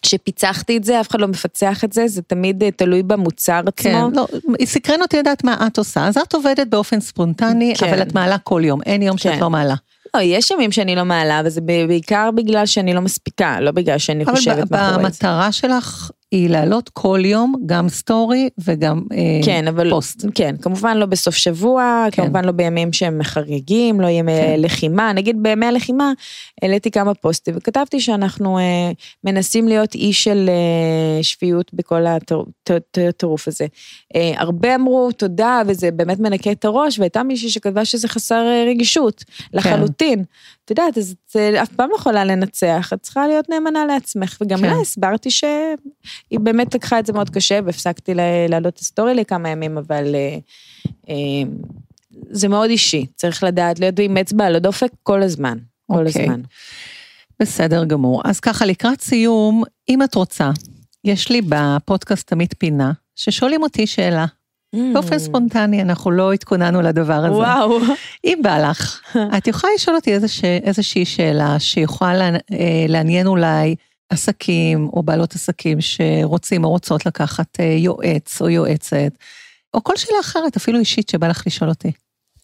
שפיצחתי 0.06 0.78
את 0.78 0.84
זה, 0.84 1.02
אף 1.02 1.10
אחד 1.10 1.22
לא 1.22 1.28
מפצח 1.28 1.84
את 1.84 1.94
זה, 1.94 2.08
זה 2.08 2.22
תמיד 2.22 2.64
אה, 2.64 2.72
תלוי 2.72 3.04
במוצר 3.04 3.62
כן, 3.76 3.96
עצמו. 3.96 4.10
לא, 4.16 4.28
סקרן 4.66 5.02
אותי 5.02 5.18
לדעת 5.18 5.44
מה 5.44 5.68
את 5.68 5.78
עושה, 5.78 6.08
אז 6.08 6.18
את 6.18 6.34
עובדת 6.34 6.68
באופן 6.68 7.00
ספונטני, 7.00 7.74
כן. 7.78 7.88
אבל 7.88 8.02
את 8.02 8.16
מעלה 8.16 8.38
כל 8.38 8.62
יום, 8.66 8.82
אין 8.86 9.02
יום 9.02 9.18
שאת 9.18 9.34
כן. 9.34 9.40
לא 9.40 9.50
מעלה. 9.50 9.76
לא, 10.16 10.22
יש 10.22 10.52
ימים 10.52 10.72
שאני 10.72 10.96
לא 10.96 11.04
מעלה, 11.04 11.40
אבל 11.40 11.50
זה 11.50 11.62
בעיקר 11.62 12.30
בגלל 12.36 12.66
שאני 12.66 12.94
לא 12.94 13.02
מספיקה, 13.02 13.60
לא 13.60 13.72
בגלל 13.72 13.98
שאני 13.98 14.24
אבל 14.24 14.36
חושבת 14.36 14.68
ב- 14.68 14.76
מאחורי 14.76 14.94
זה. 14.94 15.00
במטרה 15.00 15.52
שלך 15.52 16.12
היא 16.32 16.50
להעלות 16.50 16.90
כל 16.90 17.20
יום 17.26 17.56
גם 17.66 17.90
סטורי 17.90 18.50
וגם 18.58 19.02
אה, 19.12 19.18
כן, 19.46 19.68
אבל, 19.68 19.90
פוסט. 19.90 20.26
כן, 20.36 20.56
כמובן 20.62 20.98
לא 20.98 21.06
בסוף 21.06 21.36
שבוע, 21.36 22.06
כן. 22.12 22.24
כמובן 22.24 22.46
לא 22.46 22.52
בימים 22.52 22.94
שהם 22.94 23.24
חריגים, 23.24 24.02
לא 24.02 24.08
ימי 24.08 24.32
כן. 24.32 24.56
לחימה, 24.62 25.14
נגיד 25.14 25.44
בימי 25.44 25.66
הלחימה 25.66 26.12
העליתי 26.62 26.92
כמה 26.92 27.14
פוסטים 27.14 27.54
וכתבתי 27.58 28.00
שאנחנו 28.00 28.58
אה, 28.58 28.64
מנסים 29.24 29.68
להיות 29.68 29.96
אי 29.96 30.14
של 30.14 30.50
אה, 30.50 31.24
שפיות 31.24 31.74
בכל 31.74 32.06
הטיר- 32.06 32.44
הט- 32.70 32.98
הטירוף 33.10 33.48
הזה. 33.48 33.66
אה, 34.16 34.32
הרבה 34.38 34.76
אמרו 34.76 35.12
תודה 35.12 35.62
וזה 35.68 35.92
באמת 35.92 36.20
מנקה 36.20 36.52
את 36.52 36.66
הראש, 36.66 37.00
והייתה 37.00 37.24
מישהי 37.24 37.50
שכתבה 37.50 37.86
שזה 37.86 38.08
חסר 38.08 38.36
אה, 38.48 38.66
רגישות, 38.70 39.24
לחלוטין. 39.54 40.24
את 40.72 40.78
יודעת, 40.78 40.98
אז 40.98 41.16
את 41.30 41.36
אף 41.36 41.70
פעם 41.70 41.90
לא 41.90 41.96
יכולה 41.96 42.26
לנצח, 42.26 42.94
את 42.94 43.02
צריכה 43.02 43.28
להיות 43.28 43.50
נאמנה 43.50 43.86
לעצמך, 43.86 44.38
וגם 44.42 44.60
כן. 44.60 44.66
לה 44.66 44.80
הסברתי 44.82 45.32
שהיא 45.32 46.40
באמת 46.40 46.76
לקחה 46.76 47.00
את 47.00 47.06
זה 47.06 47.14
מאוד 47.14 47.30
קשה, 47.30 47.60
והפסקתי 47.66 48.14
לה- 48.14 48.48
להעלות 48.50 48.74
את 48.74 48.80
הסטורי 48.80 49.14
לכמה 49.14 49.50
ימים, 49.50 49.78
אבל 49.78 50.16
אה, 50.16 50.38
אה, 51.10 51.16
זה 52.30 52.48
מאוד 52.48 52.70
אישי, 52.70 53.06
צריך 53.16 53.44
לדעת 53.44 53.80
להיות 53.80 54.00
עם 54.00 54.18
אצבע 54.18 54.46
על 54.46 54.56
הדופק 54.56 54.92
כל 55.04 55.24
הזמן, 55.24 55.58
כל 55.92 56.08
אוקיי. 56.08 56.22
הזמן. 56.24 56.42
בסדר 57.42 57.86
גמור. 57.86 58.22
אז 58.26 58.40
ככה, 58.40 58.66
לקראת 58.66 59.02
סיום, 59.02 59.64
אם 59.90 60.04
את 60.04 60.16
רוצה, 60.16 60.52
יש 61.04 61.30
לי 61.30 61.42
בפודקאסט 61.50 62.28
תמיד 62.28 62.54
פינה, 62.58 62.92
ששואלים 63.16 63.64
אותי 63.64 63.88
שאלה. 63.88 64.26
באופן 64.94 65.20
ספונטני, 65.20 65.82
אנחנו 65.82 66.12
לא 66.12 66.34
התכוננו 66.34 66.82
לדבר 66.82 67.14
הזה. 67.14 67.28
Mm. 67.36 67.40
וואו. 67.40 67.80
אם 68.26 68.40
בא 68.44 68.58
לך, 68.70 69.02
את 69.38 69.48
יכולה 69.48 69.74
לשאול 69.76 69.96
אותי 69.96 70.14
איזוש, 70.14 70.42
איזושהי 70.44 71.06
שאלה 71.06 71.60
שיכולה 71.60 72.14
לה- 72.14 72.26
אה, 72.52 72.86
לעניין 72.88 73.28
אולי 73.28 73.76
עסקים 74.10 74.90
או 74.94 75.04
בעלות 75.04 75.36
עסקים 75.36 75.78
שרוצים 75.82 76.64
או 76.64 76.70
רוצות 76.70 77.06
לקחת 77.06 77.60
אה, 77.60 77.66
יועץ 77.66 78.42
או 78.42 78.50
יועצת, 78.50 79.12
או 79.74 79.84
כל 79.84 79.96
שאלה 79.98 80.20
אחרת, 80.22 80.56
אפילו 80.58 80.80
אישית, 80.80 81.10
שבא 81.10 81.28
לך 81.28 81.44
לשאול 81.48 81.70
אותי. 81.70 81.92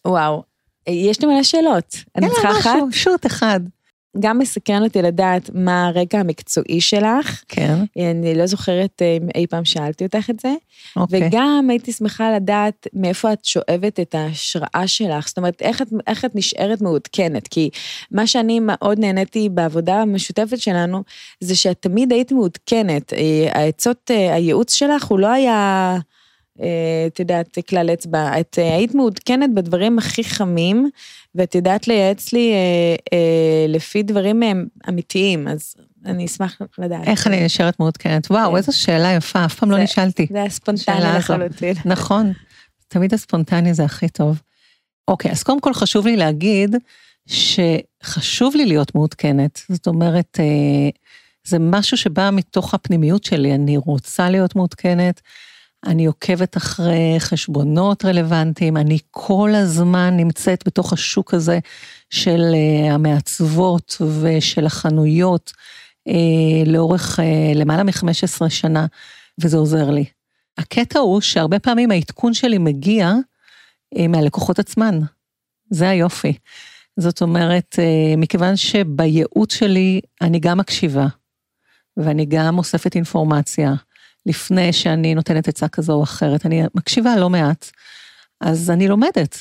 וואו. 0.06 0.42
יש 0.88 1.20
לי 1.20 1.26
מלא 1.26 1.42
שאלות. 1.42 1.96
אני 2.16 2.28
צריכה 2.28 2.42
יאללה, 2.48 2.60
אחת? 2.60 2.70
משהו, 2.76 2.92
שוט 2.92 3.26
אחד. 3.26 3.60
גם 4.20 4.38
מסקרן 4.38 4.82
אותי 4.82 5.02
לדעת 5.02 5.50
מה 5.54 5.86
הרקע 5.86 6.18
המקצועי 6.18 6.80
שלך. 6.80 7.42
כן, 7.48 7.74
אני 7.96 8.34
לא 8.34 8.46
זוכרת 8.46 9.02
אה, 9.02 9.16
אם 9.16 9.28
אי 9.34 9.46
פעם 9.46 9.64
שאלתי 9.64 10.04
אותך 10.04 10.30
את 10.30 10.40
זה. 10.40 10.54
אוקיי. 10.96 11.26
וגם 11.26 11.66
הייתי 11.70 11.92
שמחה 11.92 12.36
לדעת 12.36 12.86
מאיפה 12.92 13.32
את 13.32 13.44
שואבת 13.44 14.00
את 14.00 14.14
ההשראה 14.14 14.82
שלך, 14.86 15.28
זאת 15.28 15.38
אומרת, 15.38 15.62
איך 15.62 15.82
את, 15.82 15.88
איך 16.06 16.24
את 16.24 16.30
נשארת 16.34 16.80
מעודכנת, 16.80 17.48
כי 17.48 17.70
מה 18.10 18.26
שאני 18.26 18.60
מאוד 18.60 18.98
נהניתי 18.98 19.48
בעבודה 19.48 20.02
המשותפת 20.02 20.58
שלנו, 20.58 21.02
זה 21.40 21.56
שאת 21.56 21.76
תמיד 21.80 22.12
היית 22.12 22.32
מעודכנת. 22.32 23.12
אה, 23.12 23.48
העצות, 23.52 24.10
אה, 24.10 24.34
הייעוץ 24.34 24.74
שלך 24.74 25.04
הוא 25.04 25.18
לא 25.18 25.26
היה, 25.26 25.98
את 27.06 27.20
יודעת, 27.20 27.58
כלל 27.68 27.90
אצבע, 27.92 28.40
את 28.40 28.58
אה, 28.58 28.76
היית 28.76 28.94
מעודכנת 28.94 29.54
בדברים 29.54 29.98
הכי 29.98 30.24
חמים, 30.24 30.90
ואת 31.34 31.54
יודעת 31.54 31.88
לייעץ 31.88 32.32
לי 32.32 32.52
אה, 32.52 32.96
אה, 33.12 33.66
לפי 33.68 34.02
דברים 34.02 34.42
אה, 34.42 34.52
אמיתיים, 34.88 35.48
אז 35.48 35.74
אני 36.04 36.26
אשמח 36.26 36.58
לדעת. 36.78 37.08
איך 37.08 37.26
אני 37.26 37.44
נשארת 37.44 37.80
מעודכנת? 37.80 38.30
וואו, 38.30 38.50
כן. 38.50 38.56
איזו 38.56 38.78
שאלה 38.78 39.12
יפה, 39.12 39.44
אף 39.44 39.54
פעם 39.54 39.70
לא 39.70 39.78
נשאלתי. 39.78 40.26
זה 40.32 40.38
היה 40.38 40.50
ספונטני. 40.50 40.94
לחלוטין. 41.18 41.74
נכון, 41.84 42.32
תמיד 42.88 43.14
הספונטני 43.14 43.74
זה 43.74 43.84
הכי 43.84 44.08
טוב. 44.08 44.42
אוקיי, 45.08 45.30
אז 45.30 45.42
קודם 45.42 45.60
כל 45.60 45.74
חשוב 45.74 46.06
לי 46.06 46.16
להגיד 46.16 46.76
שחשוב 47.26 48.56
לי 48.56 48.66
להיות 48.66 48.94
מעודכנת. 48.94 49.60
זאת 49.68 49.86
אומרת, 49.86 50.40
אה, 50.40 50.90
זה 51.46 51.58
משהו 51.58 51.96
שבא 51.96 52.30
מתוך 52.32 52.74
הפנימיות 52.74 53.24
שלי, 53.24 53.54
אני 53.54 53.76
רוצה 53.76 54.30
להיות 54.30 54.56
מעודכנת, 54.56 55.20
אני 55.86 56.06
עוקבת 56.06 56.56
אחרי 56.56 57.16
חשבונות 57.18 58.04
רלוונטיים, 58.04 58.76
אני 58.76 58.98
כל 59.10 59.50
הזמן 59.54 60.16
נמצאת 60.16 60.62
בתוך 60.66 60.92
השוק 60.92 61.34
הזה 61.34 61.58
של 62.10 62.40
אה, 62.54 62.94
המעצבות 62.94 63.96
ושל 64.22 64.66
החנויות 64.66 65.52
אה, 66.08 66.12
לאורך 66.66 67.20
אה, 67.20 67.52
למעלה 67.54 67.82
מ-15 67.82 68.48
שנה, 68.48 68.86
וזה 69.40 69.56
עוזר 69.56 69.90
לי. 69.90 70.04
הקטע 70.58 70.98
הוא 70.98 71.20
שהרבה 71.20 71.58
פעמים 71.58 71.90
העדכון 71.90 72.34
שלי 72.34 72.58
מגיע 72.58 73.12
מהלקוחות 74.08 74.58
עצמן. 74.58 75.00
זה 75.70 75.88
היופי. 75.88 76.32
זאת 76.96 77.22
אומרת, 77.22 77.78
מכיוון 78.16 78.56
שבייעוץ 78.56 79.54
שלי 79.54 80.00
אני 80.20 80.38
גם 80.38 80.58
מקשיבה, 80.58 81.06
ואני 81.96 82.26
גם 82.26 82.58
אוספת 82.58 82.94
אינפורמציה, 82.94 83.74
לפני 84.26 84.72
שאני 84.72 85.14
נותנת 85.14 85.48
עצה 85.48 85.68
כזו 85.68 85.92
או 85.92 86.02
אחרת, 86.02 86.46
אני 86.46 86.62
מקשיבה 86.74 87.16
לא 87.16 87.30
מעט, 87.30 87.70
אז 88.40 88.70
אני 88.70 88.88
לומדת. 88.88 89.38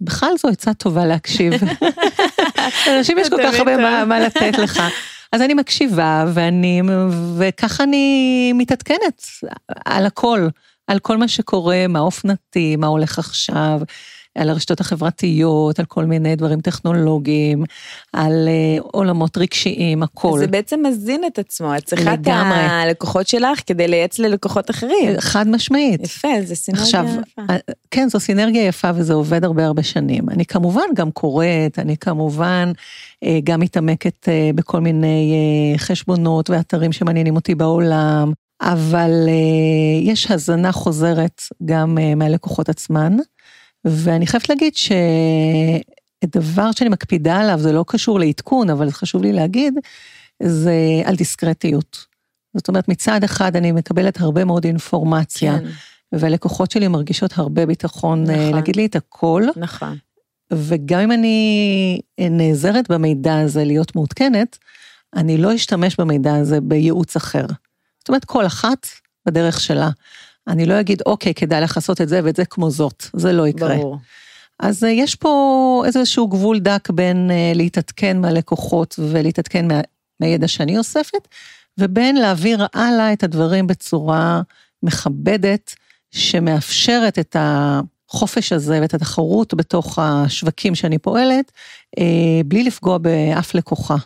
בכלל 0.00 0.32
זו 0.42 0.48
עצה 0.48 0.74
טובה 0.74 1.06
להקשיב. 1.06 1.52
לאנשים 2.86 3.18
יש 3.18 3.28
כל 3.28 3.36
כך 3.42 3.54
הרבה 3.54 3.76
מה, 3.76 4.04
מה 4.04 4.20
לתת 4.20 4.58
לך. 4.58 4.82
אז 5.32 5.42
אני 5.42 5.54
מקשיבה, 5.54 6.24
ואני, 6.34 6.82
וככה 7.38 7.84
אני 7.84 8.52
מתעדכנת 8.54 9.22
על 9.84 10.06
הכל. 10.06 10.48
על 10.86 10.98
כל 10.98 11.16
מה 11.16 11.28
שקורה, 11.28 11.86
מה 11.88 12.00
אופנתי, 12.00 12.76
מה 12.76 12.86
הולך 12.86 13.18
עכשיו, 13.18 13.80
על 14.38 14.50
הרשתות 14.50 14.80
החברתיות, 14.80 15.78
על 15.78 15.84
כל 15.84 16.04
מיני 16.04 16.36
דברים 16.36 16.60
טכנולוגיים, 16.60 17.64
על 18.12 18.48
uh, 18.48 18.82
עולמות 18.82 19.38
רגשיים, 19.38 20.02
הכל. 20.02 20.38
זה 20.38 20.46
בעצם 20.46 20.80
מזין 20.86 21.20
את 21.26 21.38
עצמו, 21.38 21.76
את 21.76 21.84
צריכה 21.84 22.14
את. 22.14 22.26
הלקוחות 22.26 23.28
שלך 23.28 23.60
כדי 23.66 23.88
לייעץ 23.88 24.18
ללקוחות 24.18 24.70
אחרים. 24.70 25.20
חד 25.20 25.48
משמעית. 25.48 26.04
יפה, 26.04 26.28
זה 26.44 26.54
סינרגיה 26.54 26.84
עכשיו, 26.84 27.04
יפה. 27.22 27.42
אה, 27.50 27.56
כן, 27.90 28.08
זו 28.08 28.20
סינרגיה 28.20 28.66
יפה 28.66 28.90
וזה 28.94 29.12
עובד 29.12 29.44
הרבה 29.44 29.66
הרבה 29.66 29.82
שנים. 29.82 30.30
אני 30.30 30.44
כמובן 30.44 30.82
גם 30.94 31.10
קוראת, 31.10 31.78
אני 31.78 31.96
כמובן 31.96 32.72
אה, 33.24 33.38
גם 33.44 33.60
מתעמקת 33.60 34.28
אה, 34.28 34.50
בכל 34.54 34.80
מיני 34.80 35.32
אה, 35.32 35.78
חשבונות 35.78 36.50
ואתרים 36.50 36.92
שמעניינים 36.92 37.36
אותי 37.36 37.54
בעולם, 37.54 38.32
אבל 38.60 39.10
אה, 39.28 40.12
יש 40.12 40.30
הזנה 40.30 40.72
חוזרת 40.72 41.42
גם 41.64 41.98
אה, 41.98 42.14
מהלקוחות 42.14 42.68
עצמן, 42.68 43.16
ואני 43.84 44.26
חייבת 44.26 44.48
להגיד 44.48 44.72
שדבר 46.24 46.72
שאני 46.72 46.90
מקפידה 46.90 47.36
עליו, 47.36 47.58
זה 47.58 47.72
לא 47.72 47.84
קשור 47.88 48.20
לעדכון, 48.20 48.70
אבל 48.70 48.90
חשוב 48.90 49.22
לי 49.22 49.32
להגיד, 49.32 49.74
זה 50.42 51.02
על 51.04 51.16
דיסקרטיות. 51.16 52.06
זאת 52.56 52.68
אומרת, 52.68 52.88
מצד 52.88 53.24
אחד 53.24 53.56
אני 53.56 53.72
מקבלת 53.72 54.20
הרבה 54.20 54.44
מאוד 54.44 54.64
אינפורמציה. 54.64 55.58
כן, 55.58 55.64
והלקוחות 56.12 56.70
שלי 56.70 56.88
מרגישות 56.88 57.38
הרבה 57.38 57.66
ביטחון 57.66 58.22
נכון. 58.22 58.34
נכון. 58.34 58.54
להגיד 58.54 58.76
לי 58.76 58.86
את 58.86 58.96
הכל, 58.96 59.42
נכון. 59.56 59.96
וגם 60.52 61.00
אם 61.00 61.12
אני 61.12 62.00
נעזרת 62.20 62.90
במידע 62.90 63.38
הזה 63.38 63.64
להיות 63.64 63.96
מעודכנת, 63.96 64.58
אני 65.16 65.38
לא 65.38 65.54
אשתמש 65.54 65.96
במידע 66.00 66.34
הזה 66.34 66.60
בייעוץ 66.60 67.16
אחר. 67.16 67.46
זאת 67.98 68.08
אומרת, 68.08 68.24
כל 68.24 68.46
אחת 68.46 68.86
בדרך 69.26 69.60
שלה. 69.60 69.90
אני 70.48 70.66
לא 70.66 70.80
אגיד, 70.80 71.02
אוקיי, 71.06 71.34
כדאי 71.34 71.60
לך 71.60 71.76
לעשות 71.76 72.00
את 72.00 72.08
זה 72.08 72.20
ואת 72.24 72.36
זה 72.36 72.44
כמו 72.44 72.70
זאת, 72.70 73.06
זה 73.12 73.32
לא 73.32 73.48
יקרה. 73.48 73.76
ברור. 73.76 73.98
אז 74.60 74.84
אה, 74.84 74.88
יש 74.88 75.14
פה 75.14 75.82
איזשהו 75.86 76.28
גבול 76.28 76.58
דק 76.60 76.90
בין 76.90 77.30
אה, 77.30 77.52
להתעדכן 77.54 78.20
מהלקוחות 78.20 78.98
ולהתעדכן 78.98 79.68
מה, 79.68 79.80
מהידע 80.20 80.48
שאני 80.48 80.78
אוספת, 80.78 81.28
ובין 81.78 82.16
להעביר 82.16 82.66
הלאה 82.74 83.12
את 83.12 83.22
הדברים 83.22 83.66
בצורה 83.66 84.42
מכבדת, 84.82 85.74
שמאפשרת 86.10 87.18
את 87.18 87.36
החופש 87.38 88.52
הזה 88.52 88.78
ואת 88.82 88.94
התחרות 88.94 89.54
בתוך 89.54 89.98
השווקים 89.98 90.74
שאני 90.74 90.98
פועלת, 90.98 91.52
אה, 91.98 92.40
בלי 92.46 92.64
לפגוע 92.64 92.98
באף 92.98 93.54
לקוחה. 93.54 93.96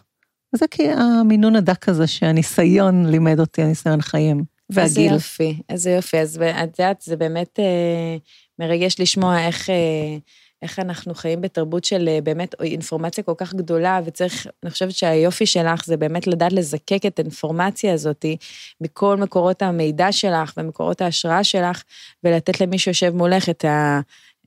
וזה 0.55 0.67
כי 0.71 0.91
המינון 0.91 1.57
הדק 1.57 1.89
הזה 1.89 2.07
שהניסיון 2.07 3.07
לימד 3.07 3.41
אותי, 3.41 3.63
הניסיון 3.63 4.03
חיים. 4.03 4.52
איזה 4.79 5.01
והגיל. 5.01 5.13
יופי, 5.13 5.63
איזה 5.69 5.91
יופי. 5.91 6.19
אז 6.19 6.43
את 6.65 6.79
יודעת, 6.79 7.01
זה 7.01 7.17
באמת 7.17 7.59
אה, 7.59 8.17
מרגש 8.59 8.97
לשמוע 8.99 9.47
איך, 9.47 9.71
אה, 9.71 10.17
איך 10.63 10.79
אנחנו 10.79 11.15
חיים 11.15 11.41
בתרבות 11.41 11.85
של 11.85 12.09
אה, 12.09 12.19
באמת 12.21 12.55
אינפורמציה 12.63 13.25
כל 13.25 13.35
כך 13.37 13.55
גדולה, 13.55 14.01
וצריך, 14.05 14.47
אני 14.63 14.71
חושבת 14.71 14.93
שהיופי 14.93 15.47
שלך 15.47 15.87
זה 15.87 15.97
באמת 15.97 16.27
לדעת 16.27 16.53
לזקק 16.53 17.07
את 17.07 17.19
האינפורמציה 17.19 17.95
הזאת 17.95 18.25
מכל 18.81 19.17
מקורות 19.17 19.63
המידע 19.63 20.13
שלך 20.13 20.53
ומקורות 20.57 21.01
ההשראה 21.01 21.45
שלך, 21.45 21.83
ולתת 22.25 22.61
למי 22.61 22.79
שיושב 22.79 23.15
מולך 23.15 23.49
את 23.49 23.65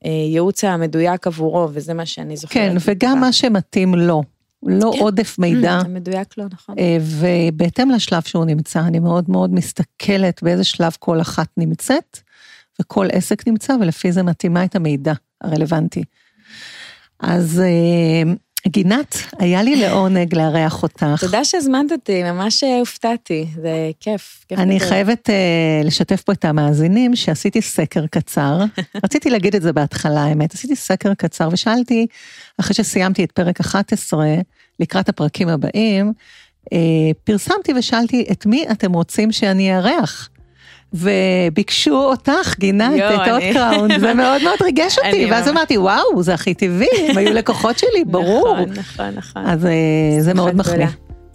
הייעוץ 0.03 0.63
המדויק 0.63 1.27
עבורו, 1.27 1.67
וזה 1.73 1.93
מה 1.93 2.05
שאני 2.05 2.37
זוכרת. 2.37 2.71
כן, 2.71 2.77
וגם 2.85 3.19
מה 3.19 3.33
שמתאים 3.33 3.95
לו, 3.95 4.23
לא 4.65 4.91
כן. 4.93 4.99
עודף 4.99 5.39
מידע. 5.39 5.79
זה 5.81 5.87
מדויק 5.87 6.37
לו, 6.37 6.45
נכון. 6.51 6.75
אה, 6.79 6.97
ובהתאם 7.01 7.89
לשלב 7.89 8.21
שהוא 8.21 8.45
נמצא, 8.45 8.79
אני 8.79 8.99
מאוד 8.99 9.29
מאוד 9.29 9.53
מסתכלת 9.53 10.43
באיזה 10.43 10.63
שלב 10.63 10.91
כל 10.99 11.21
אחת 11.21 11.47
נמצאת, 11.57 12.19
וכל 12.81 13.07
עסק 13.11 13.47
נמצא, 13.47 13.73
ולפי 13.81 14.11
זה 14.11 14.23
מתאימה 14.23 14.63
את 14.63 14.75
המידע 14.75 15.13
הרלוונטי. 15.41 16.03
אז 17.19 17.59
אה, 17.59 18.33
גינת, 18.67 19.17
היה 19.39 19.63
לי 19.63 19.75
לעונג 19.75 20.35
לארח 20.35 20.83
אותך. 20.83 21.05
תודה 21.19 21.45
שהזמנת 21.45 21.91
אותי, 21.91 22.23
ממש 22.23 22.63
אה, 22.63 22.79
הופתעתי, 22.79 23.45
זה 23.61 23.91
כיף. 23.99 24.45
כיף 24.47 24.59
אני. 24.59 24.79
חייבת 24.79 25.29
uh, 25.29 25.85
לשתף 25.85 26.21
פה 26.21 26.31
את 26.31 26.45
המאזינים 26.45 27.15
שעשיתי 27.15 27.61
סקר 27.61 28.07
קצר. 28.07 28.59
רציתי 29.03 29.29
להגיד 29.29 29.55
את 29.55 29.61
זה 29.61 29.73
בהתחלה, 29.73 30.23
האמת. 30.23 30.53
עשיתי 30.53 30.75
סקר 30.75 31.13
קצר 31.13 31.49
ושאלתי, 31.51 32.07
אחרי 32.59 32.73
שסיימתי 32.73 33.23
את 33.23 33.31
פרק 33.31 33.59
11, 33.59 34.25
לקראת 34.79 35.09
הפרקים 35.09 35.47
הבאים, 35.47 36.13
uh, 36.65 36.67
פרסמתי 37.23 37.73
ושאלתי, 37.73 38.25
את 38.31 38.45
מי 38.45 38.65
אתם 38.71 38.93
רוצים 38.93 39.31
שאני 39.31 39.75
אארח? 39.75 40.29
וביקשו 40.95 41.95
אותך, 41.95 42.55
גינת, 42.59 42.91
יואו, 42.97 43.15
את 43.15 43.27
האות 43.27 43.41
אני- 43.43 43.53
קראון, 43.53 43.99
זה 43.99 44.13
מאוד 44.23 44.43
מאוד 44.43 44.61
ריגש 44.63 44.97
אותי, 44.97 45.09
אני 45.09 45.31
ואז 45.31 45.47
אמרתי, 45.49 45.77
וואו, 45.77 46.23
זה 46.23 46.33
הכי 46.33 46.53
טבעי, 46.53 46.87
הם 47.09 47.17
היו 47.17 47.33
לקוחות 47.33 47.79
שלי, 47.79 48.03
ברור. 48.11 48.57
נכון, 48.59 48.69
נכון, 48.69 49.09
נכון. 49.15 49.45
אז 49.45 49.65
אה, 49.65 49.71
זה 50.19 50.33
מאוד 50.33 50.55
מחמיא. 50.55 50.87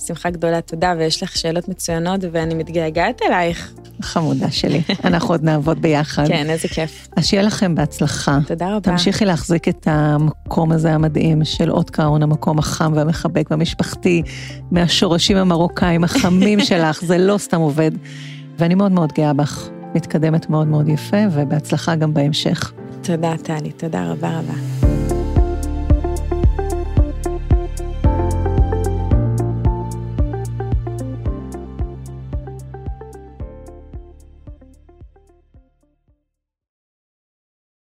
שמחה 0.07 0.31
גדולה, 0.31 0.61
תודה, 0.61 0.95
ויש 0.99 1.23
לך 1.23 1.37
שאלות 1.37 1.69
מצוינות, 1.69 2.21
ואני 2.33 2.55
מתגעגעת 2.55 3.21
אלייך. 3.29 3.73
חמודה 4.03 4.51
שלי. 4.51 4.83
אנחנו 5.05 5.35
עוד 5.35 5.45
נעבוד 5.45 5.83
ביחד. 5.83 6.27
כן, 6.29 6.51
איזה 6.51 6.69
כיף. 6.69 7.09
אז 7.17 7.27
שיהיה 7.27 7.43
לכם 7.43 7.75
בהצלחה. 7.75 8.39
תודה 8.47 8.67
רבה. 8.69 8.81
תמשיכי 8.81 9.25
להחזיק 9.25 9.69
את 9.69 9.89
המקום 9.91 10.73
הזה 10.73 10.93
המדהים 10.93 11.45
של 11.45 11.71
אות 11.71 11.91
קראון, 11.91 12.23
המקום 12.23 12.59
החם 12.59 12.93
והמחבק 12.97 13.47
והמשפחתי, 13.51 14.23
מהשורשים 14.71 15.37
המרוקאים 15.37 16.05
החמים 16.05 16.61
שלך, 16.61 17.05
זה 17.05 17.19
לא 17.19 17.39
סתם 17.39 17.61
עובד. 17.61 17.91
ואני 18.61 18.75
מאוד 18.75 18.93
מאוד 18.93 19.13
גאה 19.13 19.33
בך, 19.33 19.69
מתקדמת 19.95 20.51
מאוד 20.51 20.67
מאוד 20.67 20.89
יפה, 20.89 21.17
ובהצלחה 21.33 21.95
גם 21.95 22.15
בהמשך. 22.15 22.73
תודה, 23.03 23.33
טלי, 23.43 23.73
תודה 23.73 24.11
רבה 24.11 24.39
רבה. 24.39 24.80